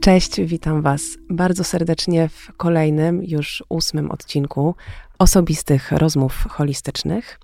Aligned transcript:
Cześć, 0.00 0.40
witam 0.40 0.82
Was 0.82 1.02
bardzo 1.30 1.64
serdecznie 1.64 2.28
w 2.28 2.52
kolejnym, 2.56 3.24
już 3.24 3.64
ósmym 3.68 4.10
odcinku 4.10 4.74
osobistych 5.18 5.92
rozmów 5.92 6.46
holistycznych, 6.50 7.40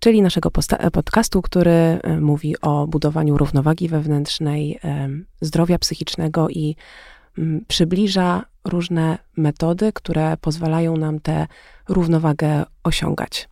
czyli 0.00 0.22
naszego 0.22 0.50
podcastu, 0.92 1.42
który 1.42 1.70
e, 1.70 2.20
mówi 2.20 2.60
o 2.60 2.86
budowaniu 2.86 3.38
równowagi 3.38 3.88
wewnętrznej, 3.88 4.78
e, 4.84 5.08
zdrowia 5.40 5.78
psychicznego 5.78 6.48
i 6.48 6.76
mm, 7.38 7.64
przybliża 7.68 8.44
różne 8.64 9.18
metody, 9.36 9.92
które 9.92 10.36
pozwalają 10.36 10.96
nam 10.96 11.20
tę 11.20 11.46
równowagę 11.88 12.64
osiągać. 12.84 13.48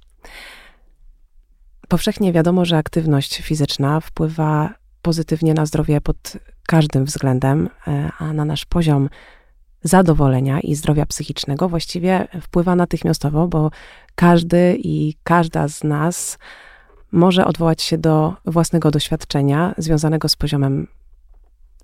Powszechnie 1.88 2.32
wiadomo, 2.32 2.64
że 2.64 2.76
aktywność 2.76 3.42
fizyczna 3.42 4.00
wpływa 4.00 4.74
pozytywnie 5.02 5.54
na 5.54 5.66
zdrowie 5.66 6.00
pod 6.00 6.32
każdym 6.66 7.04
względem, 7.04 7.68
e, 7.86 8.10
a 8.18 8.32
na 8.32 8.44
nasz 8.44 8.64
poziom 8.64 9.08
zadowolenia 9.82 10.60
i 10.60 10.74
zdrowia 10.74 11.06
psychicznego 11.06 11.68
właściwie 11.68 12.28
wpływa 12.40 12.76
natychmiastowo, 12.76 13.48
bo 13.48 13.70
każdy 14.14 14.76
i 14.78 15.14
każda 15.22 15.68
z 15.68 15.84
nas 15.84 16.38
może 17.12 17.44
odwołać 17.44 17.82
się 17.82 17.98
do 17.98 18.34
własnego 18.44 18.90
doświadczenia 18.90 19.74
związanego 19.78 20.28
z 20.28 20.36
poziomem 20.36 20.86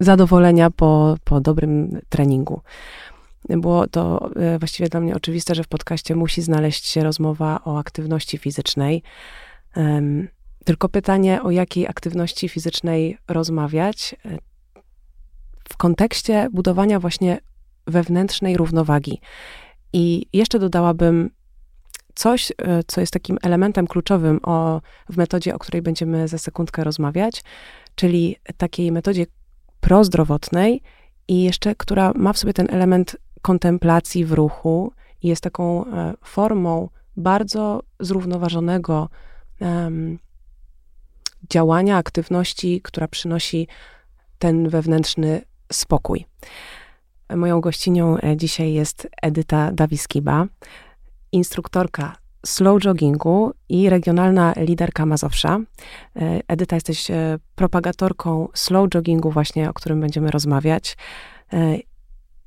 zadowolenia 0.01 0.71
po, 0.71 1.17
po 1.25 1.41
dobrym 1.41 2.01
treningu. 2.09 2.61
Było 3.49 3.87
to 3.87 4.31
e, 4.37 4.59
właściwie 4.59 4.89
dla 4.89 5.01
mnie 5.01 5.15
oczywiste, 5.15 5.55
że 5.55 5.65
w 5.65 5.69
podcaście 5.69 6.15
musi 6.15 6.43
znaleźć 6.43 6.87
się 6.87 7.03
rozmowa 7.03 7.61
o 7.65 7.79
aktywności 7.79 8.39
fizycznej. 8.39 9.03
Tylko 10.65 10.89
pytanie, 10.89 11.43
o 11.43 11.51
jakiej 11.51 11.89
aktywności 11.89 12.49
fizycznej 12.49 13.19
rozmawiać 13.29 14.15
e, 14.25 14.39
w 15.69 15.77
kontekście 15.77 16.49
budowania 16.53 17.01
właśnie 17.01 17.39
wewnętrznej 17.87 18.57
równowagi. 18.57 19.21
I 19.93 20.27
jeszcze 20.33 20.59
dodałabym 20.59 21.31
coś, 22.15 22.53
e, 22.59 22.83
co 22.87 23.01
jest 23.01 23.13
takim 23.13 23.39
elementem 23.43 23.87
kluczowym 23.87 24.41
o, 24.43 24.81
w 25.09 25.17
metodzie, 25.17 25.55
o 25.55 25.59
której 25.59 25.83
będziemy 25.83 26.29
za 26.29 26.39
sekundkę 26.39 26.85
rozmawiać, 26.85 27.45
czyli 27.95 28.37
takiej 28.57 28.93
metodzie 28.93 29.27
prozdrowotnej 29.81 30.83
i 31.29 31.43
jeszcze, 31.43 31.75
która 31.75 32.13
ma 32.17 32.33
w 32.33 32.39
sobie 32.39 32.53
ten 32.53 32.67
element 32.71 33.17
kontemplacji 33.43 34.25
w 34.25 34.33
ruchu 34.33 34.93
i 35.23 35.29
jest 35.29 35.43
taką 35.43 35.87
e, 35.87 36.15
formą 36.25 36.89
bardzo 37.17 37.83
zrównoważonego 38.01 39.09
um, 39.63 40.19
działania, 41.51 41.97
aktywności, 41.97 42.81
która 42.83 43.09
przynosi 43.09 43.69
ten 44.39 44.69
wewnętrzny 44.69 45.43
spokój. 45.73 46.27
Moją 47.37 47.61
gościnią 47.61 48.19
e, 48.19 48.37
dzisiaj 48.37 48.73
jest 48.73 49.09
Edyta 49.23 49.73
Dawiskiba, 49.73 50.47
instruktorka 51.33 52.17
slow 52.47 52.85
joggingu 52.85 53.53
i 53.69 53.91
regionalna 53.91 54.53
liderka 54.57 55.07
Mazowsza. 55.07 55.61
E, 56.17 56.41
Edyta, 56.49 56.77
jesteś 56.77 57.11
e, 57.11 57.39
propagatorką 57.55 58.49
slow 58.55 58.89
joggingu 58.95 59.31
właśnie, 59.31 59.71
o 59.71 59.73
którym 59.73 60.01
będziemy 60.01 60.31
rozmawiać, 60.31 60.97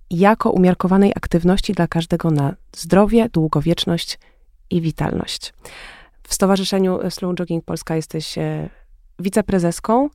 jako 0.10 0.52
umiarkowanej 0.52 1.12
aktywności 1.16 1.74
dla 1.74 1.88
każdego 1.88 2.32
na 2.32 2.56
zdrowie, 2.76 3.30
długowieczność 3.30 4.20
i 4.70 4.82
witalność. 4.82 5.54
W 6.28 6.34
Stowarzyszeniu 6.34 7.00
Slow 7.10 7.36
Jogging 7.36 7.66
Polska 7.66 7.96
jesteś 7.96 8.36
wiceprezeską, 9.20 10.10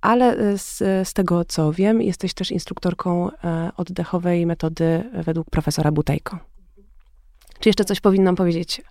ale 0.00 0.58
z, 0.58 0.78
z, 1.08 1.12
tego, 1.12 1.44
co 1.44 1.72
wiem, 1.72 2.02
jesteś 2.02 2.34
też 2.34 2.50
instruktorką 2.50 3.30
e, 3.30 3.70
oddechowej 3.76 4.46
metody 4.46 5.10
według 5.24 5.50
profesora 5.50 5.92
Butejko. 5.92 6.38
Czy 7.60 7.68
jeszcze 7.68 7.84
coś 7.84 8.00
powinnam 8.00 8.36
powiedzieć? 8.36 8.82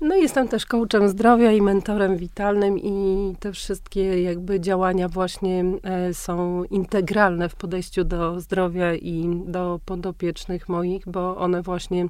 No 0.00 0.14
jestem 0.14 0.48
też 0.48 0.66
coachem 0.66 1.08
zdrowia 1.08 1.52
i 1.52 1.62
mentorem 1.62 2.16
witalnym 2.16 2.78
i 2.78 3.34
te 3.40 3.52
wszystkie 3.52 4.22
jakby 4.22 4.60
działania 4.60 5.08
właśnie 5.08 5.64
e, 5.82 6.14
są 6.14 6.64
integralne 6.64 7.48
w 7.48 7.54
podejściu 7.54 8.04
do 8.04 8.40
zdrowia 8.40 8.94
i 8.94 9.42
do 9.46 9.80
podopiecznych 9.84 10.68
moich, 10.68 11.08
bo 11.08 11.36
one 11.36 11.62
właśnie 11.62 12.08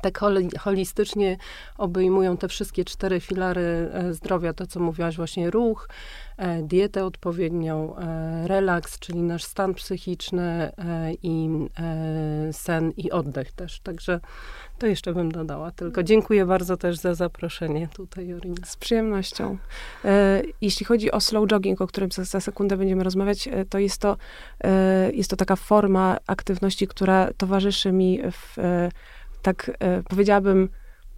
tak 0.00 0.20
holistycznie 0.58 1.36
obejmują 1.78 2.36
te 2.36 2.48
wszystkie 2.48 2.84
cztery 2.84 3.20
filary 3.20 3.90
e, 3.92 4.14
zdrowia, 4.14 4.52
to 4.52 4.66
co 4.66 4.80
mówiłaś 4.80 5.16
właśnie 5.16 5.50
ruch, 5.50 5.88
e, 6.36 6.62
dietę 6.62 7.04
odpowiednią, 7.04 7.96
e, 7.96 8.48
relaks, 8.48 8.98
czyli 8.98 9.22
nasz 9.22 9.44
stan 9.44 9.74
psychiczny 9.74 10.72
i 11.22 11.48
sen 12.52 12.92
i 12.96 13.10
oddech 13.10 13.52
też. 13.52 13.80
Także 13.80 14.20
to 14.78 14.86
jeszcze 14.86 15.14
bym 15.14 15.32
dodała. 15.32 15.70
Tylko 15.70 16.02
dziękuję 16.02 16.46
bardzo 16.46 16.76
też 16.76 16.96
za 16.96 17.14
zaproszenie 17.14 17.88
tutaj, 17.88 18.28
Jorina. 18.28 18.56
Z 18.64 18.76
przyjemnością. 18.76 19.58
Jeśli 20.60 20.86
chodzi 20.86 21.10
o 21.10 21.20
slow 21.20 21.48
jogging, 21.48 21.80
o 21.80 21.86
którym 21.86 22.12
za, 22.12 22.24
za 22.24 22.40
sekundę 22.40 22.76
będziemy 22.76 23.04
rozmawiać, 23.04 23.48
to 23.70 23.78
jest 23.78 24.00
to, 24.00 24.16
jest 25.12 25.30
to 25.30 25.36
taka 25.36 25.56
forma 25.56 26.18
aktywności, 26.26 26.88
która 26.88 27.28
towarzyszy 27.36 27.92
mi 27.92 28.20
w 28.32 28.56
tak 29.42 29.70
e, 29.78 30.02
powiedziałabym, 30.02 30.68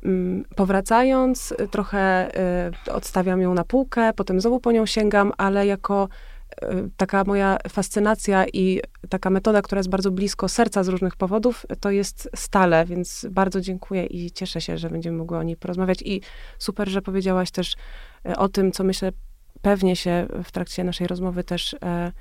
mm, 0.05 0.45
powracając, 0.57 1.55
e, 1.59 1.69
trochę 1.69 1.99
e, 2.37 2.71
odstawiam 2.93 3.41
ją 3.41 3.55
na 3.55 3.65
półkę, 3.65 4.13
potem 4.13 4.41
znowu 4.41 4.61
po 4.61 4.73
nią 4.73 4.87
sięgam, 4.87 5.33
ale 5.39 5.67
jako 5.67 6.09
taka 6.97 7.25
moja 7.25 7.59
fascynacja 7.69 8.47
i 8.53 8.81
taka 9.09 9.31
metoda, 9.31 9.63
która 9.63 9.79
jest 9.79 9.89
bardzo 9.89 10.11
blisko 10.11 10.49
serca 10.49 10.85
z 10.85 10.89
różnych 10.89 11.17
powodów, 11.17 11.67
to 11.81 11.91
jest 11.91 12.31
stale, 12.37 12.85
więc 12.85 13.27
bardzo 13.31 13.61
dziękuję 13.61 14.07
i 14.07 14.31
cieszę 14.31 14.61
się, 14.61 14.79
że 14.79 14.91
będziemy 14.91 15.19
mogły 15.19 15.39
o 15.39 15.43
niej 15.43 15.57
porozmawiać. 15.57 16.03
I 16.03 16.21
super, 16.59 16.89
że 16.89 17.03
powiedziałaś 17.03 17.51
też 17.51 17.75
o 18.37 18.49
tym, 18.49 18.73
co 18.73 18.85
myślę 18.85 19.13
pewnie 19.63 19.97
się 19.97 20.27
w 20.45 20.53
trakcie 20.53 20.85
naszej 20.85 21.07
rozmowy 21.07 21.45
też 21.45 21.75
e, 21.75 22.13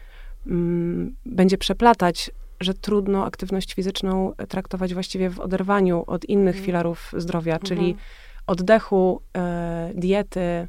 m, 0.48 1.16
będzie 1.26 1.58
przeplatać 1.58 2.32
że 2.62 2.74
trudno 2.74 3.26
aktywność 3.26 3.74
fizyczną 3.74 4.34
traktować 4.50 4.94
właściwie 4.94 5.30
w 5.30 5.40
oderwaniu 5.40 6.04
od 6.08 6.26
innych 6.26 6.56
mhm. 6.56 6.66
filarów 6.66 7.12
zdrowia, 7.18 7.54
mhm. 7.54 7.68
czyli 7.68 7.96
oddechu, 8.48 9.22
e, 9.38 9.92
diety, 9.96 10.68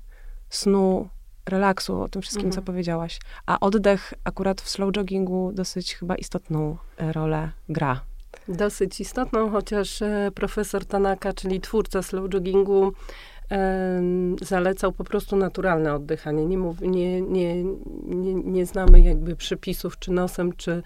snu, 0.50 1.08
relaksu, 1.47 2.00
o 2.00 2.08
tym 2.08 2.22
wszystkim, 2.22 2.47
mhm. 2.47 2.62
co 2.62 2.66
powiedziałaś. 2.66 3.20
A 3.47 3.60
oddech 3.60 4.14
akurat 4.25 4.60
w 4.60 4.69
slow 4.69 4.97
joggingu 4.97 5.52
dosyć 5.54 5.94
chyba 5.94 6.14
istotną 6.14 6.76
e, 6.98 7.12
rolę 7.12 7.50
gra. 7.69 8.00
Dosyć 8.48 9.00
istotną, 9.00 9.50
chociaż 9.50 10.02
e, 10.02 10.31
profesor 10.34 10.84
Tanaka, 10.84 11.32
czyli 11.32 11.60
twórca 11.60 12.02
slow 12.02 12.31
joggingu, 12.34 12.92
zalecał 14.42 14.92
po 14.92 15.04
prostu 15.04 15.36
naturalne 15.36 15.94
oddychanie. 15.94 16.47
Nie, 16.47 16.58
mów, 16.58 16.81
nie, 16.81 17.20
nie, 17.20 17.64
nie, 18.04 18.34
nie 18.34 18.66
znamy 18.66 19.00
jakby 19.00 19.36
przypisów, 19.36 19.98
czy 19.98 20.12
nosem, 20.12 20.52
czy 20.56 20.82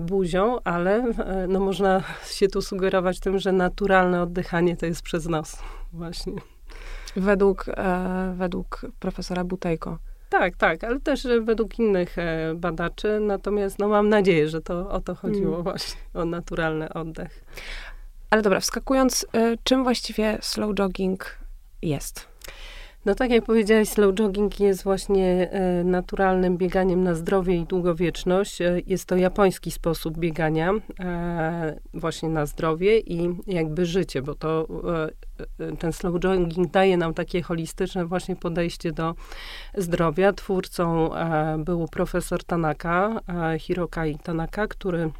buzią, 0.00 0.58
ale 0.64 0.96
e, 0.96 1.46
no 1.48 1.60
można 1.60 2.02
się 2.26 2.48
tu 2.48 2.62
sugerować 2.62 3.20
tym, 3.20 3.38
że 3.38 3.52
naturalne 3.52 4.22
oddychanie 4.22 4.76
to 4.76 4.86
jest 4.86 5.02
przez 5.02 5.26
nos 5.26 5.58
właśnie. 5.92 6.32
Według, 7.16 7.64
e, 7.68 8.34
według 8.36 8.86
profesora 8.98 9.44
Butejko. 9.44 9.98
Tak, 10.28 10.56
tak, 10.56 10.84
ale 10.84 11.00
też 11.00 11.26
według 11.42 11.78
innych 11.78 12.16
badaczy. 12.54 13.20
Natomiast 13.20 13.78
no, 13.78 13.88
mam 13.88 14.08
nadzieję, 14.08 14.48
że 14.48 14.60
to 14.60 14.90
o 14.90 15.00
to 15.00 15.14
chodziło 15.14 15.52
mm. 15.52 15.62
właśnie, 15.62 16.00
o 16.14 16.24
naturalny 16.24 16.92
oddech. 16.92 17.44
Ale 18.30 18.42
dobra, 18.42 18.60
wskakując, 18.60 19.26
czym 19.64 19.82
właściwie 19.82 20.38
slow 20.40 20.74
jogging 20.74 21.38
jest? 21.82 22.33
No 23.04 23.14
tak 23.14 23.30
jak 23.30 23.44
powiedziałeś, 23.44 23.88
slow 23.88 24.14
jogging 24.14 24.60
jest 24.60 24.84
właśnie 24.84 25.50
e, 25.50 25.84
naturalnym 25.84 26.56
bieganiem 26.56 27.02
na 27.02 27.14
zdrowie 27.14 27.56
i 27.56 27.66
długowieczność. 27.66 28.60
E, 28.60 28.80
jest 28.86 29.04
to 29.04 29.16
japoński 29.16 29.70
sposób 29.70 30.18
biegania 30.18 30.72
e, 31.00 31.80
właśnie 31.94 32.28
na 32.28 32.46
zdrowie 32.46 32.98
i 32.98 33.36
jakby 33.46 33.86
życie, 33.86 34.22
bo 34.22 34.34
to 34.34 34.68
ten 35.78 35.92
slow 35.92 36.20
jogging 36.20 36.70
daje 36.70 36.96
nam 36.96 37.14
takie 37.14 37.42
holistyczne 37.42 38.06
właśnie 38.06 38.36
podejście 38.36 38.92
do 38.92 39.14
zdrowia. 39.74 40.32
Twórcą 40.32 41.10
był 41.58 41.88
profesor 41.88 42.44
Tanaka, 42.44 43.20
Hirokai 43.58 44.18
Tanaka, 44.18 44.66
który 44.66 45.10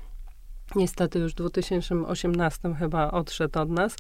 niestety 0.77 1.19
już 1.19 1.33
w 1.33 1.37
2018 1.37 2.75
chyba 2.75 3.11
odszedł 3.11 3.59
od 3.59 3.71
nas. 3.71 3.97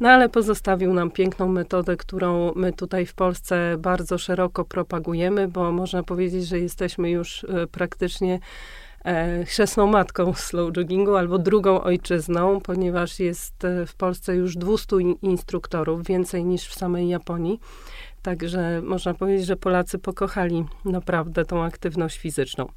No 0.00 0.08
ale 0.08 0.28
pozostawił 0.28 0.94
nam 0.94 1.10
piękną 1.10 1.48
metodę, 1.48 1.96
którą 1.96 2.52
my 2.54 2.72
tutaj 2.72 3.06
w 3.06 3.14
Polsce 3.14 3.76
bardzo 3.78 4.18
szeroko 4.18 4.64
propagujemy, 4.64 5.48
bo 5.48 5.72
można 5.72 6.02
powiedzieć, 6.02 6.46
że 6.46 6.58
jesteśmy 6.58 7.10
już 7.10 7.44
e, 7.44 7.66
praktycznie 7.66 8.38
e, 9.04 9.44
chrzestną 9.44 9.86
matką 9.86 10.34
slow 10.34 10.76
joggingu 10.76 11.16
albo 11.16 11.38
drugą 11.38 11.80
ojczyzną, 11.80 12.60
ponieważ 12.60 13.20
jest 13.20 13.64
e, 13.64 13.86
w 13.86 13.94
Polsce 13.94 14.36
już 14.36 14.56
200 14.56 14.96
instruktorów, 15.22 16.06
więcej 16.06 16.44
niż 16.44 16.68
w 16.68 16.74
samej 16.74 17.08
Japonii. 17.08 17.60
Także 18.22 18.82
można 18.82 19.14
powiedzieć, 19.14 19.46
że 19.46 19.56
Polacy 19.56 19.98
pokochali 19.98 20.64
naprawdę 20.84 21.44
tą 21.44 21.64
aktywność 21.64 22.18
fizyczną. 22.18 22.68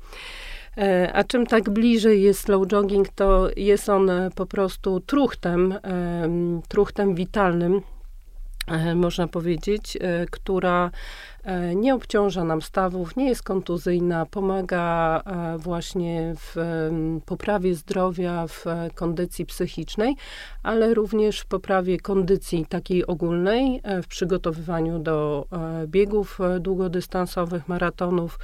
E, 0.77 1.13
a 1.13 1.23
czym 1.23 1.45
tak 1.45 1.69
bliżej 1.69 2.21
jest 2.21 2.39
slow 2.39 2.67
jogging, 2.67 3.09
to 3.09 3.49
jest 3.57 3.89
on 3.89 4.11
po 4.35 4.45
prostu 4.45 4.99
truchtem, 4.99 5.75
truchtem 6.67 7.15
witalnym, 7.15 7.81
można 8.95 9.27
powiedzieć, 9.27 9.97
która 10.31 10.91
nie 11.75 11.95
obciąża 11.95 12.43
nam 12.43 12.61
stawów, 12.61 13.15
nie 13.15 13.29
jest 13.29 13.43
kontuzyjna, 13.43 14.25
pomaga 14.25 15.21
właśnie 15.57 16.33
w 16.37 16.55
poprawie 17.25 17.75
zdrowia, 17.75 18.47
w 18.47 18.65
kondycji 18.95 19.45
psychicznej, 19.45 20.15
ale 20.63 20.93
również 20.93 21.39
w 21.39 21.45
poprawie 21.45 21.99
kondycji 21.99 22.65
takiej 22.65 23.07
ogólnej, 23.07 23.81
w 24.03 24.07
przygotowywaniu 24.07 24.99
do 24.99 25.47
biegów 25.87 26.39
długodystansowych, 26.59 27.67
maratonów, 27.67 28.39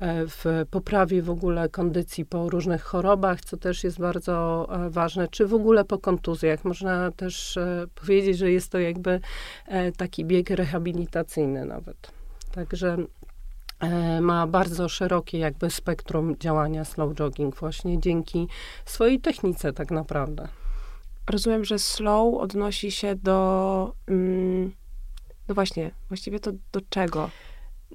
w 0.00 0.64
poprawie 0.70 1.22
w 1.22 1.30
ogóle 1.30 1.68
kondycji 1.68 2.24
po 2.24 2.50
różnych 2.50 2.82
chorobach, 2.82 3.40
co 3.40 3.56
też 3.56 3.84
jest 3.84 3.98
bardzo 3.98 4.68
ważne, 4.90 5.28
czy 5.28 5.46
w 5.46 5.54
ogóle 5.54 5.84
po 5.84 5.98
kontuzjach. 5.98 6.64
Można 6.64 7.12
też 7.12 7.58
powiedzieć, 7.94 8.38
że 8.38 8.50
jest 8.50 8.72
to 8.72 8.78
jakby 8.78 9.20
taki 9.96 10.24
bieg 10.24 10.50
rehabilitacyjny 10.50 11.64
nawet. 11.64 12.12
Także 12.56 12.96
e, 13.80 14.20
ma 14.20 14.46
bardzo 14.46 14.88
szerokie 14.88 15.38
jakby 15.38 15.70
spektrum 15.70 16.36
działania 16.38 16.84
slow 16.84 17.14
jogging 17.14 17.56
właśnie 17.56 18.00
dzięki 18.00 18.48
swojej 18.84 19.20
technice 19.20 19.72
tak 19.72 19.90
naprawdę. 19.90 20.48
Rozumiem, 21.30 21.64
że 21.64 21.78
slow 21.78 22.34
odnosi 22.34 22.90
się 22.90 23.14
do, 23.14 23.92
mm, 24.06 24.72
no 25.48 25.54
właśnie, 25.54 25.90
właściwie 26.08 26.40
to 26.40 26.52
do 26.72 26.80
czego? 26.88 27.30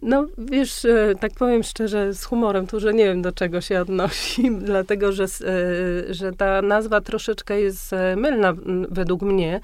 No, 0.01 0.27
wiesz, 0.37 0.85
e, 0.85 1.15
tak 1.19 1.33
powiem 1.33 1.63
szczerze, 1.63 2.13
z 2.13 2.23
humorem, 2.23 2.67
tu, 2.67 2.79
że 2.79 2.93
nie 2.93 3.05
wiem, 3.05 3.21
do 3.21 3.31
czego 3.31 3.61
się 3.61 3.81
odnosi, 3.81 4.51
dlatego, 4.71 5.11
że, 5.11 5.23
e, 5.23 6.13
że 6.13 6.31
ta 6.31 6.61
nazwa 6.61 7.01
troszeczkę 7.01 7.61
jest 7.61 7.91
mylna 8.17 8.53
według 8.89 9.21
mnie, 9.21 9.59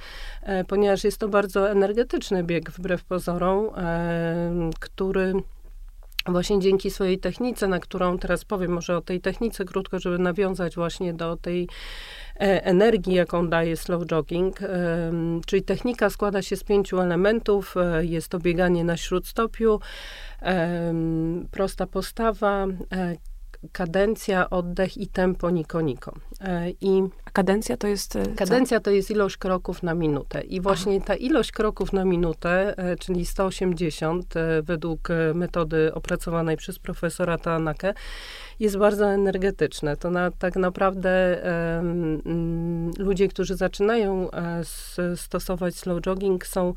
ponieważ 0.67 1.03
jest 1.03 1.17
to 1.17 1.27
bardzo 1.27 1.71
energetyczny 1.71 2.43
bieg, 2.43 2.71
wbrew 2.71 3.03
pozorom, 3.03 3.69
który 4.79 5.33
właśnie 6.27 6.59
dzięki 6.59 6.91
swojej 6.91 7.19
technice, 7.19 7.67
na 7.67 7.79
którą 7.79 8.17
teraz 8.17 8.45
powiem 8.45 8.71
może 8.71 8.97
o 8.97 9.01
tej 9.01 9.21
technice 9.21 9.65
krótko, 9.65 9.99
żeby 9.99 10.19
nawiązać 10.19 10.75
właśnie 10.75 11.13
do 11.13 11.37
tej 11.37 11.67
e, 12.35 12.65
energii, 12.65 13.13
jaką 13.13 13.47
daje 13.47 13.77
slow 13.77 14.05
jogging. 14.05 14.59
Czyli 15.45 15.63
technika 15.63 16.09
składa 16.09 16.41
się 16.41 16.55
z 16.55 16.63
pięciu 16.63 16.99
elementów. 16.99 17.75
E, 17.77 18.05
jest 18.05 18.27
to 18.27 18.39
bieganie 18.39 18.83
na 18.83 18.97
śródstopiu, 18.97 19.79
prosta 21.51 21.87
postawa, 21.87 22.67
e, 22.91 23.15
kadencja, 23.71 24.49
oddech 24.49 24.97
i 24.97 25.07
tempo 25.07 25.49
niko-niko. 25.49 26.13
E, 26.41 26.69
I 26.81 27.03
kadencja 27.37 27.77
to 27.77 27.87
jest 27.87 28.15
e, 28.15 28.25
Kadencja 28.35 28.79
co? 28.79 28.83
to 28.83 28.91
jest 28.91 29.11
ilość 29.11 29.37
kroków 29.37 29.83
na 29.83 29.93
minutę. 29.93 30.41
I 30.41 30.61
właśnie 30.61 30.95
Aha. 30.95 31.05
ta 31.07 31.15
ilość 31.15 31.51
kroków 31.51 31.93
na 31.93 32.05
minutę, 32.05 32.77
e, 32.77 32.95
czyli 32.95 33.25
180 33.25 34.33
według 34.63 35.09
metody 35.33 35.93
opracowanej 35.93 36.57
przez 36.57 36.79
profesora 36.79 37.37
Tanakę, 37.37 37.93
jest 38.59 38.77
bardzo 38.77 39.07
energetyczne. 39.07 39.97
To 39.97 40.11
na, 40.11 40.31
tak 40.31 40.55
naprawdę 40.55 41.41
um, 41.75 42.91
ludzie, 42.97 43.27
którzy 43.27 43.55
zaczynają 43.55 44.29
stosować 45.15 45.75
slow 45.75 46.01
jogging 46.01 46.45
są 46.45 46.73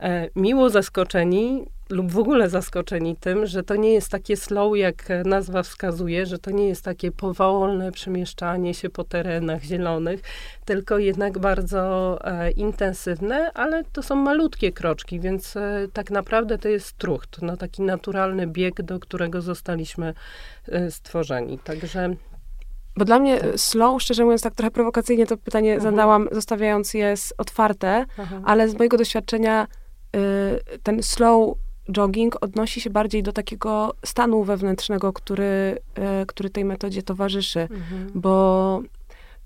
E, 0.00 0.28
miło 0.36 0.70
zaskoczeni 0.70 1.66
lub 1.90 2.12
w 2.12 2.18
ogóle 2.18 2.48
zaskoczeni 2.48 3.16
tym, 3.16 3.46
że 3.46 3.62
to 3.62 3.76
nie 3.76 3.92
jest 3.92 4.10
takie 4.10 4.36
slow, 4.36 4.76
jak 4.76 5.08
nazwa 5.24 5.62
wskazuje, 5.62 6.26
że 6.26 6.38
to 6.38 6.50
nie 6.50 6.68
jest 6.68 6.84
takie 6.84 7.12
powolne 7.12 7.92
przemieszczanie 7.92 8.74
się 8.74 8.90
po 8.90 9.04
terenach 9.04 9.64
zielonych, 9.88 10.20
tylko 10.64 10.98
jednak 10.98 11.38
bardzo 11.38 12.18
e, 12.24 12.50
intensywne, 12.50 13.52
ale 13.54 13.84
to 13.84 14.02
są 14.02 14.16
malutkie 14.16 14.72
kroczki, 14.72 15.20
więc 15.20 15.56
e, 15.56 15.88
tak 15.92 16.10
naprawdę 16.10 16.58
to 16.58 16.68
jest 16.68 16.98
trucht, 16.98 17.42
no 17.42 17.56
taki 17.56 17.82
naturalny 17.82 18.46
bieg, 18.46 18.82
do 18.82 19.00
którego 19.00 19.42
zostaliśmy 19.42 20.14
e, 20.68 20.90
stworzeni. 20.90 21.58
Także 21.58 22.14
bo 22.96 23.04
dla 23.04 23.18
mnie 23.18 23.40
slow, 23.56 24.02
szczerze 24.02 24.24
mówiąc, 24.24 24.42
tak 24.42 24.54
trochę 24.54 24.70
prowokacyjnie 24.70 25.26
to 25.26 25.36
pytanie 25.36 25.74
mhm. 25.74 25.90
zadałam, 25.90 26.28
zostawiając 26.32 26.94
je 26.94 27.14
otwarte, 27.38 28.04
-huh. 28.18 28.42
ale 28.44 28.68
z 28.68 28.74
mojego 28.74 28.96
doświadczenia 28.96 29.66
Y, 30.16 30.78
ten 30.82 31.02
slow 31.02 31.54
jogging 31.92 32.36
odnosi 32.40 32.80
się 32.80 32.90
bardziej 32.90 33.22
do 33.22 33.32
takiego 33.32 33.94
stanu 34.04 34.44
wewnętrznego, 34.44 35.12
który, 35.12 35.78
y, 36.22 36.26
który 36.26 36.50
tej 36.50 36.64
metodzie 36.64 37.02
towarzyszy, 37.02 37.60
mhm. 37.60 38.10
bo 38.14 38.82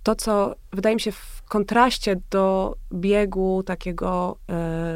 to, 0.03 0.15
co 0.15 0.55
wydaje 0.73 0.97
mi 0.97 1.01
się 1.01 1.13
w 1.13 1.43
kontraście 1.49 2.21
do 2.31 2.77
biegu 2.95 3.63
takiego 3.63 4.39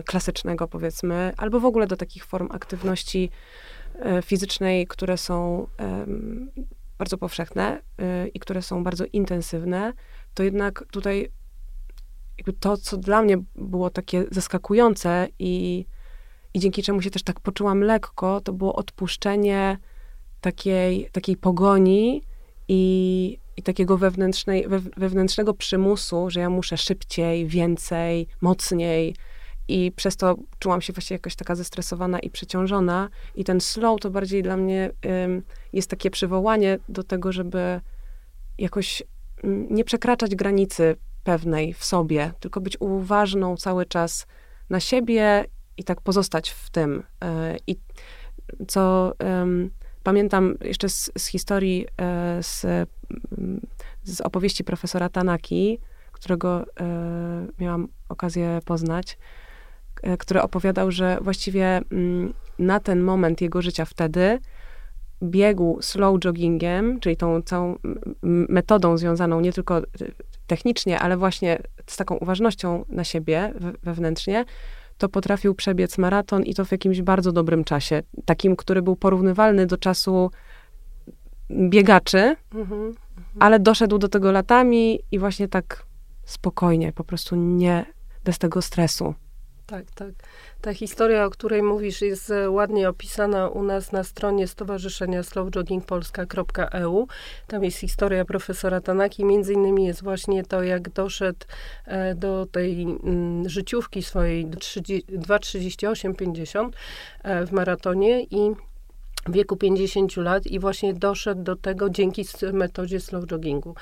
y, 0.01 0.03
klasycznego, 0.03 0.69
powiedzmy, 0.69 1.33
albo 1.37 1.61
w 1.61 1.65
ogóle 1.65 1.87
do 1.87 1.97
takich 1.97 2.25
form 2.25 2.49
aktywności 2.51 3.31
fizycznej, 4.23 4.87
które 4.87 5.17
są 5.17 5.67
bardzo 6.99 7.19
powszechne 7.19 7.83
i 8.35 8.41
które 8.41 8.63
są 8.63 8.85
bardzo 8.85 9.05
intensywne, 9.13 9.93
to 10.35 10.43
jednak 10.43 10.85
tutaj 10.91 11.31
to, 12.61 12.77
co 12.77 12.97
dla 12.97 13.23
mnie 13.23 13.39
było 13.55 13.91
takie 13.91 14.25
zaskakujące 14.31 15.29
i, 15.39 15.87
i 16.55 16.61
dzięki 16.61 16.83
czemu 16.83 17.03
się 17.03 17.11
też 17.11 17.23
tak 17.23 17.41
poczułam 17.41 17.81
lekko, 17.81 18.41
to 18.41 18.53
było 18.53 18.75
odpuszczenie 18.75 19.79
takiej, 20.41 21.09
takiej 21.13 21.37
pogoni 21.37 22.23
i, 22.69 23.39
i 23.57 23.63
takiego 23.63 23.99
wewnętrznej, 23.99 24.69
we, 24.69 24.81
wewnętrznego 24.81 25.55
przymusu, 25.55 26.31
że 26.31 26.41
ja 26.41 26.51
muszę 26.51 26.77
szybciej, 26.77 27.47
więcej, 27.47 28.29
mocniej. 28.41 29.17
I 29.69 29.93
przez 29.97 30.17
to 30.17 30.37
czułam 30.59 30.81
się 30.81 30.93
właśnie 30.93 31.15
jakoś 31.15 31.37
taka 31.37 31.55
zestresowana 31.55 32.19
i 32.19 32.31
przeciążona. 32.31 33.09
I 33.35 33.45
ten 33.45 33.61
slow 33.61 34.01
to 34.01 34.11
bardziej 34.11 34.43
dla 34.43 34.57
mnie 34.57 34.91
ym, 35.25 35.43
jest 35.73 35.91
takie 35.91 36.11
przywołanie 36.11 36.79
do 36.89 37.03
tego, 37.03 37.33
żeby 37.33 37.81
jakoś 38.59 39.03
ym, 39.45 39.67
nie 39.71 39.85
przekraczać 39.85 40.35
granicy 40.35 40.97
pewnej 41.25 41.75
w 41.75 41.85
sobie, 41.85 42.33
tylko 42.41 42.61
być 42.61 42.77
uważną 42.81 43.57
cały 43.57 43.87
czas 43.87 44.27
na 44.71 44.81
siebie 44.81 45.45
i 45.77 45.85
tak 45.85 46.01
pozostać 46.01 46.51
w 46.51 46.71
tym. 46.71 47.03
E, 47.25 47.57
I 47.67 47.77
co 48.69 49.13
pamiętam 50.07 50.55
jeszcze 50.61 50.89
z, 50.89 51.11
z 51.19 51.27
historii, 51.27 51.87
e, 52.01 52.43
z, 52.43 52.67
z, 54.05 54.21
opowieści 54.21 54.65
profesora 54.65 55.09
Tanaki, 55.09 55.79
którego 56.13 56.65
e, 56.81 57.47
miałam 57.59 57.89
okazję 58.09 58.61
poznać, 58.65 59.19
który 60.19 60.43
opowiadał, 60.43 60.91
że 60.91 61.19
właściwie 61.21 61.81
mm, 61.93 62.35
na 62.59 62.81
ten 62.81 63.03
moment 63.03 63.41
jego 63.41 63.63
życia 63.63 63.85
wtedy 63.85 64.39
biegł 65.23 65.79
slow 65.83 66.25
joggingiem, 66.25 67.01
czyli 67.01 67.17
tą 67.17 67.43
całą 67.43 67.77
metodą 68.49 68.99
związaną 68.99 69.41
nie 69.41 69.53
tylko 69.53 69.83
technicznie, 70.47 70.99
ale 70.99 71.17
właśnie 71.17 71.59
z 71.87 71.97
taką 71.97 72.17
uważnością 72.17 72.85
na 72.89 73.05
siebie 73.05 73.53
wewnętrznie, 73.83 74.45
to 74.99 75.09
potrafił 75.09 75.55
przebiec 75.55 75.99
maraton 75.99 76.43
i 76.43 76.55
to 76.55 76.65
w 76.65 76.73
jakimś 76.73 77.03
bardzo 77.03 77.33
dobrym 77.33 77.65
czasie. 77.65 78.03
Takim, 78.25 78.57
który 78.57 78.83
był 78.83 78.97
porównywalny 78.97 79.67
do 79.67 79.77
czasu 79.77 80.31
biegaczy, 81.51 82.37
mhm, 82.55 82.95
ale 83.39 83.61
doszedł 83.61 83.99
do 83.99 84.09
tego 84.09 84.33
latami 84.33 85.01
i 85.13 85.19
właśnie 85.19 85.49
tak 85.49 85.87
spokojnie, 86.25 86.93
po 86.93 87.05
prostu 87.05 87.37
nie 87.37 87.87
bez 88.25 88.39
tego 88.39 88.63
stresu. 88.63 89.15
Tak, 89.67 89.91
tak. 89.91 90.11
Ta 90.61 90.75
historia, 90.75 91.25
o 91.25 91.31
której 91.31 91.63
mówisz, 91.63 92.03
jest 92.03 92.33
ładnie 92.49 92.89
opisana 92.89 93.49
u 93.49 93.63
nas 93.63 93.93
na 93.93 94.05
stronie 94.05 94.47
Stowarzyszenia 94.47 95.23
slowjoggingpolska.eu. 95.23 97.07
Tam 97.47 97.65
jest 97.65 97.79
historia 97.79 98.25
profesora 98.25 98.81
Tanaki. 98.81 99.25
Między 99.25 99.53
innymi 99.53 99.85
jest 99.85 100.03
właśnie 100.03 100.45
to, 100.45 100.63
jak 100.63 100.89
doszedł 100.89 101.47
e, 101.85 102.15
do 102.15 102.47
tej 102.47 102.83
mm, 102.83 103.49
życiówki 103.49 104.03
swojej 104.03 104.47
2.38.50 104.47 106.71
e, 107.23 107.47
w 107.47 107.53
maratonie 107.53 108.23
i 108.23 108.55
w 109.27 109.33
wieku 109.33 109.57
50 109.57 110.17
lat 110.17 110.47
i 110.47 110.59
właśnie 110.59 110.95
doszedł 110.95 111.43
do 111.43 111.57
tego 111.57 111.91
dzięki 111.91 112.25
metodzie 112.53 113.01
slow 113.01 113.31
joggingu, 113.31 113.75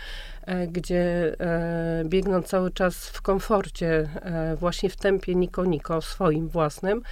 gdzie 0.68 1.34
e, 1.40 2.04
biegnąc 2.04 2.46
cały 2.46 2.70
czas 2.70 3.08
w 3.08 3.22
komforcie, 3.22 4.08
e, 4.22 4.56
właśnie 4.56 4.88
w 4.88 4.96
tempie 4.96 5.34
niko-niko 5.34 6.00
swoim 6.00 6.48
własnym, 6.48 7.02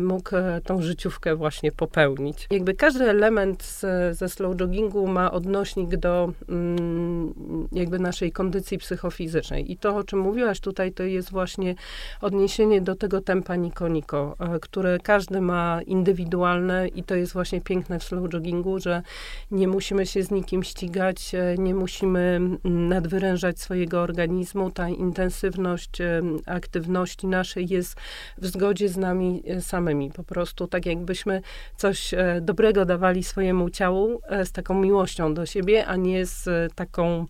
mógł 0.00 0.30
tą 0.64 0.82
życiówkę 0.82 1.36
właśnie 1.36 1.72
popełnić. 1.72 2.46
Jakby 2.50 2.74
każdy 2.74 3.10
element 3.10 3.62
z, 3.62 3.80
ze 4.18 4.28
slow 4.28 4.60
joggingu 4.60 5.06
ma 5.06 5.32
odnośnik 5.32 5.96
do 5.96 6.32
mm, 6.48 7.68
jakby 7.72 7.98
naszej 7.98 8.32
kondycji 8.32 8.78
psychofizycznej. 8.78 9.72
I 9.72 9.76
to, 9.76 9.96
o 9.96 10.04
czym 10.04 10.18
mówiłaś 10.18 10.60
tutaj, 10.60 10.92
to 10.92 11.02
jest 11.02 11.30
właśnie 11.30 11.74
odniesienie 12.20 12.80
do 12.80 12.94
tego 12.94 13.20
tempa 13.20 13.56
niko-niko, 13.56 14.36
które 14.60 14.98
każdy 14.98 15.40
ma 15.40 15.80
indywidualne 15.86 16.88
i 16.88 17.02
to 17.04 17.14
jest 17.14 17.32
właśnie 17.32 17.60
piękne 17.60 17.98
w 17.98 18.04
slow 18.04 18.32
joggingu, 18.32 18.78
że 18.78 19.02
nie 19.50 19.68
musimy 19.68 20.06
się 20.06 20.22
z 20.22 20.30
nikim 20.30 20.62
ścigać, 20.62 21.34
e, 21.34 21.54
nie 21.58 21.74
musimy 21.74 22.40
nadwyrężać 22.64 23.60
swojego 23.60 24.00
organizmu. 24.00 24.70
Ta 24.70 24.88
intensywność 24.88 26.00
e, 26.00 26.22
aktywności 26.46 27.26
naszej 27.26 27.68
jest 27.68 27.96
w 28.38 28.46
zgodzie 28.46 28.88
z 28.88 28.96
nami 28.96 29.42
e, 29.46 29.60
samymi. 29.60 30.10
Po 30.10 30.24
prostu 30.24 30.66
tak 30.66 30.86
jakbyśmy 30.86 31.42
coś 31.76 32.14
dobrego 32.40 32.84
dawali 32.84 33.24
swojemu 33.24 33.70
ciału 33.70 34.20
z 34.44 34.52
taką 34.52 34.74
miłością 34.74 35.34
do 35.34 35.46
siebie, 35.46 35.86
a 35.86 35.96
nie 35.96 36.26
z 36.26 36.48
taką 36.74 37.26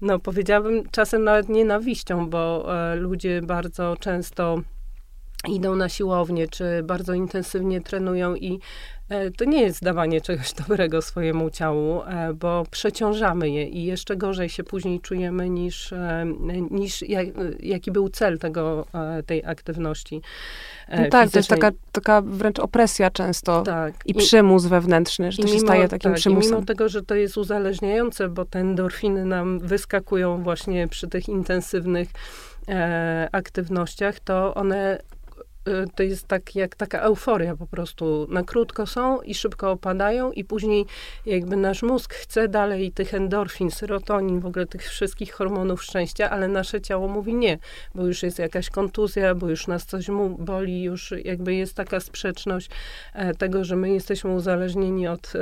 no 0.00 0.18
powiedziałabym 0.18 0.82
czasem 0.90 1.24
nawet 1.24 1.48
nienawiścią, 1.48 2.30
bo 2.30 2.66
ludzie 2.96 3.42
bardzo 3.42 3.96
często 4.00 4.58
idą 5.48 5.76
na 5.76 5.88
siłownię, 5.88 6.48
czy 6.48 6.82
bardzo 6.82 7.14
intensywnie 7.14 7.80
trenują 7.80 8.34
i 8.34 8.60
E, 9.08 9.30
to 9.30 9.44
nie 9.44 9.62
jest 9.62 9.84
dawanie 9.84 10.20
czegoś 10.20 10.52
dobrego 10.68 11.02
swojemu 11.02 11.50
ciału, 11.50 12.02
e, 12.02 12.34
bo 12.34 12.64
przeciążamy 12.70 13.50
je 13.50 13.64
i 13.64 13.84
jeszcze 13.84 14.16
gorzej 14.16 14.48
się 14.48 14.64
później 14.64 15.00
czujemy 15.00 15.50
niż, 15.50 15.92
e, 15.92 16.26
niż 16.70 17.02
jak, 17.02 17.26
jaki 17.60 17.90
był 17.90 18.08
cel 18.08 18.38
tego, 18.38 18.86
tej 19.26 19.44
aktywności. 19.44 20.22
No 20.88 21.08
tak, 21.10 21.30
to 21.30 21.38
jest 21.38 21.48
taka, 21.48 21.70
taka 21.92 22.22
wręcz 22.22 22.58
opresja 22.58 23.10
często 23.10 23.62
tak. 23.62 23.94
i 24.06 24.14
przymus 24.14 24.66
wewnętrzny, 24.66 25.32
że 25.32 25.42
to 25.42 25.48
mimo, 25.48 25.58
się 25.58 25.60
staje 25.60 25.88
takim 25.88 26.10
tak, 26.10 26.20
przymusem. 26.20 26.50
I 26.50 26.54
mimo 26.54 26.66
tego, 26.66 26.88
że 26.88 27.02
to 27.02 27.14
jest 27.14 27.36
uzależniające, 27.36 28.28
bo 28.28 28.44
te 28.44 28.58
endorfiny 28.58 29.24
nam 29.24 29.58
wyskakują 29.58 30.42
właśnie 30.42 30.88
przy 30.88 31.08
tych 31.08 31.28
intensywnych 31.28 32.08
aktywnościach, 33.32 34.20
to 34.20 34.54
one 34.54 34.98
to 35.94 36.02
jest 36.02 36.26
tak 36.26 36.56
jak 36.56 36.76
taka 36.76 37.00
euforia 37.00 37.56
po 37.56 37.66
prostu. 37.66 38.26
Na 38.30 38.42
krótko 38.42 38.86
są 38.86 39.20
i 39.20 39.34
szybko 39.34 39.70
opadają 39.70 40.32
i 40.32 40.44
później 40.44 40.86
jakby 41.26 41.56
nasz 41.56 41.82
mózg 41.82 42.14
chce 42.14 42.48
dalej 42.48 42.92
tych 42.92 43.14
endorfin, 43.14 43.70
serotonin, 43.70 44.40
w 44.40 44.46
ogóle 44.46 44.66
tych 44.66 44.82
wszystkich 44.82 45.32
hormonów 45.32 45.82
szczęścia, 45.82 46.30
ale 46.30 46.48
nasze 46.48 46.80
ciało 46.80 47.08
mówi 47.08 47.34
nie, 47.34 47.58
bo 47.94 48.06
już 48.06 48.22
jest 48.22 48.38
jakaś 48.38 48.70
kontuzja, 48.70 49.34
bo 49.34 49.48
już 49.48 49.66
nas 49.66 49.86
coś 49.86 50.08
mu 50.08 50.30
boli, 50.30 50.82
już 50.82 51.14
jakby 51.24 51.54
jest 51.54 51.74
taka 51.74 52.00
sprzeczność 52.00 52.70
e, 53.14 53.34
tego, 53.34 53.64
że 53.64 53.76
my 53.76 53.90
jesteśmy 53.90 54.30
uzależnieni 54.30 55.08
od 55.08 55.32
e, 55.36 55.38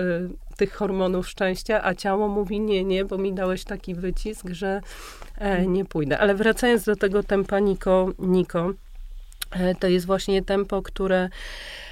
tych 0.57 0.73
hormonów 0.73 1.29
szczęścia, 1.29 1.85
a 1.85 1.95
ciało 1.95 2.29
mówi 2.29 2.61
nie, 2.61 2.85
nie, 2.85 3.05
bo 3.05 3.19
mi 3.19 3.33
dałeś 3.33 3.64
taki 3.64 3.95
wycisk, 3.95 4.49
że 4.50 4.81
e, 5.38 5.67
nie 5.67 5.85
pójdę. 5.85 6.19
Ale 6.19 6.35
wracając 6.35 6.85
do 6.85 6.97
tego 6.97 7.23
tempa 7.23 7.59
Niko, 7.59 8.09
Niko 8.19 8.73
to 9.80 9.87
jest 9.87 10.06
właśnie 10.06 10.42
tempo, 10.42 10.82
które 10.82 11.28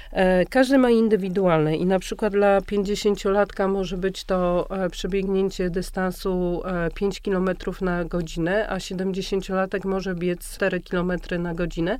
każdy 0.49 0.77
ma 0.77 0.89
indywidualne 0.89 1.75
i 1.77 1.85
na 1.85 1.99
przykład 1.99 2.33
dla 2.33 2.59
50-latka 2.59 3.67
może 3.67 3.97
być 3.97 4.23
to 4.23 4.67
e, 4.69 4.89
przebiegnięcie 4.89 5.69
dystansu 5.69 6.61
5 6.95 7.17
e, 7.17 7.21
km 7.21 7.49
na 7.81 8.05
godzinę, 8.05 8.69
a 8.69 8.77
70-latek 8.77 9.85
może 9.85 10.15
biec 10.15 10.53
4 10.53 10.79
km 10.79 11.11
na 11.39 11.53
godzinę, 11.53 11.97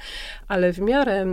ale 0.47 0.73
w 0.73 0.79
miarę 0.79 1.25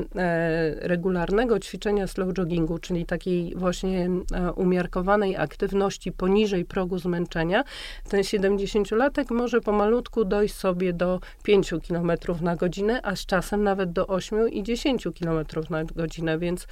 regularnego 0.76 1.58
ćwiczenia 1.58 2.06
slow 2.06 2.38
joggingu, 2.38 2.78
czyli 2.78 3.06
takiej 3.06 3.54
właśnie 3.56 4.10
umiarkowanej 4.56 5.36
aktywności 5.36 6.12
poniżej 6.12 6.64
progu 6.64 6.98
zmęczenia, 6.98 7.64
ten 8.08 8.20
70-latek 8.20 9.34
może 9.34 9.60
pomalutku 9.60 10.24
dojść 10.24 10.54
sobie 10.54 10.92
do 10.92 11.20
5 11.42 11.74
km 11.88 12.12
na 12.40 12.56
godzinę, 12.56 13.00
a 13.02 13.16
z 13.16 13.26
czasem 13.26 13.62
nawet 13.62 13.92
do 13.92 14.06
8 14.06 14.48
i 14.50 14.62
10 14.62 15.08
km 15.20 15.46
na 15.70 15.84
godzinę, 15.84 16.38
więc 16.38 16.67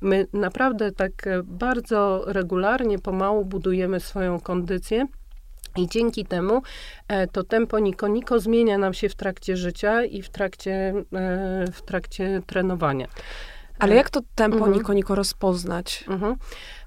My 0.00 0.26
naprawdę 0.32 0.92
tak 0.92 1.26
e, 1.26 1.42
bardzo 1.42 2.24
regularnie, 2.26 2.98
pomału 2.98 3.44
budujemy 3.44 4.00
swoją 4.00 4.40
kondycję. 4.40 5.06
I 5.76 5.88
dzięki 5.88 6.24
temu 6.24 6.62
e, 7.08 7.26
to 7.26 7.44
tempo 7.44 7.78
niko-niko 7.78 8.40
zmienia 8.40 8.78
nam 8.78 8.94
się 8.94 9.08
w 9.08 9.14
trakcie 9.14 9.56
życia 9.56 10.04
i 10.04 10.22
w 10.22 10.28
trakcie, 10.28 10.94
e, 11.14 11.64
w 11.72 11.82
trakcie 11.82 12.42
trenowania. 12.46 13.06
Ale 13.78 13.94
jak 13.94 14.10
to 14.10 14.20
tempo 14.34 14.56
mhm. 14.56 14.72
niko-niko 14.72 15.14
rozpoznać? 15.14 16.04
Mhm. 16.08 16.36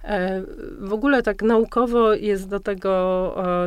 E, 0.03 0.43
w 0.79 0.93
ogóle 0.93 1.23
tak 1.23 1.41
naukowo 1.41 2.13
jest 2.13 2.49
do 2.49 2.59
tego 2.59 2.93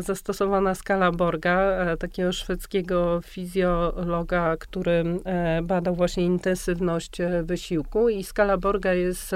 zastosowana 0.00 0.75
skala 0.75 1.12
Borga, 1.12 1.61
e, 1.61 1.97
takiego 1.97 2.33
szwedzkiego 2.33 3.21
fizjologa, 3.25 4.57
który 4.57 5.05
e, 5.25 5.62
badał 5.62 5.95
właśnie 5.95 6.25
intensywność 6.25 7.19
wysiłku 7.43 8.09
i 8.09 8.25
skala 8.25 8.57
Borga 8.57 8.95
jest 8.95 9.33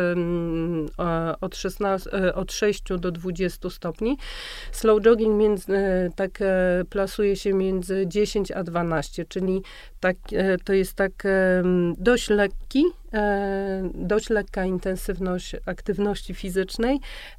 od, 1.41 1.57
16, 1.57 2.35
od 2.35 2.53
6 2.53 2.83
do 2.99 3.11
20 3.11 3.71
stopni. 3.71 4.19
Slow 4.73 5.03
jogging 5.03 5.37
między, 5.37 5.73
tak 6.17 6.39
plasuje 6.91 7.37
się 7.37 7.55
między 7.55 8.05
10 8.07 8.51
a 8.53 8.63
12, 8.63 9.25
czyli 9.25 9.63
tak, 10.01 10.17
to 10.65 10.73
jest 10.73 10.95
tak 10.95 11.13
dość 11.99 12.31
lekki, 12.31 12.85
dość 13.95 14.31
lekka 14.31 14.65
intensywność 14.65 15.57
aktywności 15.67 16.35
fizycznej, 16.35 16.90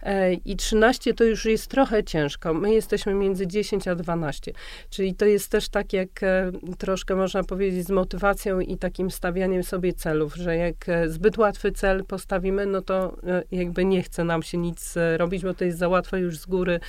E, 0.03 0.33
i 0.33 0.55
13 0.55 1.13
to 1.13 1.23
już 1.23 1.45
jest 1.45 1.67
trochę 1.67 2.03
ciężko. 2.03 2.53
My 2.53 2.73
jesteśmy 2.73 3.13
między 3.13 3.47
10 3.47 3.87
a 3.87 3.95
12, 3.95 4.51
czyli 4.89 5.15
to 5.15 5.25
jest 5.25 5.51
też 5.51 5.69
tak 5.69 5.93
jak 5.93 6.23
e, 6.23 6.51
troszkę 6.77 7.15
można 7.15 7.43
powiedzieć 7.43 7.85
z 7.85 7.89
motywacją 7.89 8.59
i 8.59 8.77
takim 8.77 9.11
stawianiem 9.11 9.63
sobie 9.63 9.93
celów, 9.93 10.35
że 10.35 10.57
jak 10.57 10.89
e, 10.89 11.09
zbyt 11.09 11.37
łatwy 11.37 11.71
cel 11.71 12.05
postawimy, 12.05 12.65
no 12.65 12.81
to 12.81 13.17
jakby 13.51 13.85
nie 13.85 14.03
chce 14.03 14.23
nam 14.23 14.43
się 14.43 14.57
nic 14.57 14.95
robić, 15.17 15.43
bo 15.43 15.53
to 15.53 15.65
jest 15.65 15.77
za 15.77 15.87
łatwe 15.87 16.19
już 16.19 16.37
z 16.37 16.45
góry, 16.45 16.79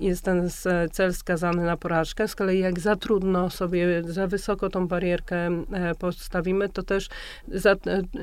jest 0.00 0.24
ten 0.24 0.50
cel 0.92 1.14
skazany 1.14 1.64
na 1.64 1.76
porażkę. 1.76 2.28
Z 2.28 2.34
kolei 2.34 2.58
jak 2.58 2.80
za 2.80 2.96
trudno 2.96 3.50
sobie, 3.50 4.02
za 4.04 4.26
wysoko 4.26 4.68
tą 4.68 4.88
barierkę 4.88 5.64
postawimy, 5.98 6.68
to 6.68 6.82
też 6.82 7.08
za, 7.48 7.76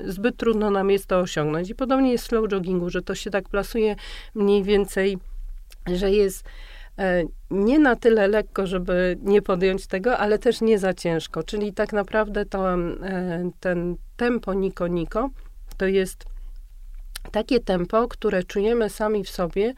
zbyt 0.05 0.37
trudno 0.37 0.71
nam 0.71 0.89
jest 0.89 1.05
to 1.05 1.19
osiągnąć. 1.19 1.69
I 1.69 1.75
podobnie 1.75 2.11
jest 2.11 2.25
slow 2.25 2.51
joggingu, 2.51 2.89
że 2.89 3.01
to 3.01 3.15
się 3.15 3.29
tak 3.29 3.49
plasuje 3.51 3.96
mniej 4.36 4.63
więcej, 4.63 5.17
że 5.88 6.12
jest 6.12 6.46
e, 7.00 7.24
nie 7.51 7.79
na 7.79 7.96
tyle 7.96 8.27
lekko, 8.27 8.67
żeby 8.67 9.17
nie 9.22 9.41
podjąć 9.41 9.88
tego, 9.88 10.17
ale 10.17 10.39
też 10.39 10.62
nie 10.62 10.79
za 10.79 10.93
ciężko. 10.93 11.43
Czyli 11.43 11.74
tak 11.74 11.93
naprawdę 11.93 12.46
to, 12.46 12.74
e, 12.74 13.51
ten 13.60 13.96
tempo 14.17 14.53
niko-niko 14.53 15.29
to 15.77 15.86
jest 15.86 16.25
takie 17.31 17.60
tempo, 17.60 18.08
które 18.08 18.43
czujemy 18.43 18.89
sami 18.89 19.24
w 19.24 19.29
sobie, 19.29 19.74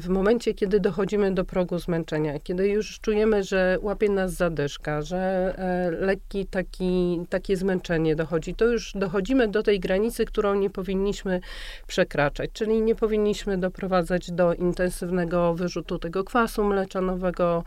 w 0.00 0.08
momencie, 0.08 0.54
kiedy 0.54 0.80
dochodzimy 0.80 1.34
do 1.34 1.44
progu 1.44 1.78
zmęczenia, 1.78 2.38
kiedy 2.38 2.68
już 2.68 3.00
czujemy, 3.00 3.42
że 3.42 3.78
łapie 3.80 4.08
nas 4.08 4.32
zadyszka, 4.32 5.02
że 5.02 5.54
e, 5.58 5.90
lekki 5.90 6.46
taki, 6.46 7.20
takie 7.28 7.56
zmęczenie 7.56 8.16
dochodzi, 8.16 8.54
to 8.54 8.64
już 8.64 8.92
dochodzimy 8.94 9.48
do 9.48 9.62
tej 9.62 9.80
granicy, 9.80 10.24
którą 10.24 10.54
nie 10.54 10.70
powinniśmy 10.70 11.40
przekraczać, 11.86 12.50
czyli 12.52 12.82
nie 12.82 12.94
powinniśmy 12.94 13.58
doprowadzać 13.58 14.30
do 14.30 14.54
intensywnego 14.54 15.54
wyrzutu 15.54 15.98
tego 15.98 16.24
kwasu 16.24 16.64
mleczanowego 16.64 17.64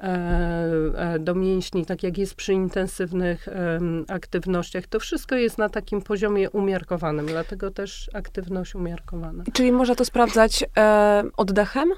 e, 0.00 1.16
do 1.20 1.34
mięśni, 1.34 1.86
tak 1.86 2.02
jak 2.02 2.18
jest 2.18 2.34
przy 2.34 2.52
intensywnych 2.52 3.48
aktywnościach. 4.08 4.86
To 4.86 5.00
wszystko 5.00 5.34
jest 5.34 5.58
na 5.58 5.68
takim 5.68 6.02
poziomie 6.02 6.50
umiarkowanym, 6.50 7.26
dlatego 7.26 7.70
też 7.70 8.10
aktywność 8.14 8.74
umiarkowana. 8.74 9.44
Czyli 9.52 9.72
można 9.72 9.94
to 9.94 10.04
sprawdzać 10.04 10.64
oddechem? 11.40 11.92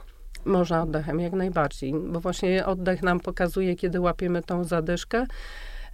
Można 0.44 0.82
oddechem, 0.82 1.20
jak 1.20 1.32
najbardziej, 1.32 1.94
bo 2.08 2.20
właśnie 2.20 2.66
oddech 2.66 3.02
nam 3.02 3.20
pokazuje, 3.20 3.76
kiedy 3.76 4.00
łapiemy 4.00 4.42
tą 4.42 4.64
zadyszkę. 4.64 5.26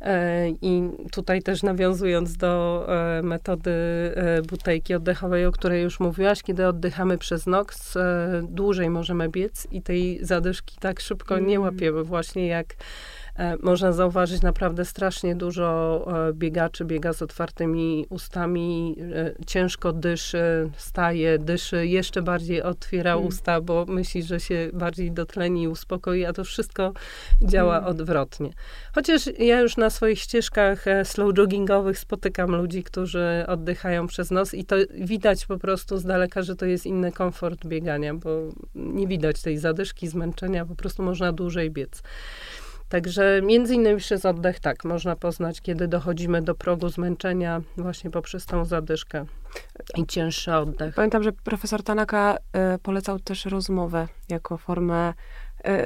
E, 0.00 0.48
I 0.50 0.90
tutaj 1.12 1.42
też 1.42 1.62
nawiązując 1.62 2.36
do 2.36 2.84
e, 2.88 3.22
metody 3.22 3.70
e, 4.14 4.42
butejki 4.42 4.94
oddechowej, 4.94 5.46
o 5.46 5.52
której 5.52 5.82
już 5.82 6.00
mówiłaś, 6.00 6.42
kiedy 6.42 6.66
oddychamy 6.66 7.18
przez 7.18 7.46
nos, 7.46 7.94
dłużej 8.42 8.90
możemy 8.90 9.28
biec 9.28 9.66
i 9.70 9.82
tej 9.82 10.24
zadyszki 10.24 10.76
tak 10.80 11.00
szybko 11.00 11.38
nie 11.38 11.56
mm. 11.56 11.62
łapiemy, 11.62 12.04
właśnie 12.04 12.46
jak 12.46 12.74
można 13.62 13.92
zauważyć 13.92 14.42
naprawdę 14.42 14.84
strasznie 14.84 15.34
dużo 15.34 16.06
e, 16.28 16.32
biegaczy 16.32 16.84
biega 16.84 17.12
z 17.12 17.22
otwartymi 17.22 18.06
ustami, 18.08 18.96
e, 19.14 19.44
ciężko 19.46 19.92
dyszy, 19.92 20.70
staje, 20.76 21.38
dyszy, 21.38 21.86
jeszcze 21.86 22.22
bardziej 22.22 22.62
otwiera 22.62 23.12
mm. 23.12 23.26
usta, 23.26 23.60
bo 23.60 23.84
myśli, 23.88 24.22
że 24.22 24.40
się 24.40 24.70
bardziej 24.72 25.12
dotleni 25.12 25.62
i 25.62 25.68
uspokoi, 25.68 26.24
a 26.24 26.32
to 26.32 26.44
wszystko 26.44 26.92
działa 27.42 27.78
mm. 27.78 27.90
odwrotnie. 27.90 28.50
Chociaż 28.94 29.22
ja 29.38 29.60
już 29.60 29.76
na 29.76 29.90
swoich 29.90 30.18
ścieżkach 30.18 30.84
slow 31.04 31.38
joggingowych 31.38 31.98
spotykam 31.98 32.56
ludzi, 32.56 32.82
którzy 32.82 33.44
oddychają 33.46 34.06
przez 34.06 34.30
nos 34.30 34.54
i 34.54 34.64
to 34.64 34.76
widać 34.94 35.46
po 35.46 35.58
prostu 35.58 35.98
z 35.98 36.04
daleka, 36.04 36.42
że 36.42 36.56
to 36.56 36.66
jest 36.66 36.86
inny 36.86 37.12
komfort 37.12 37.66
biegania, 37.66 38.14
bo 38.14 38.30
nie 38.74 39.06
widać 39.06 39.42
tej 39.42 39.58
zadyszki, 39.58 40.08
zmęczenia, 40.08 40.66
po 40.66 40.74
prostu 40.74 41.02
można 41.02 41.32
dłużej 41.32 41.70
biec. 41.70 42.02
Także 42.88 43.40
między 43.42 43.74
innymi 43.74 43.98
przez 43.98 44.24
oddech 44.24 44.60
tak, 44.60 44.84
można 44.84 45.16
poznać, 45.16 45.60
kiedy 45.60 45.88
dochodzimy 45.88 46.42
do 46.42 46.54
progu 46.54 46.88
zmęczenia 46.88 47.62
właśnie 47.76 48.10
poprzez 48.10 48.46
tą 48.46 48.64
zadyszkę 48.64 49.24
i 49.96 50.06
cięższy 50.06 50.54
oddech. 50.54 50.94
Pamiętam, 50.94 51.22
że 51.22 51.32
profesor 51.32 51.82
Tanaka 51.82 52.36
y, 52.36 52.78
polecał 52.78 53.18
też 53.18 53.44
rozmowę 53.44 54.08
jako 54.28 54.56
formę 54.56 55.14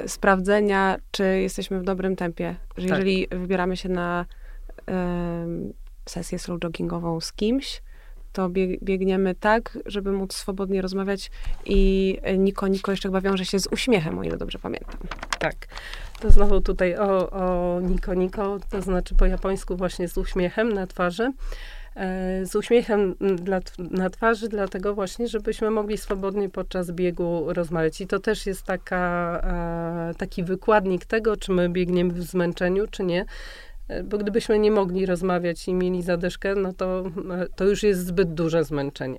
y, 0.04 0.08
sprawdzenia, 0.08 0.96
czy 1.10 1.24
jesteśmy 1.24 1.80
w 1.80 1.84
dobrym 1.84 2.16
tempie. 2.16 2.56
Że 2.76 2.88
tak. 2.88 2.98
jeżeli 2.98 3.28
wybieramy 3.30 3.76
się 3.76 3.88
na 3.88 4.26
y, 4.80 4.92
sesję 6.06 6.38
slow 6.38 6.60
joggingową 6.60 7.20
z 7.20 7.32
kimś, 7.32 7.82
to 8.32 8.48
biegniemy 8.82 9.34
tak, 9.34 9.78
żeby 9.86 10.12
móc 10.12 10.34
swobodnie 10.34 10.82
rozmawiać 10.82 11.30
i 11.66 12.18
Niko, 12.38 12.68
Niko 12.68 12.90
jeszcze 12.90 13.08
chyba 13.08 13.20
wiąże 13.20 13.44
się 13.44 13.60
z 13.60 13.66
uśmiechem, 13.66 14.18
o 14.18 14.24
ile 14.24 14.36
dobrze 14.36 14.58
pamiętam. 14.58 14.96
Tak. 15.38 15.54
To 16.20 16.30
znowu 16.30 16.60
tutaj 16.60 16.96
o, 16.96 17.30
o 17.30 17.80
Niko 17.80 18.14
Niko, 18.14 18.58
to 18.70 18.82
znaczy 18.82 19.14
po 19.14 19.26
japońsku 19.26 19.76
właśnie 19.76 20.08
z 20.08 20.18
uśmiechem 20.18 20.72
na 20.72 20.86
twarzy. 20.86 21.32
E, 21.96 22.46
z 22.46 22.56
uśmiechem 22.56 23.14
dla, 23.36 23.60
na 23.78 24.10
twarzy, 24.10 24.48
dlatego 24.48 24.94
właśnie, 24.94 25.28
żebyśmy 25.28 25.70
mogli 25.70 25.98
swobodnie 25.98 26.48
podczas 26.48 26.90
biegu 26.90 27.44
rozmawiać. 27.52 28.00
I 28.00 28.06
to 28.06 28.18
też 28.18 28.46
jest 28.46 28.62
taka, 28.62 29.40
e, 30.10 30.14
taki 30.14 30.44
wykładnik 30.44 31.04
tego, 31.04 31.36
czy 31.36 31.52
my 31.52 31.68
biegniemy 31.68 32.12
w 32.12 32.22
zmęczeniu, 32.22 32.86
czy 32.90 33.04
nie. 33.04 33.24
E, 33.92 34.02
bo 34.02 34.18
gdybyśmy 34.18 34.58
nie 34.58 34.70
mogli 34.70 35.06
rozmawiać 35.06 35.68
i 35.68 35.74
mieli 35.74 36.02
zadeszkę, 36.02 36.54
no 36.54 36.72
to, 36.72 37.04
to 37.56 37.64
już 37.64 37.82
jest 37.82 38.06
zbyt 38.06 38.34
duże 38.34 38.64
zmęczenie. 38.64 39.18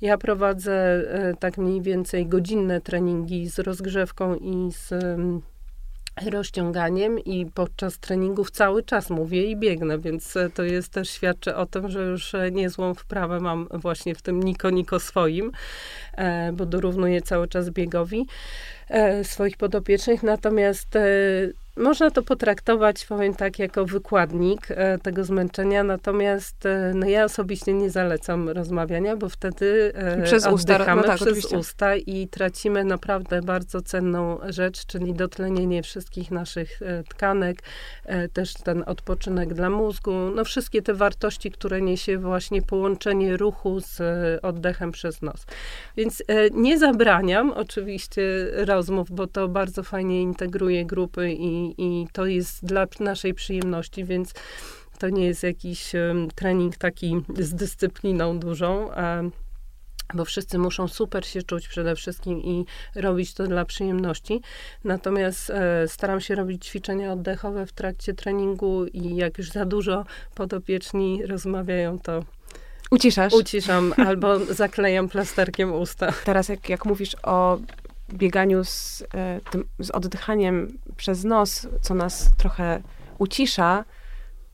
Ja 0.00 0.18
prowadzę 0.18 1.02
tak 1.40 1.58
mniej 1.58 1.82
więcej 1.82 2.26
godzinne 2.26 2.80
treningi 2.80 3.48
z 3.48 3.58
rozgrzewką 3.58 4.34
i 4.36 4.72
z 4.72 4.92
rozciąganiem 6.30 7.18
i 7.18 7.46
podczas 7.46 7.98
treningów 7.98 8.50
cały 8.50 8.82
czas 8.82 9.10
mówię 9.10 9.44
i 9.44 9.56
biegnę, 9.56 9.98
więc 9.98 10.36
e, 10.36 10.50
to 10.50 10.62
jest 10.62 10.92
też 10.92 11.10
świadczy 11.10 11.56
o 11.56 11.66
tym, 11.66 11.90
że 11.90 12.02
już 12.02 12.34
e, 12.34 12.50
niezłą 12.50 12.94
wprawę 12.94 13.40
mam 13.40 13.68
właśnie 13.72 14.14
w 14.14 14.22
tym 14.22 14.42
Niko 14.42 14.70
Niko 14.70 15.00
swoim, 15.00 15.52
e, 16.16 16.52
bo 16.52 16.66
dorównuję 16.66 17.22
cały 17.22 17.48
czas 17.48 17.70
biegowi 17.70 18.26
swoich 19.22 19.56
podopiecznych, 19.56 20.22
natomiast 20.22 20.98
można 21.76 22.10
to 22.10 22.22
potraktować, 22.22 23.06
powiem 23.06 23.34
tak, 23.34 23.58
jako 23.58 23.84
wykładnik 23.84 24.66
e, 24.70 24.98
tego 24.98 25.24
zmęczenia, 25.24 25.82
natomiast 25.82 26.66
e, 26.66 26.92
no 26.94 27.06
ja 27.06 27.24
osobiście 27.24 27.72
nie 27.72 27.90
zalecam 27.90 28.48
rozmawiania, 28.48 29.16
bo 29.16 29.28
wtedy 29.28 29.92
e, 29.94 30.22
przez 30.22 30.46
usta, 30.46 30.94
no 30.94 31.02
tak, 31.02 31.16
przez 31.16 31.28
oczywiście. 31.28 31.58
usta 31.58 31.96
i 31.96 32.28
tracimy 32.28 32.84
naprawdę 32.84 33.42
bardzo 33.42 33.82
cenną 33.82 34.38
rzecz, 34.48 34.86
czyli 34.86 35.14
dotlenienie 35.14 35.82
wszystkich 35.82 36.30
naszych 36.30 36.80
tkanek, 37.08 37.62
też 38.32 38.54
ten 38.54 38.84
odpoczynek 38.86 39.54
dla 39.54 39.70
mózgu, 39.70 40.12
no 40.34 40.44
wszystkie 40.44 40.82
te 40.82 40.94
wartości, 40.94 41.50
które 41.50 41.82
niesie 41.82 42.18
właśnie 42.18 42.62
połączenie 42.62 43.36
ruchu 43.36 43.80
z 43.80 44.00
oddechem 44.44 44.92
przez 44.92 45.22
nos. 45.22 45.46
Więc 45.96 46.22
nie 46.52 46.78
zabraniam 46.78 47.52
oczywiście 47.52 48.22
rozmów, 48.54 49.10
bo 49.10 49.26
to 49.26 49.48
bardzo 49.48 49.82
fajnie 49.82 50.22
integruje 50.22 50.84
grupy 50.84 51.32
i 51.32 51.63
i, 51.70 52.06
to 52.12 52.26
jest 52.26 52.64
dla 52.64 52.86
naszej 53.00 53.34
przyjemności, 53.34 54.04
więc 54.04 54.34
to 54.98 55.08
nie 55.08 55.26
jest 55.26 55.42
jakiś 55.42 55.92
trening 56.34 56.76
taki 56.76 57.16
z 57.38 57.54
dyscypliną 57.54 58.38
dużą, 58.38 58.90
bo 60.14 60.24
wszyscy 60.24 60.58
muszą 60.58 60.88
super 60.88 61.26
się 61.26 61.42
czuć 61.42 61.68
przede 61.68 61.96
wszystkim 61.96 62.42
i 62.42 62.64
robić 62.94 63.34
to 63.34 63.46
dla 63.46 63.64
przyjemności. 63.64 64.40
Natomiast 64.84 65.50
e, 65.50 65.88
staram 65.88 66.20
się 66.20 66.34
robić 66.34 66.66
ćwiczenia 66.66 67.12
oddechowe 67.12 67.66
w 67.66 67.72
trakcie 67.72 68.14
treningu 68.14 68.86
i 68.86 69.16
jak 69.16 69.38
już 69.38 69.50
za 69.50 69.64
dużo 69.64 70.04
podopieczni 70.34 71.26
rozmawiają, 71.26 71.98
to 71.98 72.24
Uciszasz? 72.90 73.32
Uciszam 73.32 73.94
albo 73.96 74.44
zaklejam 74.62 75.08
plasterkiem 75.08 75.72
usta. 75.72 76.12
Teraz 76.24 76.48
jak, 76.48 76.68
jak 76.68 76.84
mówisz 76.84 77.16
o 77.22 77.58
bieganiu 78.12 78.64
z, 78.64 79.04
e, 79.14 79.40
tym, 79.50 79.64
z 79.78 79.90
oddychaniem 79.90 80.78
przez 80.96 81.24
nos, 81.24 81.68
co 81.80 81.94
nas 81.94 82.36
trochę 82.36 82.82
ucisza, 83.18 83.84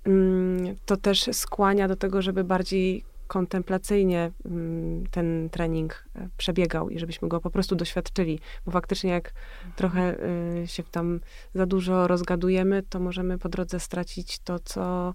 mm, 0.04 0.76
to 0.86 0.96
też 0.96 1.30
skłania 1.32 1.88
do 1.88 1.96
tego, 1.96 2.22
żeby 2.22 2.44
bardziej 2.44 3.04
kontemplacyjnie 3.26 4.30
mm, 4.44 5.06
ten 5.10 5.48
trening 5.50 6.04
e, 6.14 6.28
przebiegał 6.36 6.90
i 6.90 6.98
żebyśmy 6.98 7.28
go 7.28 7.40
po 7.40 7.50
prostu 7.50 7.76
doświadczyli. 7.76 8.40
Bo 8.66 8.72
faktycznie 8.72 9.10
jak 9.10 9.32
trochę 9.76 10.16
e, 10.62 10.66
się 10.66 10.82
tam 10.82 11.20
za 11.54 11.66
dużo 11.66 12.06
rozgadujemy, 12.06 12.82
to 12.82 13.00
możemy 13.00 13.38
po 13.38 13.48
drodze 13.48 13.80
stracić 13.80 14.38
to, 14.38 14.58
co, 14.58 15.14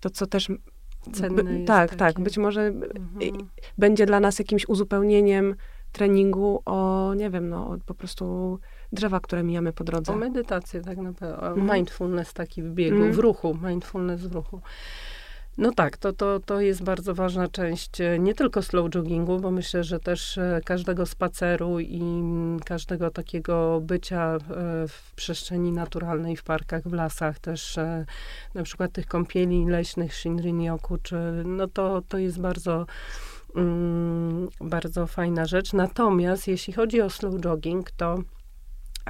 to, 0.00 0.10
co 0.10 0.26
też 0.26 0.48
Cenne 1.12 1.64
tak, 1.64 1.94
tak. 1.94 2.20
Być 2.20 2.38
może 2.38 2.62
mhm. 2.62 3.48
będzie 3.78 4.06
dla 4.06 4.20
nas 4.20 4.38
jakimś 4.38 4.68
uzupełnieniem 4.68 5.54
treningu 5.92 6.62
o, 6.66 7.12
nie 7.16 7.30
wiem, 7.30 7.48
no, 7.48 7.76
po 7.86 7.94
prostu 7.94 8.58
drzewa, 8.92 9.20
które 9.20 9.42
mijamy 9.42 9.72
po 9.72 9.84
drodze. 9.84 10.12
O 10.12 10.16
medytację 10.16 10.80
tak 10.80 10.98
naprawdę, 10.98 11.46
mm. 11.46 11.76
mindfulness 11.76 12.32
taki 12.32 12.62
w 12.62 12.72
biegu, 12.72 12.96
mm. 12.96 13.12
w 13.12 13.18
ruchu, 13.18 13.58
mindfulness 13.62 14.26
w 14.26 14.32
ruchu. 14.32 14.60
No 15.58 15.72
tak, 15.72 15.96
to, 15.96 16.12
to, 16.12 16.40
to 16.40 16.60
jest 16.60 16.82
bardzo 16.82 17.14
ważna 17.14 17.48
część 17.48 18.00
e, 18.00 18.18
nie 18.18 18.34
tylko 18.34 18.62
slow 18.62 18.94
joggingu, 18.94 19.40
bo 19.40 19.50
myślę, 19.50 19.84
że 19.84 20.00
też 20.00 20.38
e, 20.38 20.60
każdego 20.64 21.06
spaceru 21.06 21.80
i 21.80 22.02
każdego 22.64 23.10
takiego 23.10 23.80
bycia 23.80 24.34
e, 24.34 24.38
w 24.88 25.12
przestrzeni 25.16 25.72
naturalnej, 25.72 26.36
w 26.36 26.42
parkach, 26.42 26.88
w 26.88 26.92
lasach, 26.92 27.38
też 27.38 27.78
na 28.54 28.62
przykład 28.62 28.92
tych 28.92 29.06
kąpieli 29.06 29.66
leśnych, 29.66 30.12
Shinrin-yoku, 30.12 30.98
czy 31.02 31.16
no 31.44 31.68
to, 31.68 32.02
to 32.08 32.18
jest 32.18 32.40
bardzo 32.40 32.86
bardzo 34.60 35.06
fajna 35.06 35.46
rzecz. 35.46 35.72
Natomiast 35.72 36.48
jeśli 36.48 36.72
chodzi 36.72 37.00
o 37.00 37.10
slow 37.10 37.40
jogging, 37.40 37.90
to 37.90 38.18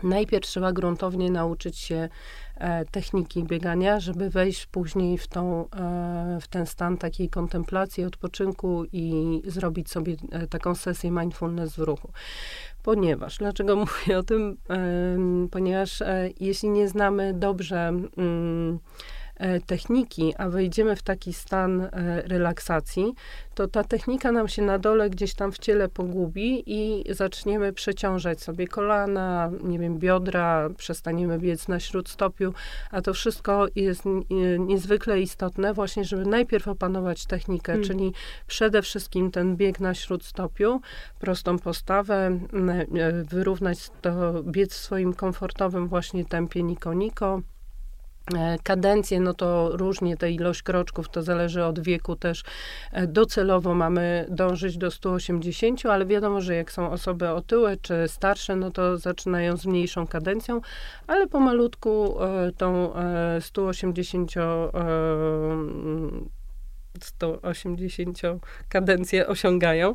najpierw 0.03 0.47
trzeba 0.47 0.73
gruntownie 0.73 1.31
nauczyć 1.31 1.79
się 1.79 2.09
e, 2.57 2.85
techniki 2.85 3.45
biegania, 3.45 4.01
żeby 4.01 4.31
wejść 4.31 4.67
później 4.67 5.19
w, 5.19 5.29
tą, 5.29 5.71
e, 5.71 6.39
w 6.41 6.49
ten 6.49 6.67
stan 6.67 6.97
takiej 6.99 7.29
kontemplacji, 7.29 8.05
odpoczynku 8.05 8.85
i 8.93 9.43
zrobić 9.45 9.91
sobie 9.91 10.17
e, 10.31 10.47
taką 10.47 10.75
sesję 10.75 11.11
mindfulness 11.11 11.77
w 11.77 11.79
ruchu. 11.79 12.13
Ponieważ, 12.83 13.39
dlaczego 13.39 13.77
mówię 13.85 14.19
o 14.19 14.23
tym? 14.23 14.57
Ponieważ 15.51 16.03
jeśli 16.41 16.71
nie 16.71 16.89
znamy 16.89 17.35
dobrze 17.35 17.93
mm, 18.17 18.79
techniki, 19.67 20.35
a 20.39 20.49
wejdziemy 20.49 20.97
w 20.97 21.03
taki 21.03 21.33
stan 21.33 21.81
e, 21.81 21.91
relaksacji, 22.23 23.15
to 23.55 23.69
ta 23.69 23.85
technika 23.85 24.33
nam 24.33 24.49
się 24.49 24.63
na 24.63 24.79
dole 24.79 25.11
gdzieś 25.11 25.35
tam 25.35 25.53
w 25.53 25.59
ciele 25.59 25.89
pogubi 25.89 26.63
i 26.67 27.05
zaczniemy 27.15 27.73
przeciążać 27.73 28.43
sobie 28.43 28.69
kolana, 28.69 29.51
nie 29.63 29.79
wiem, 29.79 29.99
biodra, 29.99 30.71
przestaniemy 30.77 31.39
biec 31.39 31.69
na 31.69 31.81
śródstopiu, 31.81 32.55
a 32.91 33.03
to 33.03 33.15
wszystko 33.15 33.67
jest 33.75 34.03
niezwykle 34.59 35.21
istotne 35.21 35.75
właśnie, 35.75 36.05
żeby 36.05 36.27
najpierw 36.27 36.69
opanować 36.69 37.27
technikę, 37.27 37.73
hmm. 37.73 37.89
czyli 37.89 38.13
przede 38.47 38.83
wszystkim 38.83 39.31
ten 39.31 39.57
bieg 39.57 39.81
na 39.81 39.95
śródstopiu, 39.95 40.81
prostą 41.19 41.59
postawę, 41.59 42.39
e, 42.99 43.25
wyrównać 43.25 43.91
to, 44.01 44.43
biec 44.43 44.75
w 44.75 44.77
swoim 44.77 45.15
komfortowym 45.15 45.89
właśnie 45.89 46.25
tempie 46.25 46.63
niko-niko, 46.63 47.41
E, 47.41 47.60
kadencje, 48.63 49.21
no 49.21 49.35
to 49.35 49.71
różnie 49.77 50.17
te 50.17 50.31
ilość 50.31 50.63
kroczków, 50.63 51.09
to 51.09 51.23
zależy 51.23 51.65
od 51.65 51.81
wieku 51.81 52.17
też. 52.17 52.45
E, 52.93 53.07
docelowo 53.07 53.75
mamy 53.75 54.27
dążyć 54.31 54.79
do 54.79 54.91
180, 54.91 55.87
ale 55.87 56.07
wiadomo, 56.07 56.41
że 56.41 56.55
jak 56.55 56.73
są 56.73 56.91
osoby 56.91 57.29
otyłe 57.29 57.77
czy 57.77 57.95
starsze, 58.07 58.57
no 58.57 58.71
to 58.71 58.99
zaczynają 58.99 59.57
z 59.57 59.67
mniejszą 59.67 60.07
kadencją, 60.07 60.61
ale 61.07 61.27
pomalutku 61.27 62.23
e, 62.23 62.53
tą 62.53 62.93
180 63.41 64.33
180 67.01 68.19
kadencje 68.69 69.27
osiągają 69.27 69.95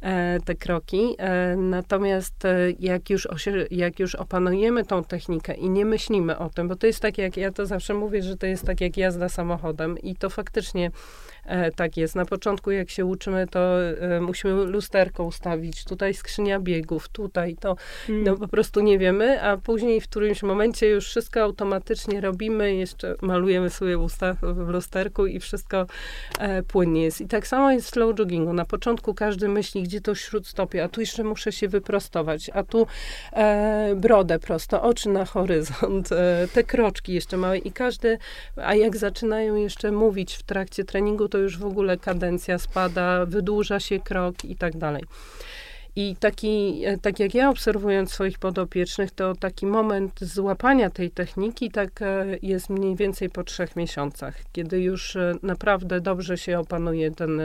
e, 0.00 0.40
te 0.44 0.54
kroki. 0.54 1.14
E, 1.18 1.56
natomiast 1.56 2.44
e, 2.44 2.56
jak 2.80 3.10
już, 3.10 3.28
jak 3.70 4.00
już 4.00 4.14
opanujemy 4.14 4.84
tą 4.84 5.04
technikę 5.04 5.54
i 5.54 5.70
nie 5.70 5.84
myślimy 5.84 6.38
o 6.38 6.50
tym, 6.50 6.68
bo 6.68 6.76
to 6.76 6.86
jest 6.86 7.00
tak, 7.00 7.18
jak 7.18 7.36
ja 7.36 7.52
to 7.52 7.66
zawsze 7.66 7.94
mówię, 7.94 8.22
że 8.22 8.36
to 8.36 8.46
jest 8.46 8.66
tak 8.66 8.80
jak 8.80 8.96
jazda 8.96 9.28
samochodem 9.28 9.98
i 9.98 10.16
to 10.16 10.30
faktycznie 10.30 10.90
tak 11.76 11.96
jest. 11.96 12.16
Na 12.16 12.24
początku, 12.24 12.70
jak 12.70 12.90
się 12.90 13.04
uczymy, 13.04 13.46
to 13.46 13.82
e, 13.82 14.20
musimy 14.20 14.64
lusterko 14.64 15.24
ustawić, 15.24 15.84
tutaj 15.84 16.14
skrzynia 16.14 16.60
biegów, 16.60 17.08
tutaj 17.08 17.56
to. 17.60 17.76
Mm. 18.08 18.24
No 18.24 18.36
po 18.36 18.48
prostu 18.48 18.80
nie 18.80 18.98
wiemy, 18.98 19.42
a 19.42 19.56
później 19.56 20.00
w 20.00 20.08
którymś 20.08 20.42
momencie 20.42 20.88
już 20.88 21.06
wszystko 21.06 21.40
automatycznie 21.40 22.20
robimy, 22.20 22.74
jeszcze 22.74 23.14
malujemy 23.22 23.70
sobie 23.70 23.98
usta 23.98 24.36
w 24.42 24.68
lusterku 24.68 25.26
i 25.26 25.40
wszystko 25.40 25.86
e, 26.38 26.62
płynnie 26.62 27.02
jest. 27.02 27.20
I 27.20 27.26
tak 27.26 27.46
samo 27.46 27.70
jest 27.70 27.86
w 27.86 27.90
slow 27.90 28.18
joggingu. 28.18 28.52
Na 28.52 28.64
początku 28.64 29.14
każdy 29.14 29.48
myśli, 29.48 29.82
gdzie 29.82 30.00
to 30.00 30.14
śródstopie, 30.14 30.84
a 30.84 30.88
tu 30.88 31.00
jeszcze 31.00 31.24
muszę 31.24 31.52
się 31.52 31.68
wyprostować, 31.68 32.50
a 32.54 32.62
tu 32.62 32.86
e, 33.32 33.94
brodę 33.96 34.38
prosto, 34.38 34.82
oczy 34.82 35.08
na 35.08 35.24
horyzont, 35.24 36.12
e, 36.12 36.48
te 36.54 36.64
kroczki 36.64 37.12
jeszcze 37.12 37.36
małe 37.36 37.58
i 37.58 37.72
każdy, 37.72 38.18
a 38.56 38.74
jak 38.74 38.96
zaczynają 38.96 39.54
jeszcze 39.54 39.92
mówić 39.92 40.34
w 40.34 40.42
trakcie 40.42 40.84
treningu, 40.84 41.28
to 41.28 41.37
to 41.38 41.42
już 41.42 41.58
w 41.58 41.64
ogóle 41.64 41.96
kadencja 41.96 42.58
spada, 42.58 43.26
wydłuża 43.26 43.80
się 43.80 44.00
krok 44.00 44.44
i 44.44 44.56
tak 44.56 44.76
dalej. 44.76 45.04
I 45.96 46.16
taki, 46.20 46.82
e, 46.84 46.98
tak 46.98 47.20
jak 47.20 47.34
ja 47.34 47.50
obserwując 47.50 48.12
swoich 48.12 48.38
podopiecznych, 48.38 49.10
to 49.10 49.34
taki 49.34 49.66
moment 49.66 50.20
złapania 50.20 50.90
tej 50.90 51.10
techniki 51.10 51.70
tak 51.70 52.02
e, 52.02 52.26
jest 52.42 52.70
mniej 52.70 52.96
więcej 52.96 53.30
po 53.30 53.44
trzech 53.44 53.76
miesiącach, 53.76 54.34
kiedy 54.52 54.80
już 54.80 55.16
e, 55.16 55.34
naprawdę 55.42 56.00
dobrze 56.00 56.38
się 56.38 56.58
opanuje 56.58 57.10
ten 57.10 57.40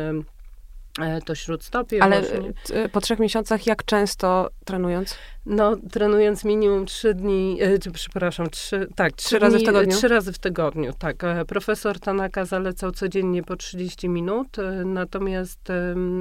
to 1.26 1.36
śródstopie. 1.36 2.04
Ale 2.04 2.22
właśnie. 2.22 2.90
po 2.90 3.02
trzech 3.02 3.20
miesiącach 3.20 3.68
jak 3.68 3.86
często 3.86 4.50
trenując? 4.66 5.16
No, 5.46 5.76
trenując 5.92 6.46
minimum 6.46 6.86
trzy 6.86 7.14
dni, 7.14 7.58
e, 7.62 7.92
przepraszam, 7.94 8.50
trzy, 8.50 8.88
tak, 8.96 9.14
trzy, 9.14 9.28
trzy 9.28 9.40
razy 9.40 9.60
w 9.60 9.64
tygodniu? 9.64 9.98
Trzy 9.98 10.08
razy 10.08 10.34
w 10.34 10.40
tygodniu, 10.40 10.94
tak. 11.00 11.24
E, 11.24 11.46
profesor 11.46 12.00
Tanaka 12.00 12.46
zalecał 12.46 12.92
codziennie 12.92 13.44
po 13.44 13.56
30 13.56 14.10
minut, 14.10 14.48
natomiast 14.86 15.60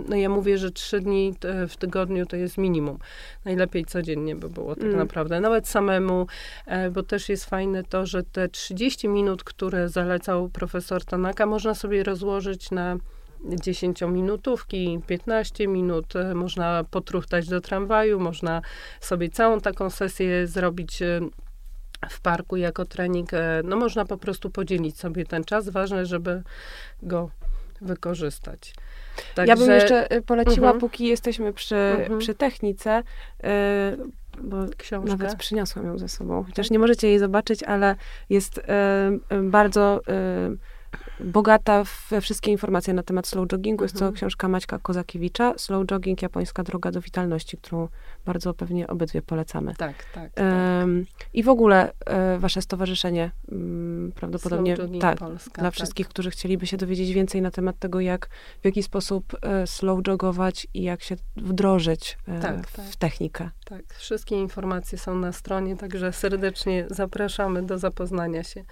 no 0.08 0.16
ja 0.16 0.28
mówię, 0.28 0.58
że 0.58 0.70
trzy 0.70 1.00
dni 1.00 1.34
w 1.68 1.76
tygodniu 1.76 2.26
to 2.26 2.36
jest 2.36 2.58
minimum. 2.58 2.98
Najlepiej 3.44 3.84
codziennie 3.84 4.36
by 4.36 4.48
było 4.48 4.74
tak 4.74 4.84
mm. 4.84 4.96
naprawdę. 4.96 5.40
Nawet 5.40 5.68
samemu, 5.68 6.26
bo 6.92 7.02
też 7.02 7.28
jest 7.28 7.44
fajne 7.44 7.84
to, 7.84 8.06
że 8.06 8.22
te 8.22 8.48
30 8.48 9.08
minut, 9.08 9.44
które 9.44 9.88
zalecał 9.88 10.48
profesor 10.48 11.04
Tanaka, 11.04 11.46
można 11.46 11.74
sobie 11.74 12.04
rozłożyć 12.04 12.70
na 12.70 12.96
10-minutówki, 13.44 15.00
15 15.06 15.68
minut, 15.68 16.16
e, 16.16 16.34
można 16.34 16.84
potruchtać 16.90 17.48
do 17.48 17.60
tramwaju, 17.60 18.20
można 18.20 18.62
sobie 19.00 19.28
całą 19.28 19.60
taką 19.60 19.90
sesję 19.90 20.46
zrobić 20.46 21.02
e, 21.02 21.20
w 22.10 22.20
parku 22.20 22.56
jako 22.56 22.84
trening. 22.84 23.34
E, 23.34 23.60
no 23.64 23.76
można 23.76 24.04
po 24.04 24.16
prostu 24.16 24.50
podzielić 24.50 24.98
sobie 24.98 25.24
ten 25.24 25.44
czas. 25.44 25.68
Ważne, 25.68 26.06
żeby 26.06 26.42
go 27.02 27.30
wykorzystać. 27.80 28.74
Także... 29.34 29.52
Ja 29.52 29.56
bym 29.56 29.70
jeszcze 29.70 30.08
poleciła, 30.26 30.66
mhm. 30.66 30.80
póki 30.80 31.06
jesteśmy 31.06 31.52
przy, 31.52 31.76
mhm. 31.76 32.18
przy 32.18 32.34
technice, 32.34 33.02
bo 34.42 34.56
Książkę. 34.76 35.16
nawet 35.16 35.36
przyniosłam 35.36 35.86
ją 35.86 35.98
ze 35.98 36.08
sobą. 36.08 36.44
Chociaż 36.44 36.70
nie 36.70 36.78
możecie 36.78 37.08
jej 37.08 37.18
zobaczyć, 37.18 37.62
ale 37.62 37.96
jest 38.30 38.60
bardzo 39.42 40.00
bogata 41.24 41.84
we 42.10 42.20
wszystkie 42.20 42.50
informacje 42.50 42.94
na 42.94 43.02
temat 43.02 43.26
slow 43.26 43.52
joggingu. 43.52 43.84
Jest 43.84 43.94
mhm. 43.94 44.12
to 44.12 44.16
książka 44.16 44.48
Maćka 44.48 44.78
Kozakiewicza, 44.78 45.54
Slow 45.56 45.86
Jogging, 45.86 46.22
Japońska 46.22 46.62
Droga 46.62 46.90
do 46.90 47.00
Witalności, 47.00 47.56
którą 47.56 47.88
bardzo 48.24 48.54
pewnie 48.54 48.86
obydwie 48.86 49.22
polecamy. 49.22 49.74
Tak, 49.74 50.04
tak. 50.14 50.32
tak. 50.32 50.44
I 51.32 51.42
w 51.42 51.48
ogóle 51.48 51.92
e, 52.06 52.38
wasze 52.38 52.62
stowarzyszenie 52.62 53.30
um, 53.48 54.12
prawdopodobnie 54.14 54.76
tak, 55.00 55.18
Polska, 55.18 55.54
dla 55.54 55.64
tak. 55.64 55.74
wszystkich, 55.74 56.08
którzy 56.08 56.30
chcieliby 56.30 56.66
się 56.66 56.76
dowiedzieć 56.76 57.12
więcej 57.12 57.42
na 57.42 57.50
temat 57.50 57.78
tego, 57.78 58.00
jak, 58.00 58.28
w 58.62 58.64
jaki 58.64 58.82
sposób 58.82 59.36
e, 59.42 59.66
slow 59.66 60.00
jogować 60.06 60.66
i 60.74 60.82
jak 60.82 61.02
się 61.02 61.16
wdrożyć 61.36 62.18
e, 62.28 62.40
tak, 62.40 62.66
w 62.66 62.76
tak. 62.76 62.96
technikę. 62.96 63.50
Tak, 63.64 63.94
wszystkie 63.94 64.36
informacje 64.36 64.98
są 64.98 65.14
na 65.14 65.32
stronie, 65.32 65.76
także 65.76 66.12
serdecznie 66.12 66.86
zapraszamy 66.90 67.62
do 67.62 67.78
zapoznania 67.78 68.42
się. 68.42 68.64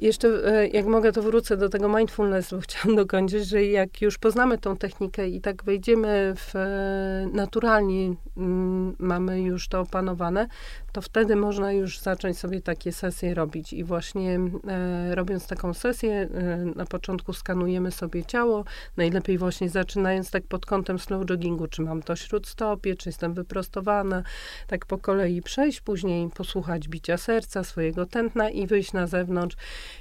Jeszcze, 0.00 0.28
e, 0.28 0.68
jak 0.68 0.86
mogę, 0.86 1.12
to 1.12 1.22
wrócę 1.22 1.56
do 1.56 1.68
tego 1.68 1.88
mindfulness, 1.88 2.50
bo 2.50 2.60
chciałam 2.68 2.96
dokończyć, 2.96 3.46
że 3.46 3.64
jak 3.64 4.02
już 4.02 4.18
poznamy 4.18 4.58
tą 4.58 4.76
technikę 4.76 5.28
i 5.28 5.40
tak 5.40 5.64
wejdziemy 5.64 6.34
w 6.36 6.56
e, 6.56 7.28
naturalnie, 7.32 8.14
mm, 8.36 8.96
mamy 8.98 9.42
już 9.42 9.68
to 9.68 9.80
opanowane, 9.80 10.48
to 10.92 11.02
wtedy 11.02 11.36
można 11.36 11.72
już 11.72 11.98
zacząć 11.98 12.38
sobie 12.38 12.60
takie 12.60 12.92
sesje 12.92 13.34
robić. 13.34 13.72
I 13.72 13.84
właśnie 13.84 14.40
e, 14.68 15.14
robiąc 15.14 15.46
taką 15.46 15.74
sesję, 15.74 16.28
e, 16.34 16.56
na 16.76 16.84
początku 16.84 17.32
skanujemy 17.32 17.90
sobie 17.90 18.24
ciało, 18.24 18.64
najlepiej 18.96 19.38
właśnie 19.38 19.68
zaczynając 19.68 20.30
tak 20.30 20.42
pod 20.42 20.66
kątem 20.66 20.98
slow 20.98 21.30
joggingu, 21.30 21.66
czy 21.66 21.82
mam 21.82 22.02
to 22.02 22.16
śródstopie, 22.16 22.96
czy 22.96 23.08
jestem 23.08 23.34
wyprostowana, 23.34 24.22
tak 24.66 24.86
po 24.86 24.98
kolei 24.98 25.42
przejść, 25.42 25.80
później 25.80 26.28
posłuchać 26.30 26.88
bicia 26.88 27.16
serca, 27.16 27.64
swojego 27.64 28.06
tętna 28.06 28.50
i 28.50 28.66
wyjść 28.66 28.92
na 28.92 29.06
zewnątrz. 29.06 29.56